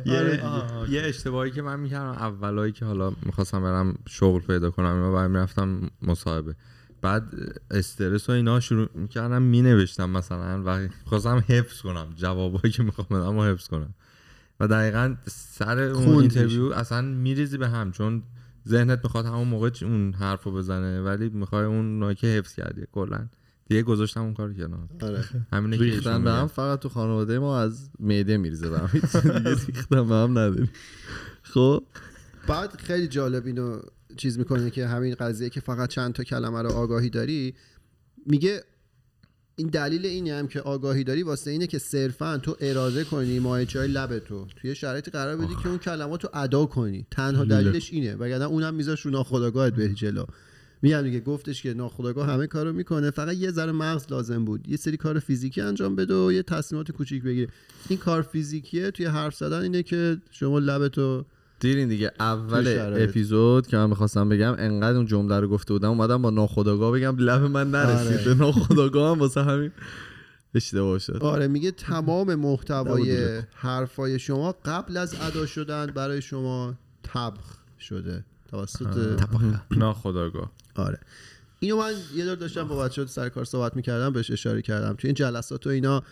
یه, 0.06 0.16
آره. 0.16 0.90
یه 0.90 1.02
اشتباهی 1.02 1.52
که 1.52 1.62
من 1.62 1.80
می‌کردم 1.80 2.12
اولایی 2.12 2.72
که 2.72 2.86
حالا 2.86 3.14
می‌خواستم 3.26 3.62
برم 3.62 3.96
شغل 4.10 4.40
پیدا 4.42 4.72
کنم 4.72 4.94
اینا 4.96 5.12
بعد 5.12 5.30
می‌رفتم 5.32 5.90
مصاحبه. 6.02 6.56
بعد 7.02 7.34
استرس 7.72 8.30
و 8.30 8.32
اینا 8.32 8.60
شروع 8.60 8.90
می‌کردم 8.94 9.42
مینوشتم 9.42 10.10
مثلا 10.10 10.64
و 10.66 10.88
خواستم 11.06 11.44
حفظ 11.48 11.82
کنم 11.82 12.08
جوابایی 12.16 12.74
که 12.74 12.84
می‌خوام 12.84 13.08
بدم 13.10 13.40
رو 13.40 13.44
حفظ 13.44 13.68
کنم. 13.68 13.94
و 14.60 14.68
دقیقا 14.68 15.16
سر 15.28 15.80
اون 15.80 16.20
اینترویو 16.20 16.74
اصلا 16.74 17.02
میریزی 17.02 17.58
به 17.58 17.70
هم 17.70 17.92
چون 17.92 18.24
ذهنت 18.68 19.00
می‌خواد 19.04 19.26
همون 19.26 19.48
موقع 19.48 19.72
اون 19.82 20.14
حرف 20.14 20.44
رو 20.44 20.52
بزنه 20.52 21.02
ولی 21.02 21.30
می‌خوای 21.30 21.66
اون 21.66 22.00
نایی 22.00 22.16
که 22.16 22.28
حفظ 22.28 22.56
کردی 22.56 22.82
کلا. 22.92 23.28
دیگه 23.70 23.84
گذاشتم 23.84 24.22
اون 24.22 24.34
کار 24.34 24.54
کنار. 24.54 24.88
آره. 25.02 25.24
همینه 25.54 25.78
که 25.78 25.84
ریختن 25.84 26.24
به 26.24 26.32
هم. 26.32 26.48
فقط 26.48 26.80
تو 26.80 26.90
خانواده 26.90 27.40
ما 27.40 27.60
از 27.60 27.90
معده 28.00 28.38
میریزه 28.38 28.70
به 28.70 28.80
هم. 28.80 28.90
دیگه 29.02 29.66
ریختن 29.68 30.08
به 30.08 30.16
هم 30.16 30.32
نداریم. 30.32 30.70
خب. 31.42 31.84
بعد 32.48 32.82
خیلی 32.82 33.08
جالب 33.08 33.46
اینو 33.46 33.82
چیز 34.18 34.40
می‌کنه 34.40 34.70
که 34.70 34.88
همین 34.88 35.16
قضیه 35.16 35.50
که 35.50 35.60
فقط 35.60 35.90
چند 35.90 36.14
تا 36.14 36.24
کلمه 36.24 36.62
رو 36.62 36.70
آگاهی 36.70 37.10
داری 37.10 37.54
میگه 38.26 38.64
این 39.56 39.68
دلیل 39.68 40.06
اینه 40.06 40.34
هم 40.34 40.48
که 40.48 40.62
آگاهی 40.62 41.04
داری 41.04 41.24
واسه 41.24 41.52
اینه 41.52 41.68
که 41.68 41.80
صرفا 41.80 42.38
تو 42.38 42.58
اراده 42.60 43.04
کنی 43.04 43.40
ماهیچه 43.40 43.80
لب 43.80 44.20
تو. 44.20 44.48
توی 44.56 44.76
شرایطی 44.76 45.12
قرار 45.12 45.38
بدی 45.38 45.56
که 45.64 45.68
اون 45.68 45.78
کلمات 45.78 46.24
رو 46.24 46.30
ادا 46.34 46.66
کنی. 46.66 47.06
تنها 47.12 47.46
دلیلش 47.46 47.94
اینه. 47.94 48.16
وگرنه 48.16 48.46
اونم 48.46 48.74
میذاش 48.74 49.02
رو 49.02 49.12
ناخودآگاهت 49.12 49.74
بری 49.74 49.94
جلو. 49.94 50.26
میگم 50.82 51.02
دیگه 51.02 51.20
گفتش 51.20 51.64
که 51.64 51.74
ناخودآگاه 51.74 52.28
همه 52.28 52.48
کارو 52.48 52.74
می‌کنه. 52.74 53.12
فقط 53.12 53.36
یه 53.36 53.52
ذره 53.52 53.72
مغز 53.72 54.06
لازم 54.12 54.46
بود. 54.46 54.70
یه 54.70 54.78
سری 54.78 54.98
کار 54.98 55.20
فیزیکی 55.20 55.62
انجام 55.62 55.96
بده 55.96 56.14
و 56.14 56.32
یه 56.32 56.44
تصمیمات 56.44 56.92
کوچیک 56.92 57.24
بگیره. 57.24 57.48
این 57.90 58.00
کار 58.00 58.22
فیزیکیه. 58.22 58.92
توی 58.92 59.06
حرف 59.06 59.36
زدن 59.36 59.62
اینه 59.62 59.84
که 59.84 60.18
شما 60.32 60.60
لبتو 60.60 61.26
دیرین 61.62 61.88
دیگه 61.88 62.12
اول. 62.20 62.94
اپیزود 62.98 63.68
که 63.68 63.78
من 63.78 63.90
می‌خواستم 63.90 64.30
بگم 64.30 64.56
انقدر 64.58 64.98
اون 64.98 65.06
جمله 65.06 65.40
رو 65.40 65.48
گفته 65.48 65.74
بودم 65.74 65.90
اومدم 65.90 66.22
با 66.22 66.30
ناخودآگاه 66.30 66.92
بگم 66.92 67.16
لب 67.18 67.42
من 67.42 67.72
نرسید. 67.72 68.18
آره. 68.18 68.26
به 68.26 68.34
ناخودآگاه 68.34 69.12
هم 69.12 69.20
واسه 69.20 69.44
همین 69.44 69.72
اشتباه 70.56 71.00
شد. 71.00 71.18
آره 71.22 71.48
میگه 71.48 71.72
تمام 71.72 72.36
محتوای 72.36 73.42
حرفای 73.56 74.20
شما 74.20 74.56
قبل 74.66 74.98
از 74.98 75.16
ادا 75.22 75.46
شدن 75.46 75.86
برای 75.86 76.22
شما 76.22 76.74
تبخ 77.04 77.58
شده. 77.80 78.26
توسط 78.52 79.20
ناخودآگاه. 79.72 80.52
آره. 80.76 81.00
اینو 81.60 81.78
من 81.78 81.94
یه 82.16 82.26
دور 82.26 82.36
داشتم 82.36 82.68
با 82.68 82.84
بچه‌ها 82.84 83.08
سر 83.08 83.30
کار 83.30 83.46
صحبت 83.46 83.76
می‌کردم 83.76 84.14
بهش 84.14 84.32
اشاره 84.32 84.62
کردم. 84.62 84.94
توی 84.94 85.08
این 85.08 85.16
جلسات 85.16 85.68
و 85.68 85.70
اینا 85.70 86.04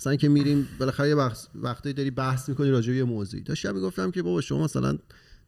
مثلا 0.00 0.16
که 0.16 0.28
میریم 0.28 0.68
بالاخره 0.78 1.08
یه 1.08 1.14
وقت 1.14 1.48
وقتی 1.54 1.92
داری 1.92 2.10
بحث 2.10 2.48
می‌کنی 2.48 2.70
راجع 2.70 2.92
به 2.92 2.98
یه 2.98 3.04
موضوعی 3.04 3.42
داشتم 3.42 3.74
می‌گفتم 3.74 4.10
که 4.10 4.22
بابا 4.22 4.40
شما 4.40 4.64
مثلا 4.64 4.98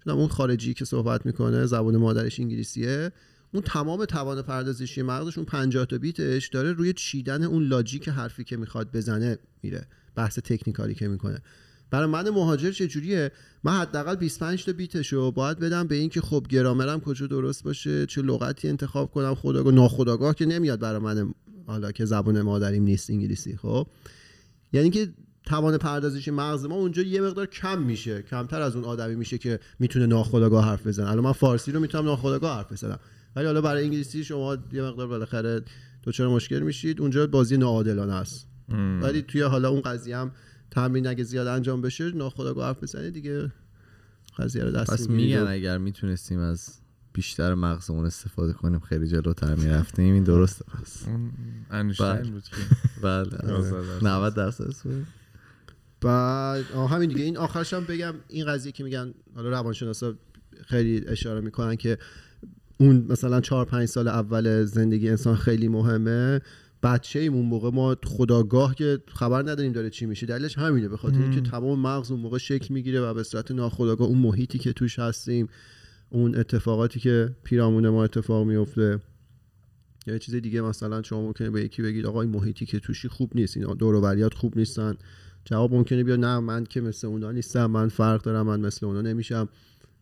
اون 0.07 0.29
خارجی 0.29 0.75
که 0.75 0.85
صحبت 0.85 1.27
می‌کنه 1.27 1.67
زبان 1.67 1.97
مادرش 1.97 2.41
انگلیسیه 2.41 3.13
اون 3.53 3.63
تمام 3.63 4.05
توان 4.05 4.43
پردازشی 4.43 5.03
مغزش 5.03 5.39
اون 5.39 5.47
50 5.47 5.85
تا 5.85 5.99
بیتش 5.99 6.49
داره 6.49 6.73
روی 6.73 6.93
چیدن 6.93 7.43
اون 7.43 7.63
لاجیک 7.63 8.09
حرفی 8.09 8.45
که 8.45 8.57
می‌خواد 8.57 8.93
بزنه 8.93 9.39
میره 9.63 9.87
بحث 10.15 10.39
تکنیکالی 10.39 10.95
که 10.95 11.09
می‌کنه. 11.09 11.43
برای 11.91 12.07
من 12.07 12.31
مهاجر 12.31 12.71
چجوریه 12.71 13.33
من 13.65 13.73
حداقل 13.73 14.15
25 14.15 14.65
تا 14.65 14.73
بیتشو 14.73 15.31
باید 15.31 15.59
بدم 15.59 15.87
به 15.87 15.95
این 15.95 16.11
که 16.11 16.21
خب 16.21 16.47
گرامرم 16.49 17.01
کجا 17.01 17.27
درست 17.27 17.65
باشه 17.65 18.07
چه 18.07 18.23
لغتی 18.23 18.69
انتخاب 18.69 19.11
کنم 19.11 19.35
خداگاه 19.35 19.75
ناخداگاه 19.75 20.35
که 20.35 20.47
نمیاد 20.47 20.81
برای 20.81 21.01
من 21.01 21.35
حالا 21.67 21.93
که 21.93 22.05
زبان 22.05 22.43
مادریم 22.43 22.83
نیست 22.83 23.11
انگلیسی 23.11 23.57
خب؟ 23.57 23.87
یعنی 24.73 24.91
که 24.91 25.09
توان 25.43 25.79
پردازش 25.79 26.29
مغز 26.29 26.65
ما 26.65 26.75
اونجا 26.75 27.03
یه 27.03 27.21
مقدار 27.21 27.47
کم 27.47 27.83
میشه. 27.83 28.23
کمتر 28.23 28.61
از 28.63 28.77
اون 28.77 28.85
آدمی 28.85 29.15
میشه 29.15 29.39
که 29.39 29.61
می‌تونه 29.79 30.07
ناخودآگاه 30.07 30.65
حرف 30.65 30.87
بزنه. 30.87 31.11
الان 31.11 31.25
من 31.25 31.33
فارسی 31.33 31.73
رو 31.73 31.81
می‌تونم 31.81 32.05
ناخودآگاه 32.05 32.57
حرف 32.57 32.73
بزنم. 32.73 32.99
ولی 33.37 33.47
حالا 33.47 33.61
برای 33.61 33.85
انگلیسی 33.85 34.25
شما 34.25 34.59
یه 34.73 34.83
مقدار 34.83 35.07
بالاخره 35.07 35.63
دچار 36.05 36.29
مشکل 36.29 36.59
میشید. 36.59 37.01
اونجا 37.01 37.27
بازی 37.27 37.57
ناعادلانه 37.57 38.15
است. 38.15 38.47
ولی 39.03 39.23
توی 39.23 39.43
حالا 39.43 39.69
اون 39.69 39.81
قضیه 39.81 40.17
هم 40.17 40.33
تمرین 40.71 41.07
اگه 41.07 41.25
زیاد 41.25 41.47
انجام 41.47 41.83
بشه 41.83 42.11
ناخودآگاه 42.11 42.67
حرف 42.67 42.83
بزنه 42.83 43.11
دیگه 43.11 43.53
قضیه 44.39 44.65
رو 44.65 44.71
دست 44.71 44.91
پس 44.91 45.11
میگن 45.11 45.47
اگر 45.49 45.79
می‌تونستیم 45.79 46.39
از 46.39 46.79
بیشتر 47.19 47.55
مغزمون 47.55 48.07
استفاده 48.07 48.53
کنیم 48.53 48.81
خیلی 48.81 49.07
جلوتر 49.07 49.55
می‌رفتیم. 49.55 50.15
این 50.15 50.25
درسته 50.25 50.65
پس 50.65 51.05
اون 51.07 51.31
بله. 51.71 51.79
انشتین 51.79 52.33
بود 52.33 52.43
که. 52.45 52.57
بله. 53.03 53.25
درصد. 53.49 54.05
90 54.07 54.35
درصد 54.35 54.67
بعد 56.01 56.65
آه 56.75 56.91
همین 56.91 57.09
دیگه. 57.09 57.23
این 57.23 57.37
آخرش 57.37 57.75
هم 57.75 57.85
بگم 57.85 58.15
این 58.29 58.47
قضیه 58.47 58.73
که 58.73 58.85
میگن 58.85 59.15
حالا 59.35 59.51
روانشناسا 59.51 60.15
خیلی 60.67 61.07
اشاره 61.07 61.41
می‌کنن 61.41 61.77
که 61.77 61.99
اون 62.79 63.07
مثلا 63.09 63.41
چهار 63.41 63.65
پنج 63.65 63.89
سال 63.89 64.09
اول 64.09 64.65
زندگی 64.65 65.09
انسان 65.09 65.37
خیلی 65.37 65.69
مهمه. 65.69 66.41
بچه 66.83 67.19
ایم 67.19 67.35
اون 67.35 67.47
موقع 67.47 67.71
ما 67.71 67.97
خداگاه 68.05 68.75
که 68.75 68.99
خبر 69.15 69.43
نداریم 69.43 69.73
داره 69.73 69.91
چی 69.91 70.07
میشه. 70.07 70.27
دلیلش 70.27 70.59
همینه. 70.59 70.89
به 70.89 70.97
خاطر 70.97 71.23
اینکه 71.23 71.41
تمام 71.41 71.81
مغز 71.81 72.11
اون 72.11 72.21
موقع 72.21 72.39
شکل 72.39 72.75
می‌گیره 72.75 73.01
و 73.01 73.15
به 73.15 73.23
صورت 73.23 73.51
ناخداگاه 73.51 74.09
اون 74.09 74.19
محیطی 74.19 74.59
که 74.59 74.73
توش 74.73 74.99
هستیم 74.99 75.49
اون 76.11 76.35
اتفاقاتی 76.35 77.01
که 77.01 77.31
پیرامون 77.45 77.89
ما 77.89 78.05
اتفاق 78.05 78.47
میفته 78.47 78.99
یا 80.07 80.13
یه 80.15 80.19
چیز 80.19 80.35
دیگه 80.35 80.61
مثلا 80.61 81.03
شما 81.03 81.23
ممکنه 81.23 81.51
به 81.51 81.63
یکی 81.65 81.83
بگید 81.83 82.07
آقا 82.07 82.23
این 82.23 82.31
محیطی 82.31 82.67
که 82.67 82.79
توشی 82.81 83.09
خوب 83.09 83.31
نیست 83.35 83.57
این 83.57 83.67
دور 83.75 83.95
و 83.95 84.29
خوب 84.37 84.59
نیستن. 84.59 84.95
جواب 85.45 85.75
ممکنه 85.75 86.05
بیا 86.05 86.17
نه 86.17 86.39
من 86.39 86.65
که 86.65 86.81
مثل 86.81 87.07
اونا 87.07 87.33
نیستم 87.33 87.67
من 87.67 87.89
فرق 87.89 88.23
دارم 88.23 88.47
من 88.47 88.61
مثل 88.61 88.87
اونا 88.87 89.01
نمیشم. 89.01 89.49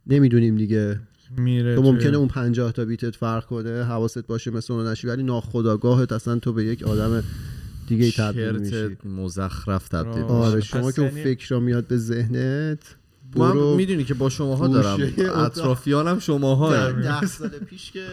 نمی‌دونیم 0.07 0.57
دیگه. 0.57 1.01
میره 1.39 1.77
تو 1.77 1.83
ممکنه 1.83 2.17
اون 2.17 2.29
50 2.29 2.73
تا 2.73 2.85
بیتت 2.85 3.17
فرق 3.17 3.47
کنه 3.47 3.85
حواست 3.85 4.27
باشه 4.27 4.51
مثل 4.51 4.73
اونا 4.73 4.93
نشی 4.93 5.07
ولی 5.07 5.23
ناخداگاهت 5.23 6.13
اصلا 6.13 6.39
تو 6.39 6.53
به 6.53 6.65
یک 6.65 6.83
آدم 6.83 7.23
دیگه 7.87 8.11
تبدیل 8.11 8.57
میشی. 8.59 8.97
مزخرف 9.05 9.89
تبدیل. 9.89 10.23
آره 10.23 10.61
شما 10.61 10.93
که 10.93 11.03
اون 11.03 11.11
یعنی- 11.11 11.25
فکر 11.25 11.49
را 11.51 11.61
میاد 11.61 11.87
به 11.87 11.97
ذهنت 11.97 12.97
من 13.37 13.51
برو 13.51 13.75
می‌دونی 13.77 14.05
که 14.05 14.15
با 14.15 14.29
شماها 14.29 14.69
دارم. 14.69 15.13
اطرافیانم 15.37 16.19
شماها 16.19 16.71
ده, 16.77 16.93
ده 17.03 17.27
سال 17.27 17.49
پیش 17.49 17.91
که؟ 17.93 18.07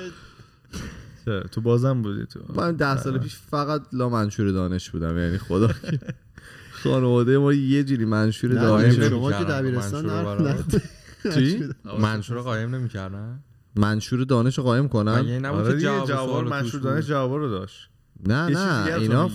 تو 1.52 1.62
بازم 1.62 2.02
بودی 2.02 2.26
تو 2.26 2.40
من 2.56 2.76
ده 2.76 2.98
سال 2.98 3.18
پیش 3.20 3.36
فقط 3.36 3.82
لا 3.94 4.10
منشور 4.10 4.52
دانش 4.52 4.90
بودم 4.90 5.18
یعنی 5.18 5.38
خدا 5.38 5.70
خانواده 6.84 7.38
ما 7.38 7.54
یه 7.54 7.84
جوری 7.84 8.06
منشور 8.06 8.54
دانش 8.54 8.96
شما. 8.96 9.32
که 9.32 9.44
دبیرستان. 9.44 10.64
چی 11.34 11.70
منشور 12.00 12.42
قایم 12.42 12.76
نمی‌کردن 12.76 13.40
منشور 13.76 14.24
دانش 14.24 14.58
رو 14.58 14.64
قایم 14.64 14.88
کنم 14.88 15.26
این 15.26 15.46
نبود 15.46 15.60
آره 15.66 15.74
که 15.74 15.86
جواب 16.08 16.48
منشور 16.48 16.82
دانش؟ 16.82 17.06
جواب 17.06 17.34
رو 17.34 17.50
داشت 17.50 17.90
نه 18.28 18.50
نه 18.50 18.96
اینا. 18.96 19.30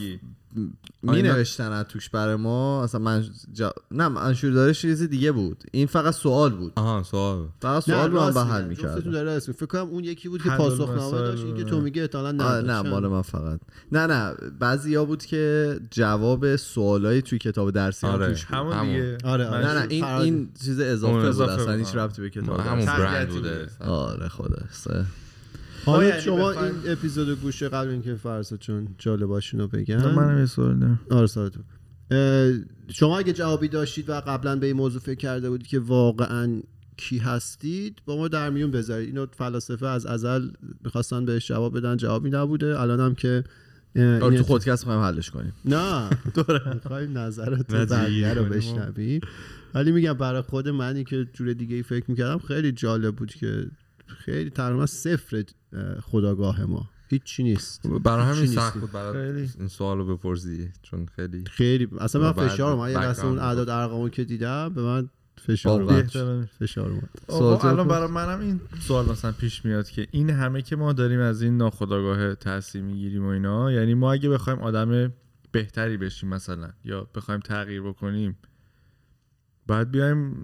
می 1.02 1.22
نوشتن 1.22 1.72
از 1.72 1.86
توش 1.86 2.08
برای 2.08 2.36
ما 2.36 2.84
اصلا 2.84 3.00
من 3.00 3.24
جا... 3.52 3.72
نه 3.90 4.08
منشور 4.08 4.50
دانش 4.50 4.80
چیز 4.80 5.02
دیگه 5.02 5.32
بود 5.32 5.64
این 5.72 5.86
فقط 5.86 6.14
سوال 6.14 6.50
بود 6.50 6.72
آها 6.76 7.02
سوال 7.02 7.48
فقط 7.60 7.82
سوال 7.82 8.10
رو 8.10 8.20
من 8.20 8.26
راست 8.26 8.38
به. 8.38 8.44
حل 8.44 8.64
می‌کردم 8.64 9.10
داره. 9.10 9.38
فکر 9.38 9.66
کنم 9.66 9.88
اون 9.88 10.04
یکی 10.04 10.28
بود 10.28 10.42
که 10.42 10.50
پاسخنامه 10.50 11.18
داشت 11.18 11.44
این 11.44 11.56
که 11.56 11.64
تو 11.64 11.80
میگه 11.80 12.02
احتمالاً 12.02 12.32
نه 12.32 12.60
نه 12.72 12.90
مال 12.90 13.08
من 13.08 13.22
فقط 13.22 13.60
نه 13.92 14.06
نه 14.06 14.34
بعضی 14.58 14.94
ها 14.94 15.04
بود 15.04 15.24
که 15.24 15.74
جواب 15.90 16.56
سوالای 16.56 17.22
توی 17.22 17.38
کتاب 17.38 17.70
درسی 17.70 18.06
هم 18.06 18.12
آره. 18.12 18.28
توش 18.28 18.44
بود. 18.44 18.54
همون. 18.56 18.86
دیگه 18.86 19.18
آره، 19.24 19.46
آره. 19.46 19.66
نه 19.66 19.72
نه 19.72 19.86
این. 19.88 20.04
این 20.04 20.48
چیز 20.64 20.80
اضافه 20.80 21.30
بود 21.30 21.40
اصلا. 21.48 21.72
هیچ 21.74 21.94
ربطی 21.94 22.22
به 22.22 22.30
کتاب 22.30 22.60
همون 22.60 22.84
درسی 22.84 23.02
برند 23.02 23.28
بوده. 23.28 23.68
آره 23.80 24.28
خدا 24.28 24.56
حالا 25.90 26.20
شما 26.20 26.50
این 26.50 26.72
اپیزود 26.86 27.40
گوش 27.40 27.62
قبل 27.62 27.88
اینکه 27.88 28.14
فرزاد 28.14 28.58
چون 28.58 28.88
جالباشونو 28.98 29.68
بگم 29.68 30.14
منم 30.14 30.38
یه 30.38 30.46
سوال 30.46 30.78
دارم. 30.78 31.00
آره 31.10 31.50
شما 32.88 33.18
اگه 33.18 33.32
جوابی 33.32 33.68
داشتید 33.68 34.10
و 34.10 34.20
قبلا 34.20 34.56
به 34.56 34.66
این 34.66 34.76
موضوع 34.76 35.00
فکر 35.00 35.18
کرده 35.18 35.50
بودید 35.50 35.66
که 35.66 35.78
واقعا 35.78 36.60
کی 36.96 37.18
هستید 37.18 37.98
با 38.06 38.16
ما 38.16 38.28
در 38.28 38.50
میون 38.50 38.70
بذارید. 38.70 39.08
اینو 39.08 39.26
فلاسفه 39.32 39.86
از 39.86 40.06
ازل 40.06 40.48
می‌خواستن 40.84 41.24
بهش 41.24 41.48
جواب 41.48 41.76
بدن 41.78 41.96
جوابی 41.96 42.30
نبوده. 42.30 42.80
الان 42.80 43.00
هم 43.00 43.14
که 43.14 43.44
آره 43.96 44.38
تو 44.38 44.42
خودکست 44.42 44.84
خواهیم 44.84 45.02
حلش 45.02 45.30
کنیم. 45.30 45.52
نه. 45.64 46.10
می‌خوایم 46.74 47.18
نظرات 47.18 47.72
بقیه 47.72 48.34
رو 48.34 48.44
کنیم. 48.44 48.58
بشنویم. 48.58 49.20
ولی 49.74 49.92
میگم 49.92 50.12
برای 50.12 50.42
خود 50.42 50.68
منی 50.68 51.04
که 51.04 51.26
جور 51.32 51.52
دیگه 51.52 51.76
ای 51.76 51.82
فکر 51.82 52.04
می‌کردم 52.08 52.38
خیلی 52.38 52.72
جالب 52.72 53.16
بود 53.16 53.34
که 53.34 53.66
خیلی 54.08 54.50
تقریبا 54.50 54.86
صفر 54.86 55.44
اه، 55.72 56.00
خداگاه 56.00 56.64
ما 56.64 56.90
هیچی 57.08 57.42
نیست 57.42 57.86
برای 57.86 58.24
همین 58.24 58.46
سخت. 58.46 58.78
بود 58.78 58.92
برای 58.92 59.32
خیلی. 59.32 59.50
این 59.58 59.68
سوال 59.68 59.98
رو 59.98 60.16
بپرسی 60.16 60.68
چون 60.82 61.06
خیلی 61.16 61.44
خیلی 61.44 61.88
اصلا 62.00 62.22
من 62.22 62.32
فشار 62.48 62.76
من 62.76 62.90
یه 62.90 62.98
لحظه 62.98 63.26
اون 63.26 63.38
اعداد 63.38 63.68
ارقامو 63.68 64.08
که 64.08 64.24
دیدم 64.24 64.68
به 64.74 64.82
من 64.82 65.08
فشار. 65.38 65.82
اومد. 65.82 66.06
فشار 66.58 66.90
اومد 66.90 67.64
الان. 67.64 67.88
برای 67.88 68.08
منم 68.08 68.40
این 68.40 68.60
سوال 68.80 69.06
مثلا 69.06 69.32
پیش 69.32 69.64
میاد 69.64 69.90
که 69.90 70.06
این 70.10 70.30
همه 70.30 70.62
که 70.62 70.76
ما 70.76 70.92
داریم 70.92 71.20
از 71.20 71.42
این 71.42 71.56
ناخودآگاه 71.56 72.34
تاثیر 72.34 72.82
می‌گیریم 72.82 73.24
و 73.24 73.28
اینا 73.28 73.72
یعنی 73.72 73.94
ما 73.94 74.12
اگه 74.12 74.28
بخوایم 74.28 74.58
آدم 74.58 75.12
بهتری 75.52 75.96
بشیم 75.96 76.28
مثلا 76.28 76.70
یا 76.84 77.06
بخوایم 77.14 77.40
تغییر 77.40 77.82
بکنیم 77.82 78.36
باید 79.68 79.90
بیایم 79.90 80.34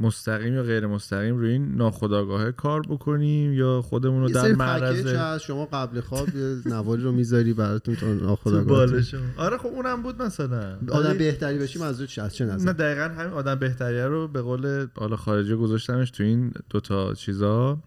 مستقیم 0.00 0.54
یا 0.54 0.62
غیر 0.62 0.86
مستقیم 0.86 1.36
روی 1.36 1.50
این 1.50 1.74
ناخودآگاه 1.74 2.52
کار 2.52 2.82
بکنیم 2.82 3.52
یا 3.52 3.82
خودمون 3.82 4.20
رو 4.20 4.28
در 4.28 4.52
معرض 4.52 5.06
هست 5.06 5.44
شما 5.44 5.66
قبل 5.72 6.00
خواب 6.00 6.28
نوالی 6.66 7.02
رو 7.02 7.12
می‌ذاری 7.12 7.52
براتون 7.52 7.94
تا 7.94 8.00
تو 8.00 8.14
ناخودآگاه 8.14 8.90
آره 9.36 9.58
خب 9.58 9.66
اونم 9.66 10.02
بود 10.02 10.22
مثلا. 10.22 10.78
آدم 10.92 11.18
بهتری 11.18 11.58
بشیم 11.58 11.82
از 11.82 12.02
چه 12.02 12.22
از 12.22 12.34
چه 12.34 12.44
نه 12.44 12.54
نظر 12.54 12.72
دقیقا 12.72 13.14
همین 13.14 13.32
آدم 13.32 13.54
بهتریه 13.54 14.06
رو 14.06 14.28
به 14.28 14.42
قول 14.42 14.86
حالا 14.94 15.16
خارجی 15.16 15.54
گذاشتمش 15.54 16.10
تو 16.10 16.22
این 16.22 16.52
دوتا 16.70 17.14
چیزا. 17.14 17.82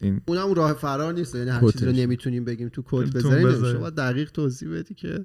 این 0.00 0.20
اونم 0.26 0.42
اون 0.42 0.54
راه 0.54 0.72
فرار 0.72 1.12
نیست 1.12 1.34
یعنی 1.34 1.50
هر 1.50 1.70
چیزی 1.70 1.86
رو. 1.86 1.92
نمی‌تونیم 1.92 2.44
بگیم 2.44 2.68
تو 2.68 2.82
کد. 2.86 3.26
نمیشه 3.26 3.78
باید 3.78 3.94
دقیق 3.94 4.30
توضیح 4.30 4.68
بدی 4.70 4.94
که 4.94 5.24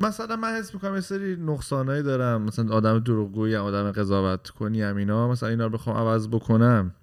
مثلا 0.00 0.36
من 0.36 0.48
حس 0.48 0.74
می‌کنم 0.74 0.94
یه 0.94 1.00
سری 1.00 1.36
نقصانایی 1.36 2.02
دارم. 2.02 2.42
مثلا 2.42 2.74
آدم 2.74 2.98
دروغگویی 2.98 3.56
آدم 3.56 3.92
قضاوت 3.92 4.50
کنی 4.50 4.82
هم 4.82 4.96
اینا 4.96 5.28
مثلا 5.28 5.48
اینا 5.48 5.64
رو 5.66 5.70
بخوام 5.70 5.96
عوض 5.96 6.28
بکنم. 6.28 6.94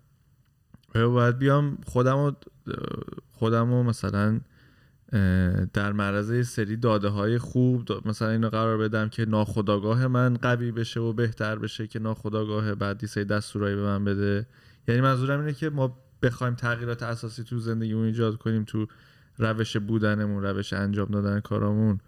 باید 0.94 1.38
بیام 1.38 1.78
خودم 1.86 2.18
رو 2.18 2.36
خودم 3.32 3.70
رو 3.72 3.84
مثلا 3.84 4.40
در 5.74 5.92
معرض 5.92 6.50
سری 6.50 6.78
داده 6.78 7.08
های 7.08 7.38
خوب 7.38 8.08
مثلا 8.08 8.30
اینو 8.30 8.50
قرار 8.50 8.78
بدم 8.78 9.10
که 9.10 9.26
ناخداگاه 9.26 10.08
من 10.08 10.38
قوی 10.42 10.72
بشه 10.72 11.00
و 11.00 11.14
بهتر 11.14 11.56
بشه 11.56 11.88
که 11.88 12.00
ناخداگاه 12.00 12.76
بعدی 12.76 13.08
سری 13.08 13.26
دستورایی 13.26 13.76
به 13.76 13.82
من 13.82 14.06
بده. 14.06 14.48
یعنی 14.88 15.02
منظورم 15.02 15.40
اینه 15.40 15.54
که 15.54 15.70
ما 15.70 15.98
بخوایم 16.22 16.56
تغییرات 16.56 17.04
اساسی 17.04 17.44
تو 17.44 17.60
زندگیمون 17.60 18.06
ایجاد 18.06 18.38
کنیم 18.38 18.64
تو 18.64 18.88
روش 19.38 19.78
بودنمون 19.78 20.44
روش 20.44 20.74
انجام 20.74 21.08
دادن 21.08 21.40
کارامون. 21.40 22.00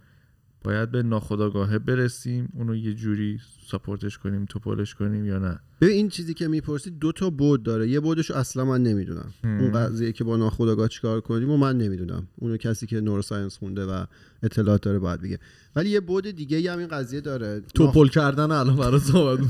باید 0.66 0.92
به 0.92 1.04
ناخداگاهه 1.04 1.80
برسیم 1.80 2.50
اونو 2.54 2.76
یه 2.76 2.94
جوری 2.94 3.40
ساپورتش 3.68 4.18
کنیم 4.18 4.46
توپلش 4.46 4.96
کنیم 4.96 5.26
یا 5.26 5.40
نه. 5.40 5.60
ببین 5.82 5.96
این 5.96 6.10
چیزی 6.10 6.34
که 6.34 6.48
می‌پرسی 6.48 6.90
دو 6.90 7.12
تا 7.12 7.30
بود 7.30 7.64
داره. 7.64 7.90
یه 7.90 8.00
بودش 8.00 8.32
اصلا 8.32 8.66
من 8.66 8.84
نمی‌دونم. 8.84 9.34
اون 9.44 9.72
قضیه 9.72 10.12
که 10.12 10.24
با 10.24 10.38
ناخودآگاه 10.38 10.88
چیکار 10.88 11.22
کنیم 11.22 11.50
و 11.50 11.58
من 11.58 11.78
نمی‌دونم. 11.78 12.28
اونو 12.36 12.58
کسی 12.58 12.88
که 12.88 13.02
نوروساینس 13.02 13.58
خونده 13.58 13.86
و 13.86 14.06
اطلاعات 14.44 14.82
داره 14.82 15.00
باید 15.00 15.22
بگه. 15.22 15.40
ولی 15.76 15.90
یه 15.90 16.00
بود 16.00 16.28
دیگه 16.28 16.72
هم 16.72 16.80
این 16.80 16.88
قضیه 16.88 17.22
داره. 17.22 17.62
توپل 17.74 18.08
کردن 18.08 18.52
الان 18.52 18.76
برای 18.76 19.00
صحبت. 19.00 19.40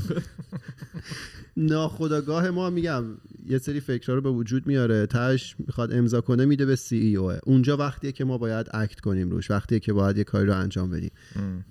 ناخودآگاه 1.56 2.50
ما 2.50 2.70
میگم 2.70 3.04
یه 3.48 3.58
سری 3.58 3.80
فکرها 3.80 4.14
رو 4.14 4.20
به 4.20 4.30
وجود 4.30 4.66
میاره. 4.66 5.06
تاش 5.06 5.56
می‌خواد 5.58 5.92
امضا 5.92 6.20
کنه 6.20 6.44
میده 6.44 6.66
به 6.66 6.76
سی 6.76 6.96
ای 6.96 7.16
اوه 7.16 7.38
اونجا 7.44 7.76
وقتیه 7.76 8.12
که 8.12 8.24
ما 8.24 8.38
باید 8.38 8.66
اکت 8.70 9.00
کنیم 9.00 9.30
روش. 9.30 9.50
وقتیه 9.50 9.80
که 9.80 9.92
باید 9.92 10.18
یه 10.18 10.24
کاری 10.24 10.46
رو 10.46 10.56
انجام 10.56 10.90
بدیم. 10.90 11.10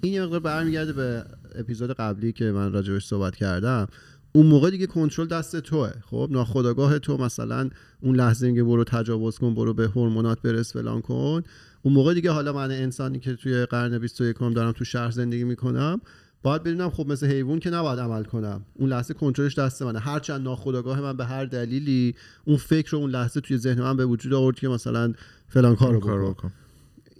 این 0.02 0.14
یه 0.14 0.24
مقدار 0.24 0.40
برمیگرده 0.40 0.94
به 0.94 1.26
اپیزود 1.56 1.92
قبلی 1.92 2.32
که 2.32 2.46
من 2.46 2.72
راجبش 2.72 3.06
صحبت 3.06 3.36
کردم. 3.36 3.88
اون 4.36 4.46
موقع 4.46 4.70
دیگه 4.70 4.88
کنترل 4.88 5.28
دست 5.28 5.60
توه. 5.60 5.92
خب 6.06 6.28
ناخودآگاه 6.32 7.00
تو 7.00 7.18
مثلا 7.18 7.70
اون 8.02 8.16
لحظه 8.16 8.48
میگه 8.48 8.64
برو 8.64 8.84
تجاوز 8.84 9.38
کن 9.38 9.56
برو 9.56 9.74
به 9.74 9.88
هورمونات 9.88 10.42
برس 10.42 10.74
فلان 10.74 11.02
کن. 11.02 11.44
اون 11.82 11.94
موقع 11.94 12.14
دیگه 12.14 12.32
حالا 12.32 12.54
من 12.54 12.72
انسانی 12.72 13.20
که 13.20 13.36
توی 13.36 13.66
قرن 13.66 14.00
21 14.00 14.38
دارم 14.40 14.72
تو 14.72 14.86
شهر 14.86 15.12
زندگی 15.12 15.44
می‌کنم 15.44 16.02
باید 16.44 16.64
بدونم 16.64 16.90
خب 16.90 17.08
مثل 17.08 17.28
حیوان 17.28 17.60
که 17.60 17.70
نباید 17.70 18.00
عمل 18.00 18.24
کنم. 18.24 18.66
اون 18.74 18.90
لحظه 18.90 19.14
کنترلش 19.14 19.60
دست 19.60 19.82
منه. 19.82 20.00
هرچند 20.00 20.42
ناخودآگاه 20.42 21.02
من 21.02 21.18
به 21.18 21.26
هر 21.26 21.46
دلیلی 21.46 22.16
اون 22.46 22.58
فکر 22.58 22.92
رو 22.92 23.00
اون 23.00 23.10
لحظه 23.10 23.42
توی 23.42 23.58
ذهن 23.58 23.82
من 23.82 23.98
به 23.98 24.06
وجود 24.06 24.34
آورد 24.34 24.56
که 24.56 24.68
مثلا 24.68 25.14
فلان 25.48 25.76
کارو 25.76 26.00
کار 26.00 26.30
بکن. 26.30 26.52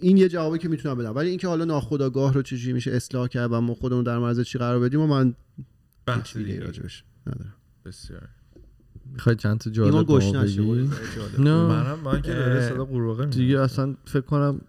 این 0.00 0.16
یه 0.16 0.28
جوابی 0.28 0.58
که 0.58 0.68
می‌تونم 0.68 0.98
بدم. 0.98 1.14
ولی 1.14 1.28
اینکه 1.28 1.48
حالا 1.48 1.64
ناخودآگاه 1.64 2.34
رو 2.34 2.42
چجوری 2.42 2.72
میشه 2.72 2.90
اصلاح 2.90 3.28
کرد 3.28 3.52
و 3.52 3.60
ما 3.60 3.74
خودمون 3.74 4.04
در 4.04 4.18
معرض 4.18 4.40
چی 4.40 4.58
قرار 4.58 4.80
بدیم 4.80 5.00
و 5.00 5.06
من 5.06 5.34
بحث 6.06 6.36
دیگه. 6.36 6.60
راجبش 6.60 7.04
ندارم 7.26 7.54
بسیار 7.84 8.28
می‌خوای 9.12 9.36
چند 9.36 9.58
تا 9.58 9.70
جالب 9.70 10.06
گوش 10.06 10.24
نشه. 10.24 10.62
نه 11.38 11.66
منم 11.66 11.98
من 12.04 12.22
که 12.22 12.32
داره 12.32 12.68
صدا 12.68 12.84
قورباغه 12.84 13.24
میاد. 13.24 13.36
دیگه 13.36 13.60
اصلا 13.60 13.96
فکر 14.04 14.20
کنم 14.20 14.60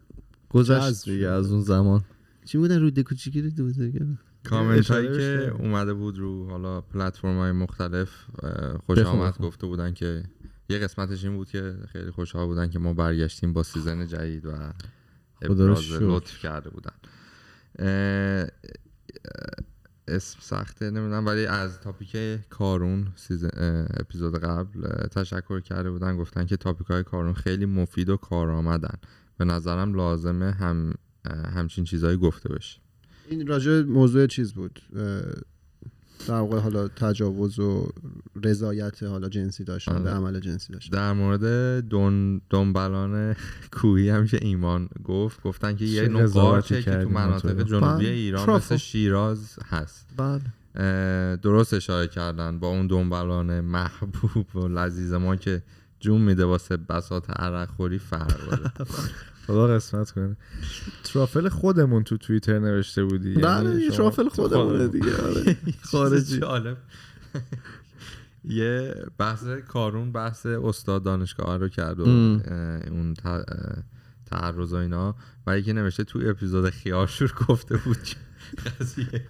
گذشت 0.50 1.10
دیگه. 1.10 1.28
از 1.28 1.52
اون 1.52 1.62
زمان 1.62 2.04
چی 2.46 2.58
بودن 2.58 2.82
روده 2.82 3.04
کوچیکی 3.04 3.42
رو 3.42 3.50
دوزه 3.50 3.94
کامنت 4.44 4.92
هایی 4.92 5.08
که. 5.08 5.54
اومده 5.60 5.94
بود 5.94 6.18
رو 6.18 6.50
حالا 6.50 6.82
پلتفرم 6.82 7.38
های 7.38 7.52
مختلف 7.52 8.10
خوش 8.86 9.00
آمد. 9.00 9.38
گفته 9.38 9.68
بودن 9.68 9.94
که 9.94 10.24
یه 10.70 10.80
قسمتش 10.80 11.24
این 11.24 11.36
بود 11.36 11.50
که 11.50 11.76
خیلی 11.92 12.12
خوشحال 12.12 12.46
بودن 12.46 12.70
که 12.70 12.80
ما 12.80 12.94
برگشتیم 12.94 13.54
با 13.54 13.64
season 13.64 14.08
جدید 14.08 14.46
و 14.46 14.52
ابراز. 15.42 15.92
لطف 15.92 16.40
کرده 16.40 16.70
بودن 16.70 16.94
اسم 20.08 20.38
سخته 20.41 20.86
نمی‌دونم 20.91 21.26
ولی 21.26 21.45
از 21.45 21.80
topic 21.80 22.18
کارون 22.49 23.08
اپیزود 23.99 24.39
قبل 24.39 25.08
تشکر 25.08 25.60
کرده 25.60 25.91
بودن 25.91 26.18
گفتن 26.18 26.45
که 26.45 26.58
topic 26.58 26.88
های 26.88 27.03
کارون 27.03 27.34
خیلی 27.34 27.66
مفید 27.66 28.10
و 28.10 28.18
کارآمدن. 28.18 28.97
به 29.38 29.45
نظرم 29.45 29.93
لازمه 29.93 30.51
هم 30.51 30.93
همچین 31.55 31.84
چیزهایی 31.84 32.18
گفته 32.18 32.49
بشه 32.49 32.80
این 33.30 33.47
راجع 33.47 33.82
موضوع 33.82 34.28
چیز 34.28 34.53
بود؟ 34.53 34.82
در 36.28 36.40
واقع 36.40 36.60
حالا 36.60 36.88
تجاوز 36.88 37.60
و 37.60 37.90
رضایت 38.44 39.04
حالا 39.04 39.30
جنسی 39.30 39.64
داشتن 39.64 40.04
به 40.04 40.10
آره. 40.10 40.20
عمل 40.20 40.40
جنسی 40.40 40.74
داشتن 40.74 40.98
در 40.98 41.14
مورد 41.14 41.80
دون 41.88 42.42
دنبلان 42.50 43.36
کوهی 43.72 44.10
هم 44.10 44.28
که 44.28 44.40
ایمان 44.42 44.90
گفت 45.04 45.44
گفتن 45.44 45.76
که 45.76 45.86
یه 45.86 46.08
نوع 46.08 46.28
قارچه 46.28 46.82
که 46.82 46.92
تو 46.92 47.10
مناطق. 47.10 47.64
جنوبی 47.64 48.04
بله. 48.04 48.10
ایران 48.10 48.46
ترافو. 48.46 48.74
مثل 48.74 48.78
شیراز 48.78 49.60
هست 49.70 50.06
بله 50.18 50.42
درست 51.36 51.74
اشاره 51.74 52.08
کردن 52.08 52.60
با 52.60 52.68
اون 52.68 52.88
دنبلان 52.88 53.62
محبوب 53.62 54.56
و 54.56 54.68
لذیذ 54.68 55.14
ما 55.14 55.36
که 55.36 55.64
جون 56.00 56.22
میده 56.22 56.46
واسه 56.46 56.78
بساط 56.78 57.30
عرق 57.30 57.70
خوری 57.70 58.00
فرق 58.00 58.50
داره 58.50 58.72
خدا 59.48 59.68
قسمت 59.68 60.12
کنه. 60.12 60.38
ترافل 61.04 61.50
خودمون 61.50 62.04
تو 62.04 62.18
توییتر 62.18 62.60
نوشته 62.60 63.04
بودی. 63.04 63.30
یعنی 63.30 63.41
بله 63.41 63.76
دیگه 63.76 63.86
شما- 63.88 63.95
ترافل 63.98 64.30
خودمونه 64.30 64.88
دیگه 64.88 65.16
آره. 65.22 65.58
خارجی. 65.91 66.39
جالب. 66.39 66.78
یه 68.45 68.95
بحث 69.18 69.43
کارون 69.68 70.12
بحث 70.12 70.45
استاد 70.45 71.04
دانشگاه 71.04 71.58
رو 71.58 71.70
کرد 71.70 72.00
و 72.00 72.04
اون 72.04 73.14
تعرض 74.26 74.74
و 74.74 74.76
اینا. 74.76 75.16
و 75.48 75.58
یکی 75.60 75.74
نوشته 75.74 76.04
تو 76.04 76.20
اپیزود 76.26 76.70
خیارشور 76.70 77.34
گفته 77.48 77.78
بود 77.78 78.04
که 78.04 78.16
قضیه 78.80 79.22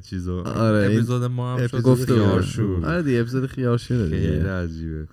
چیزو. 0.00 0.38
آره، 0.40 0.86
اپیزود 0.86 1.22
ما 1.24 1.56
هم 1.56 1.66
شد 1.66 1.76
اپیزود. 1.76 2.04
خیارشور 2.18 2.86
آره 2.86 3.02
دیگه 3.02 3.20
اپیزود 3.20 3.46
خیارشوره 3.46 4.08
خیلی 4.08 4.48
عجیبه. 4.48 5.08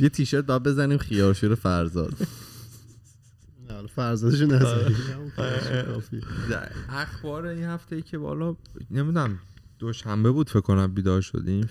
یه 0.00 0.08
تیشرت 0.12 0.46
باید 0.46 0.62
بزنیم 0.62 0.98
خیارشور 0.98 1.54
فرزاد. 1.54 2.14
نه، 3.68 3.74
حالا 3.74 3.86
فرزادشو 3.86 4.46
نذاری 4.46 4.96
در 6.50 6.68
اخبار 6.88 7.46
این 7.46 7.64
هفته 7.64 7.96
ای 7.96 8.02
که 8.02 8.18
بالا 8.18 8.56
نمی‌دونم 8.90 9.38
دوشنبه 9.78 10.30
بود 10.30 10.50
فکر 10.50 10.60
کنم 10.60 10.94
بیدار 10.94 11.20
شدیم. 11.20 11.68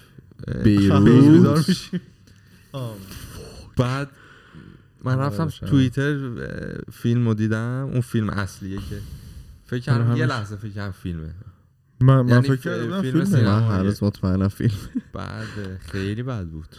بیدار 0.63 1.63
میشیم. 1.67 2.01
بعد 3.77 4.09
من 5.03 5.13
آره، 5.13 5.25
رفتم. 5.25 5.67
توییتر 5.67 6.17
فیلم 6.91 7.27
رو 7.27 7.33
دیدم. 7.33 7.89
اون 7.91 8.01
فیلم 8.01 8.29
اصلیه 8.29 8.77
که 8.77 8.99
فکر 9.65 9.79
کردم 9.79 10.09
آره، 10.09 10.19
یه 10.19 10.25
لحظه 10.25 10.55
فکر 10.55 10.71
کردم 10.71 10.91
فیلمه. 10.91 11.33
من, 12.01 12.21
من 12.21 12.29
یعنی 12.29 12.57
فکر 12.57 12.83
بودم 12.83 13.01
فیلم 13.01 13.13
فیلمه. 13.13 13.25
سینما. 13.25 13.69
من 13.69 13.79
هنوز 13.79 14.03
مطمئنم 14.03 14.47
فیلم 14.47 14.77
بعد 15.13 15.77
خیلی 15.79 16.23
بد 16.23 16.45
بود. 16.45 16.75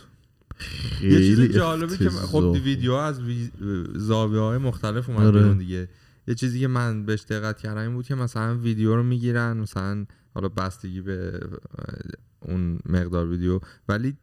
یه 1.02 1.18
چیز 1.18 1.40
جالبی 1.40 1.96
که 1.96 2.10
خب. 2.10 2.60
ویدیو 2.64 2.92
از 2.92 3.20
وی... 3.20 3.50
زاویه 3.94 4.40
های 4.40 4.58
مختلف 4.58 5.08
اومد 5.10 5.26
آره. 5.26 5.54
دیگه 5.54 5.88
یه 6.28 6.34
چیزی 6.34 6.60
که 6.60 6.68
من 6.68 7.06
بهش 7.06 7.22
دقت 7.22 7.58
کردم 7.58 7.80
این 7.80 7.94
بود 7.94 8.06
که 8.06 8.14
مثلا 8.14 8.58
ویدیو 8.58 8.96
رو 8.96 9.02
می‌گیرن 9.02 9.56
مثلا 9.56 10.06
حالا 10.34 10.48
بستگی 10.48 11.00
به 11.00 11.40
اون 12.40 12.78
مقدار 12.86 13.26
ویدیو 13.28 13.60
ولی 13.88 14.16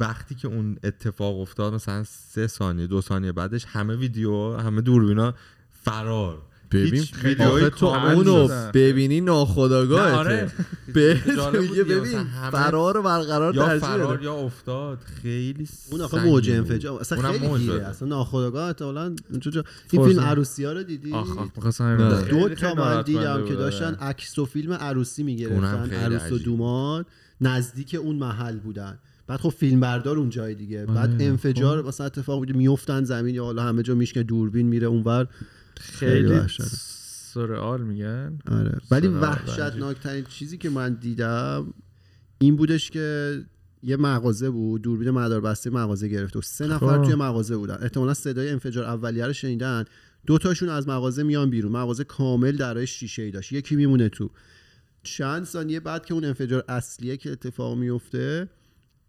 وقتی 0.00 0.34
که 0.34 0.48
اون 0.48 0.78
اتفاق 0.84 1.40
افتاد 1.40 1.74
مثلا 1.74 2.04
سه 2.04 2.46
ثانیه 2.46 2.86
دو 2.86 3.00
ثانیه 3.00 3.32
بعدش 3.32 3.64
همه 3.64 3.96
ویدیو 3.96 4.56
همه 4.56 4.80
دوربینا 4.80 5.34
فرار 5.70 6.42
ببین 6.70 7.02
آخه 7.02 7.28
ویدیوهای 7.28 7.70
تو 7.70 7.86
اونو. 7.86 8.48
ببینی 8.74 9.20
نه، 9.20 9.26
ناخداگاهته 9.26 10.16
آره. 10.16 10.52
ببین 10.94 12.14
همه 12.14 12.50
فرار 12.50 13.02
برقرار 13.02 13.54
یا 13.54 13.78
فرار 13.78 13.98
داره. 13.98 14.24
یا 14.24 14.34
افتاد 14.34 14.98
خیلی 15.22 15.68
اون 15.90 16.00
آخه 16.00 16.24
موج. 16.24 16.50
انفجار 16.50 17.00
اصلا 17.00 17.32
خیلی 17.32 17.48
گیره 17.58 17.66
داره. 17.66 17.86
اصلا 17.86 18.24
اونجا 19.30 19.50
جا- 19.50 19.64
این. 19.92 20.04
فیلم 20.08 20.20
عروسی 20.20 20.64
ها 20.64 20.72
رو 20.72 20.82
دیدی 20.82 21.12
آخ 21.12 21.28
دو 22.30 22.48
تا 22.48 22.74
من 22.74 23.02
دیدم 23.02 23.44
که 23.44 23.54
داشتن 23.54 23.84
آره. 23.84 23.96
عکس 23.96 24.38
و 24.38 24.44
فیلم 24.44 24.72
عروسی 24.72 25.22
می‌گرفتن 25.22 25.82
خیلی 25.88 25.94
عروس 26.14 26.32
و. 26.32 26.38
دومان 26.38 27.04
نزدیک 27.40 27.96
اون 28.02 28.16
محل 28.16 28.56
بودن 28.58 28.98
بعد 29.26 29.40
خب 29.40 29.48
فیلم 29.48 29.80
بردار 29.80 30.18
اون 30.18 30.30
جای 30.30 30.54
دیگه 30.54 30.82
آره. 30.82 30.94
بعد 30.94 31.10
خب. 31.10 31.16
انفجار 31.20 31.82
مثلا 31.82 32.06
اتفاق 32.06 32.38
بوده 32.38 32.52
میافتن 32.52 33.04
زمین 33.04 33.34
یا 33.34 33.44
حالا 33.44 33.62
همه 33.62 33.82
جا 33.82 33.94
میشکنه 33.94 34.22
دوربین 34.22 34.66
میره 34.66 34.86
اونور 34.86 35.26
خیلی. 35.80 36.40
سرعال 37.36 37.82
میگن. 37.82 38.38
آره. 38.50 38.78
ولی 38.90 39.06
سلام، 39.06 39.22
وحشتناکترین 39.22 40.24
چیزی 40.24 40.58
که 40.58 40.70
من 40.70 40.94
دیدم 40.94 41.74
این 42.38 42.56
بودش 42.56 42.90
که 42.90 43.40
یه 43.82 43.96
مغازه 43.96 44.50
بود 44.50 44.82
دوربین 44.82 45.10
مداربسته 45.10 45.70
مغازه 45.70 46.08
گرفته 46.08 46.38
و 46.38 46.42
سه 46.42 46.66
نفر 46.66 46.98
خب. 46.98 47.04
توی 47.04 47.14
مغازه 47.14 47.56
بودن. 47.56 47.78
احتمالا 47.82 48.14
صدای 48.14 48.50
انفجار 48.50 48.84
اولیه 48.84 49.26
رو 49.26 49.32
شنیدن. 49.32 49.84
دو 50.26 50.38
تاشون 50.38 50.68
از 50.68 50.88
مغازه 50.88 51.22
میان 51.22 51.50
بیرون. 51.50 51.72
مغازه 51.72 52.04
کامل 52.04 52.56
درای 52.56 52.86
شیشه 52.86 53.22
ای 53.22 53.30
داشت. 53.30 53.52
یکی 53.52 53.76
میمونه 53.76 54.08
تو. 54.08 54.30
چند 55.02 55.44
ثانیه 55.44 55.80
بعد 55.80 56.06
که 56.06 56.14
اون 56.14 56.24
انفجار 56.24 56.64
اصلیه 56.68 57.16
که 57.16 57.32
اتفاق 57.32 57.78
میفته 57.78 58.48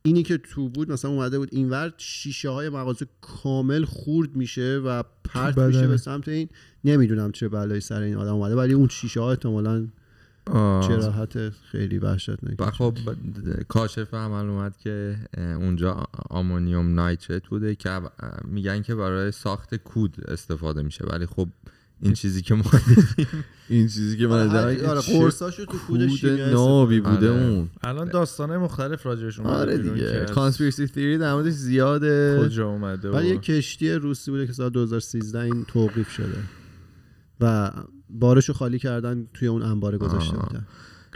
اینی 0.08 0.24
که 0.24 0.38
تو 0.38 0.70
بود 0.70 0.92
مثلا 0.92 1.12
اومده 1.12 1.40
بود 1.40 1.50
اینور 1.52 1.94
شیشه 1.98 2.50
های 2.50 2.70
مغازه 2.70 3.06
کامل 3.22 3.86
خورد 3.86 4.36
میشه 4.36 4.82
و 4.86 5.04
پرت 5.24 5.56
بدنه. 5.56 5.68
میشه 5.68 5.88
به 5.88 5.98
سمت 5.98 6.28
این 6.28 6.50
نمی‌دونم 6.84 7.32
چه 7.32 7.50
بلایی 7.50 7.82
سر 7.82 8.02
این 8.02 8.16
آدم 8.16 8.34
اومده 8.34 8.56
ولی 8.56 8.74
اون 8.74 8.88
شیشه 8.88 9.20
ها 9.20 9.30
احتمالاً 9.30 9.88
آه. 10.46 10.88
جراحت 10.88 11.50
خیلی 11.50 11.98
وحشتناک 11.98 12.56
و 12.60 12.72
خب 12.72 12.98
کاشف 13.68 14.14
عمل 14.14 14.50
اومد 14.50 14.78
که 14.78 15.16
اونجا 15.38 16.06
آمونیوم 16.30 16.94
نایترت 16.94 17.48
بوده 17.48 17.76
که 17.76 18.02
میگن 18.46 18.82
که 18.82 18.96
برای 18.96 19.32
ساخت 19.32 19.76
کود 19.76 20.16
استفاده 20.28 20.84
میشه 20.84 21.06
ولی 21.06 21.26
خب 21.26 21.48
این 22.02 22.14
چیزی 22.14 22.42
که 22.42 22.54
ما 22.54 22.64
این 23.70 23.88
چیزی 23.88 24.18
که 24.18 24.28
من 24.28 24.50
آره 24.50 24.88
آره، 24.88 25.02
قرصاشو 25.02 25.66
تو 25.66 25.78
کود 25.78 26.02
نابی 26.54 27.00
بوده 27.00 27.32
آره. 27.32 27.42
اون. 27.42 27.70
الان 27.84 28.10
داستانه 28.10 28.58
مختلف 28.58 29.06
راجعش 29.06 29.40
اومده 29.40 29.56
آره 29.56 29.78
دیگه. 29.78 30.26
کانسپیرسی 30.26 30.88
تیوری 30.88 31.18
در 31.18 31.34
موردش 31.34 31.54
زیاده. 31.54 32.40
کجا 32.42 32.68
اومده 32.68 33.10
ولی 33.10 33.28
یه 33.28 33.38
کشتی 33.38 33.92
روسی 33.92 34.32
بوده 34.32 34.48
که 34.48 34.54
سال 34.54 34.70
2013 34.70 35.40
این 35.40 35.66
توقیف 35.66 36.10
شده. 36.10 36.38
و 37.40 37.72
بارشو 38.10 38.54
خالی 38.54 38.80
کردن 38.80 39.28
توی 39.34 39.48
اون 39.48 39.62
انبار 39.64 39.98
گذاشته. 39.98 40.38
بودن 40.38 40.68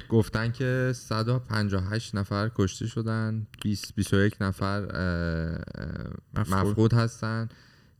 گفتن 0.09 0.51
که 0.51 0.91
158 0.95 2.15
نفر 2.15 2.51
کشته 2.55 2.87
شدن 2.87 3.47
20 3.63 3.95
21 3.95 4.35
نفر. 4.41 4.81
مفقود 6.37 6.93
هستن. 6.93 7.49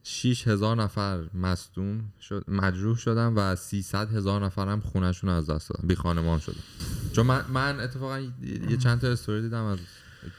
6 0.04 0.48
هزار 0.48 0.76
نفر 0.76 1.20
مصدوم 1.34 2.02
شد 2.22 2.44
مجروح 2.48 2.98
شدن 2.98 3.34
و 3.34 3.56
300 3.56 4.16
هزار 4.16 4.46
نفر 4.46 4.68
هم 4.68 4.80
خونشون 4.80 5.30
رو 5.30 5.36
از 5.36 5.50
دست 5.50 5.70
دادن 5.70 5.88
بی 5.88 5.96
خانمان 5.96 6.40
شدن. 6.40 6.60
چون 7.14 7.26
من, 7.26 7.42
من 7.54 7.80
اتفاقا 7.80 8.20
یه 8.70 8.78
چند 8.78 9.02
تا 9.02 9.08
استوری 9.08 9.42
دیدم 9.42 9.64
از 9.64 9.80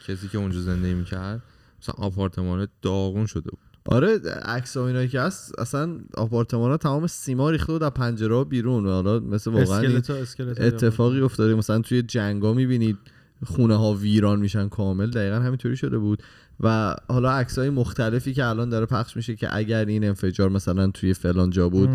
کسی 0.07 0.27
که 0.27 0.37
اونجا 0.37 0.61
زندگی 0.61 0.93
می‌کرد. 0.93 1.41
مثلا 1.81 1.95
آپارتمان 1.97 2.67
داغون 2.81 3.25
شده 3.25 3.49
بود. 3.51 3.59
آره 3.85 4.19
عکس 4.45 4.77
و 4.77 4.81
اینایی 4.81 5.07
که 5.07 5.21
هست 5.21 5.59
اصلا 5.59 5.99
آپارتمان 6.17 6.71
ها 6.71 6.77
تمام 6.77 7.07
سیما 7.07 7.49
ریخته 7.49 7.73
بود 7.73 7.83
از 7.83 7.91
پنجره 7.91 8.35
ها 8.35 8.43
بیرون 8.43 8.85
و 8.85 8.89
حالا 8.89 9.19
مثل 9.19 9.51
واقعا 9.51 9.79
این 9.79 9.95
اسکلتا 9.95 10.15
اسکلتا 10.15 10.63
اتفاقی 10.63 11.21
افتاده. 11.21 11.55
مثلا 11.55 11.79
توی 11.79 12.01
جنگا 12.01 12.53
می‌بینید 12.53 12.97
خونه 13.45 13.75
ها 13.75 13.93
ویران 13.93 14.39
میشن 14.39 14.69
کامل. 14.69 15.09
دقیقا 15.09 15.35
همینطوری 15.35 15.77
شده 15.77 15.97
بود. 15.97 16.23
و 16.59 16.95
حالا 17.09 17.31
عکس 17.31 17.59
های 17.59 17.69
مختلفی 17.69 18.33
که 18.33 18.45
الان 18.45 18.69
داره 18.69 18.85
پخش 18.85 19.15
میشه 19.15 19.35
که 19.35 19.55
اگر 19.55 19.85
این 19.85 20.03
انفجار 20.03 20.49
مثلا 20.49 20.87
توی 20.87 21.13
فلان 21.13 21.49
جا 21.49 21.69
بود. 21.69 21.89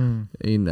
این 0.45 0.71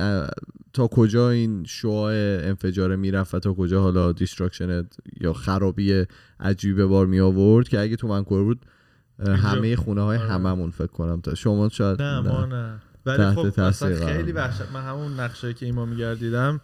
تا 0.73 0.87
کجا 0.87 1.31
این 1.31 1.65
شعاع 1.65 2.13
انفجار 2.49 2.97
می‌رفت 2.97 3.35
و 3.35 3.39
تا 3.39 3.55
کجا 3.55 3.83
حالا 3.83 4.13
destruction 4.13 4.89
یا 5.21 5.33
خرابی 5.33 6.05
عجیب 6.41 6.77
به 6.77 6.87
بار 6.87 7.07
می 7.07 7.21
آورد 7.21 7.69
که 7.69 7.81
اگه 7.81 7.97
تو 7.97 8.09
ونکوور 8.09 8.45
بود 8.45 8.67
همه 9.19 9.77
خونه 9.77 10.03
های 10.03 10.19
آره. 10.19 10.29
هممون 10.29 10.71
فکر 10.71 10.87
کنم 10.87 11.21
تا 11.21 11.35
شما 11.35 11.69
شاید 11.69 12.03
نه 12.03 12.21
ما 12.21 12.47
نه 12.47 12.81
ولی 13.07 13.35
خب 13.35 13.61
خیلی. 14.07 14.33
وحشت 14.33 14.73
من 14.75 14.83
همون 14.83 15.21
نقشه 15.21 15.55
که 15.55 15.67
ایما 15.67 15.85
میگردیدم 15.85 16.61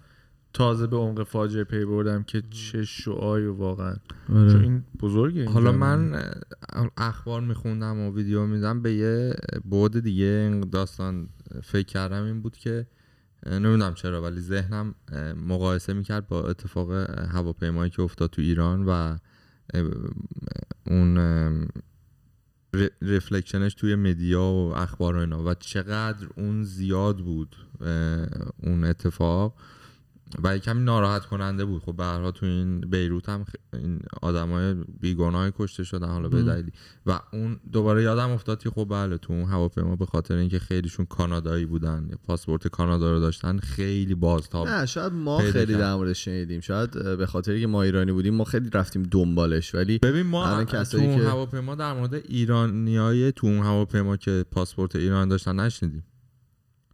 تازه 0.53 0.87
به 0.87 0.97
عمق 0.97 1.23
فاجعه 1.23 1.65
پی 1.65 1.85
بردم 1.85 2.23
که 2.23 2.43
چه 2.51 2.85
شعایی 2.85 3.47
واقعا 3.47 3.95
آره. 4.29 4.53
چون 4.53 4.63
این 4.63 4.85
بزرگه 5.01 5.41
این 5.41 5.51
حالا. 5.51 5.73
من 5.73 6.31
اخبار 6.97 7.41
میخوندم 7.41 7.99
و 7.99 8.15
ویدیو 8.15 8.47
میدم 8.47 8.83
به 8.83 8.95
یه 8.95 9.35
بعد 9.65 10.01
دیگه 10.01 10.25
این 10.25 10.61
داستان 10.61 11.29
فکر 11.63 11.87
کردم 11.87 12.25
این 12.25 12.43
بود 12.43 12.57
که 12.57 12.87
نمی‌دونم 13.47 13.95
چرا 13.95 14.23
ولی 14.23 14.41
ذهنم 14.41 14.95
مقایسه 15.47 15.93
می‌کرد 15.93 16.29
با 16.29 16.43
اتفاق 16.49 16.91
هواپیمایی 17.33 17.91
که 17.91 18.03
افتاد 18.03 18.31
تو 18.31 18.43
ایران 18.43 18.85
و 18.89 19.17
اون 20.87 21.19
رفلکشنش 23.03 23.75
توی 23.75 23.95
مدیا 23.95 24.43
و 24.43 24.73
اخبار 24.77 25.17
و 25.17 25.19
اینا 25.19 25.45
و 25.45 25.55
چقدر 25.55 26.27
اون 26.37 26.65
زیاد 26.65 27.19
بود 27.19 27.57
اون 28.63 28.85
اتفاق 28.85 29.55
و 30.43 30.59
کمی 30.59 30.85
ناراحت 30.85 31.27
کننده 31.27 31.65
بود. 31.65 31.83
خب 31.83 31.97
به 31.97 32.31
تو 32.35 32.47
این 32.47 32.81
بیروت 32.81 33.29
هم 33.29 33.45
خ- 33.45 33.75
این 33.79 34.01
آدمای 34.23 34.75
بیگناه 35.01 35.51
کشته 35.59 35.85
شدن 35.85 36.09
حالا 36.09 36.29
به 36.29 36.43
دلیلی. 36.43 36.73
و 37.07 37.21
اون 37.33 37.61
دوباره 37.73 38.03
یادم 38.03 38.31
افتاد 38.31 38.63
که 38.63 38.71
خب 38.71 38.87
بله 38.91 39.19
تو 39.19 39.33
اون 39.33 39.45
هواپیما 39.45 39.97
به 39.97 40.07
خاطر 40.07 40.35
اینکه 40.37 40.59
خیلیشون 40.59 41.07
کانادایی 41.07 41.67
بودن 41.67 42.11
پاسپورت 42.27 42.69
کانادا 42.69 43.13
رو 43.13 43.21
داشتن 43.21 43.59
خیلی 43.59 44.15
بازتاب 44.15 44.69
نه 44.69 44.87
شاید 44.87 45.13
ما 45.13 45.39
خیلی. 45.39 45.75
در 45.75 45.95
موردش 45.95 46.25
شنیدیم. 46.25 46.61
شاید 46.61 46.91
به 47.19 47.27
خاطر 47.27 47.59
که 47.59 47.67
ما 47.67 47.83
ایرانی 47.83 48.13
بودیم 48.13 48.35
ما 48.35 48.45
خیلی 48.45 48.71
رفتیم 48.75 49.03
دنبالش. 49.03 49.75
ولی 49.75 49.99
ببین 49.99 50.27
ما 50.27 50.65
تو 50.65 50.99
اون 50.99 51.17
که- 51.19 51.29
هواپیما 51.29 51.75
در 51.75 51.93
مورد 51.93 52.15
ایرانیای 52.15 53.33
تو 53.33 53.47
اون 53.47 53.59
هواپیما 53.59 54.17
که 54.17 54.45
پاسپورت 54.51 54.97
ایران 54.97 55.29
داشتن 55.29 55.61
نشنیدیم. 55.61 56.05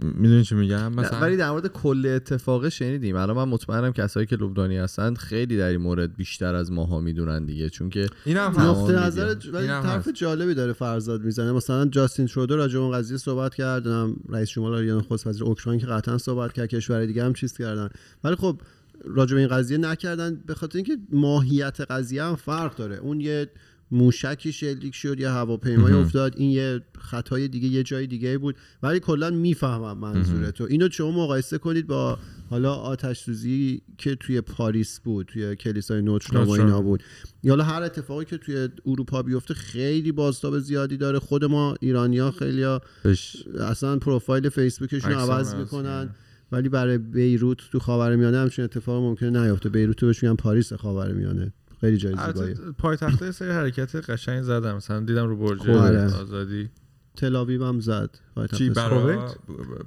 می‌دونی 0.00 0.44
چی 0.44 0.54
میگم؟ 0.54 0.92
مثلا 0.92 1.20
ولی 1.20 1.36
در 1.36 1.50
مورد 1.50 1.66
کل 1.66 2.06
اتفاق 2.06 2.68
شنیدیم. 2.68 3.16
الان 3.16 3.36
من 3.36 3.44
مطمئنم 3.44 3.92
کسایی 3.92 4.26
که 4.26 4.36
لبنانی 4.36 4.76
هستن 4.76 5.14
خیلی 5.14 5.56
در 5.56 5.68
این 5.68 5.80
مورد 5.80 6.16
بیشتر 6.16 6.54
از 6.54 6.72
ماها 6.72 7.00
می‌دونن 7.00 7.44
دیگه 7.44 7.70
چون 7.70 7.90
که 7.90 8.06
اینم 8.24 8.54
نقطه. 8.58 8.92
نظر 8.92 9.34
ولی 9.52 9.66
طرف. 9.66 10.08
جالبی 10.14 10.54
داره 10.54 10.72
فرزاد 10.72 11.22
می‌زنه. 11.22 11.52
مثلا 11.52 11.86
جاستین 11.86 12.26
ترودو 12.26 12.56
راجع 12.56 12.78
به 12.78 12.84
اون 12.84 12.92
قضیه 12.92 13.16
صحبت 13.16 13.54
کرد. 13.54 13.88
نمی‌دونم 13.88 14.16
رئیس 14.28 14.50
جمهور 14.50 14.74
آلمان 14.74 14.98
نخست 14.98 15.26
وزیر 15.26 15.44
اوکراین 15.44 15.80
که 15.80 15.86
قطعا 15.86 16.18
صحبت 16.18 16.52
کرد 16.52 16.66
کشور 16.66 17.06
دیگه 17.06 17.24
هم 17.24 17.32
چیز 17.32 17.56
کردن. 17.56 17.88
ولی 18.24 18.36
خب 18.36 18.60
راجع 19.04 19.34
به 19.34 19.40
این 19.40 19.48
قضیه 19.48 19.78
نکردن. 19.78 20.42
به 20.46 20.54
خاطر 20.54 20.76
اینکه 20.78 20.98
ماهیت 21.12 21.80
قضیه 21.80 22.22
هم 22.22 22.36
فرق 22.36 22.76
داره. 22.76 22.96
اون 22.96 23.20
یه 23.20 23.50
موشکی 23.90 24.52
شلیک 24.52 24.94
شد 24.94 25.20
یا 25.20 25.32
هواپیمای. 25.32 25.92
افتاد. 25.92 26.34
این 26.36 26.50
یه 26.50 26.80
خطای 26.98 27.48
دیگه 27.48 27.68
یه 27.68 27.82
جای 27.82 28.06
دیگه 28.06 28.38
بود. 28.38 28.56
ولی 28.82 29.00
کلا 29.00 29.30
می‌فهمم 29.30 29.98
منظور 29.98 30.50
تو. 30.50 30.64
اینو 30.64 30.88
شما 30.90 31.10
مقایسه 31.10 31.58
کنید 31.58 31.86
با 31.86 32.18
حالا 32.50 32.74
آتش 32.74 33.18
سوزی 33.18 33.82
که 33.98 34.14
توی 34.14 34.40
پاریس 34.40 35.00
بود 35.00 35.26
توی 35.26 35.56
کلیسای 35.56 36.02
نوتردام 36.02 36.48
و. 36.48 36.50
اینا 36.50 36.82
بود. 36.82 37.02
یا 37.42 37.52
حالا 37.52 37.64
هر 37.64 37.82
اتفاقی 37.82 38.24
که 38.24 38.38
توی 38.38 38.68
اروپا 38.86 39.22
بیفته 39.22 39.54
خیلی 39.54 40.12
بازتاب 40.12 40.58
زیادی 40.58 40.96
داره. 40.96 41.18
خود 41.18 41.44
ما 41.44 41.76
ایرانیا 41.80 42.30
خیلی 42.30 42.78
بهش 43.02 43.44
اصلا 43.60 43.96
پروفایل 43.96 44.48
فیسبوکشون 44.48 45.12
عوض 45.12 45.54
می‌کنن. 45.54 46.10
ولی 46.52 46.68
برای 46.68 46.98
بیروت 46.98 47.58
تو 47.72 47.78
خاورمیانه 47.78 48.38
همچین 48.38 48.64
اتفاق 48.64 49.02
ممکنه 49.02 49.42
نیفته 49.42 49.68
بیروت 49.68 50.02
رو 50.02 50.08
بهش 50.08 50.22
میگن 50.22 50.36
پاریس 50.36 50.72
خاورمیانه. 50.72 51.52
خیلی 51.80 51.96
جای 51.96 52.14
زیبایی 52.26 52.54
پایتخت 52.78 53.30
سری 53.30 53.50
حرکت 53.50 54.10
قشنگ 54.10 54.42
زدم. 54.42 54.76
مثلا 54.76 55.00
دیدم 55.00 55.28
رو 55.28 55.36
برج 55.36 55.70
آره. 55.70 56.14
آزادی. 56.14 56.70
تل 57.16 57.36
آویو 57.36 57.64
هم 57.64 57.80
زد. 57.80 58.10
پایتخت 58.34 58.58
چی. 58.58 58.70
برای؟ 58.70 59.18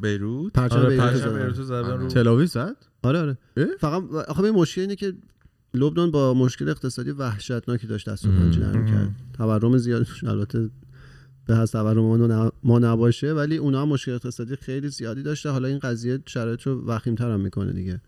بیروت؟ 0.01 0.53
پرچم 0.53 0.75
آره 0.75 0.89
بیروت 0.89 1.15
زدن. 1.15 1.37
بیروت 1.37 1.57
رو 1.57 1.63
زدن 1.63 1.97
رو. 1.97 2.07
تل 2.07 2.21
آویو 2.21 2.47
زد؟ 2.47 2.75
آره 3.03 3.19
آره؟ 3.19 3.37
فقط 3.79 4.03
آخه 4.13 4.43
این 4.43 4.55
مشکل 4.55 4.81
اینه 4.81 4.95
که 4.95 5.13
لبنان 5.73 6.11
با 6.11 6.33
مشکل 6.33 6.69
اقتصادی 6.69 7.11
وحشتناکی 7.11 7.87
داشت 7.87 8.09
دست 8.09 8.25
و. 8.25 8.29
پنجه 8.29 8.59
نرم 8.59 8.85
کرد. 8.85 9.09
تورم 9.33 9.77
زیاد 9.77 10.07
البته 10.23 10.69
به 11.45 11.57
حسب 11.57 11.79
تورم 11.79 12.51
ما, 12.63 12.79
نباشه 12.79 13.33
ولی 13.33 13.57
اونا 13.57 13.81
هم 13.81 13.87
مشکل 13.87 14.11
اقتصادی 14.11 14.55
خیلی 14.55 14.89
زیادی 14.89 15.23
داشته 15.23 15.49
حالا 15.49 15.67
این 15.67 15.79
قضیه 15.79 16.19
شرایط 16.25 16.61
رو 16.61 16.85
وخیم‌تر 16.85 17.31
هم 17.31 17.39
می‌کنه 17.39 17.73
دیگه. 17.73 18.01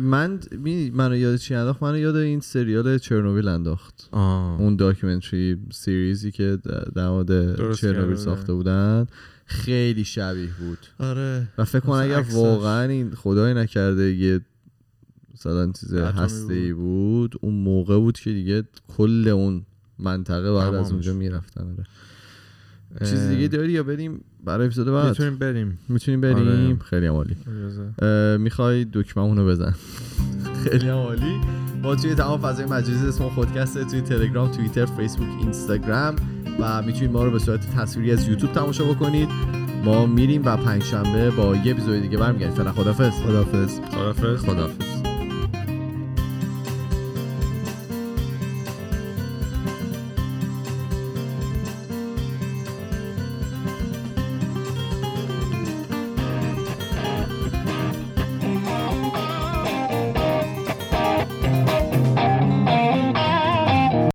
من 0.00 0.40
می 0.50 0.90
منو 0.90 1.16
یاد 1.16 1.36
چی 1.36 1.54
انداخت؟ 1.54 1.82
منو 1.82 1.98
یاد 1.98 2.16
این 2.16 2.40
سریال 2.40 2.98
چرنوبیل 2.98 3.48
انداخت. 3.48 4.08
آه. 4.12 4.60
اون 4.60 4.76
documentary 4.76 5.58
series 5.72 6.22
ی 6.22 6.30
که 6.32 6.58
در 6.94 7.08
مورد 7.08 7.56
چرنوبیل 7.74 8.16
کرده 8.16 8.16
ساخته 8.16 8.52
بودن. 8.52 9.06
خیلی 9.46 10.04
شبیه 10.04 10.48
بود. 10.58 10.78
آره. 10.98 11.48
و 11.58 11.64
فکر 11.64 11.80
کنم 11.80 12.02
اگر. 12.02 12.24
واقعا 12.32 12.82
این 12.82 13.14
خدای 13.14 13.54
نکرده 13.54 14.12
یه 14.12 14.40
مثلا 15.34 15.72
چیز 15.72 15.94
هسته 15.94 16.54
ای 16.54 16.72
بود 16.72 17.34
اون 17.40 17.54
موقع 17.54 17.98
بود 17.98 18.18
که 18.18 18.32
دیگه 18.32 18.64
کل 18.96 19.28
اون 19.28 19.62
منطقه 19.98 20.52
بعد 20.52 20.74
از 20.74 20.92
اونجا. 20.92 21.14
می‌رفتن. 21.14 21.76
آره. 23.00 23.10
چیز 23.10 23.28
دیگه 23.28 23.48
داری 23.48 23.72
یا 23.72 23.82
بریم 23.82 24.24
برای 24.44 24.66
اپیزود 24.66 24.86
بعد. 24.92 25.08
می‌تونیم 25.08 25.38
بریم. 25.38 25.78
می‌تونیم 25.88 26.20
بریم. 26.20 26.48
آره. 26.48 26.76
خیلی 26.84 27.06
عالی. 27.06 27.36
می‌خوای 28.38 28.86
دکممونو 28.92 29.46
بزن. 29.46 29.74
خیلی 30.64 30.88
عالی. 30.88 31.40
ما 31.82 31.94
توی 31.94 32.14
تمام 32.14 32.40
فضای 32.40 32.66
مجازی 32.66 33.06
اسم 33.06 33.28
خودکسته 33.28 33.84
توی 33.84 34.00
تلگرام 34.00 34.50
توییتر 34.52 34.86
فیسبوک 34.86 35.28
اینستاگرام 35.40 36.16
و 36.60 36.82
می‌تونید 36.82 37.10
ما 37.10 37.24
رو 37.24 37.30
به 37.30 37.38
صورت 37.38 37.76
تصویری 37.76 38.12
از 38.12 38.28
یوتیوب 38.28 38.52
تماشا 38.52 38.84
بکنید. 38.84 39.28
ما 39.84 40.06
میریم 40.06 40.42
و 40.44 40.56
پنجشنبه 40.56 41.30
با 41.30 41.56
یه 41.56 41.72
اپیزود 41.72 42.02
دیگه 42.02 42.18
برمیگردیم. 42.18 42.56
فعلا 42.56 42.72
خدافظ 42.72 43.12
خدافظ 43.12 43.80
خدافظ 43.80 44.44
خداحافظ. 44.44 45.07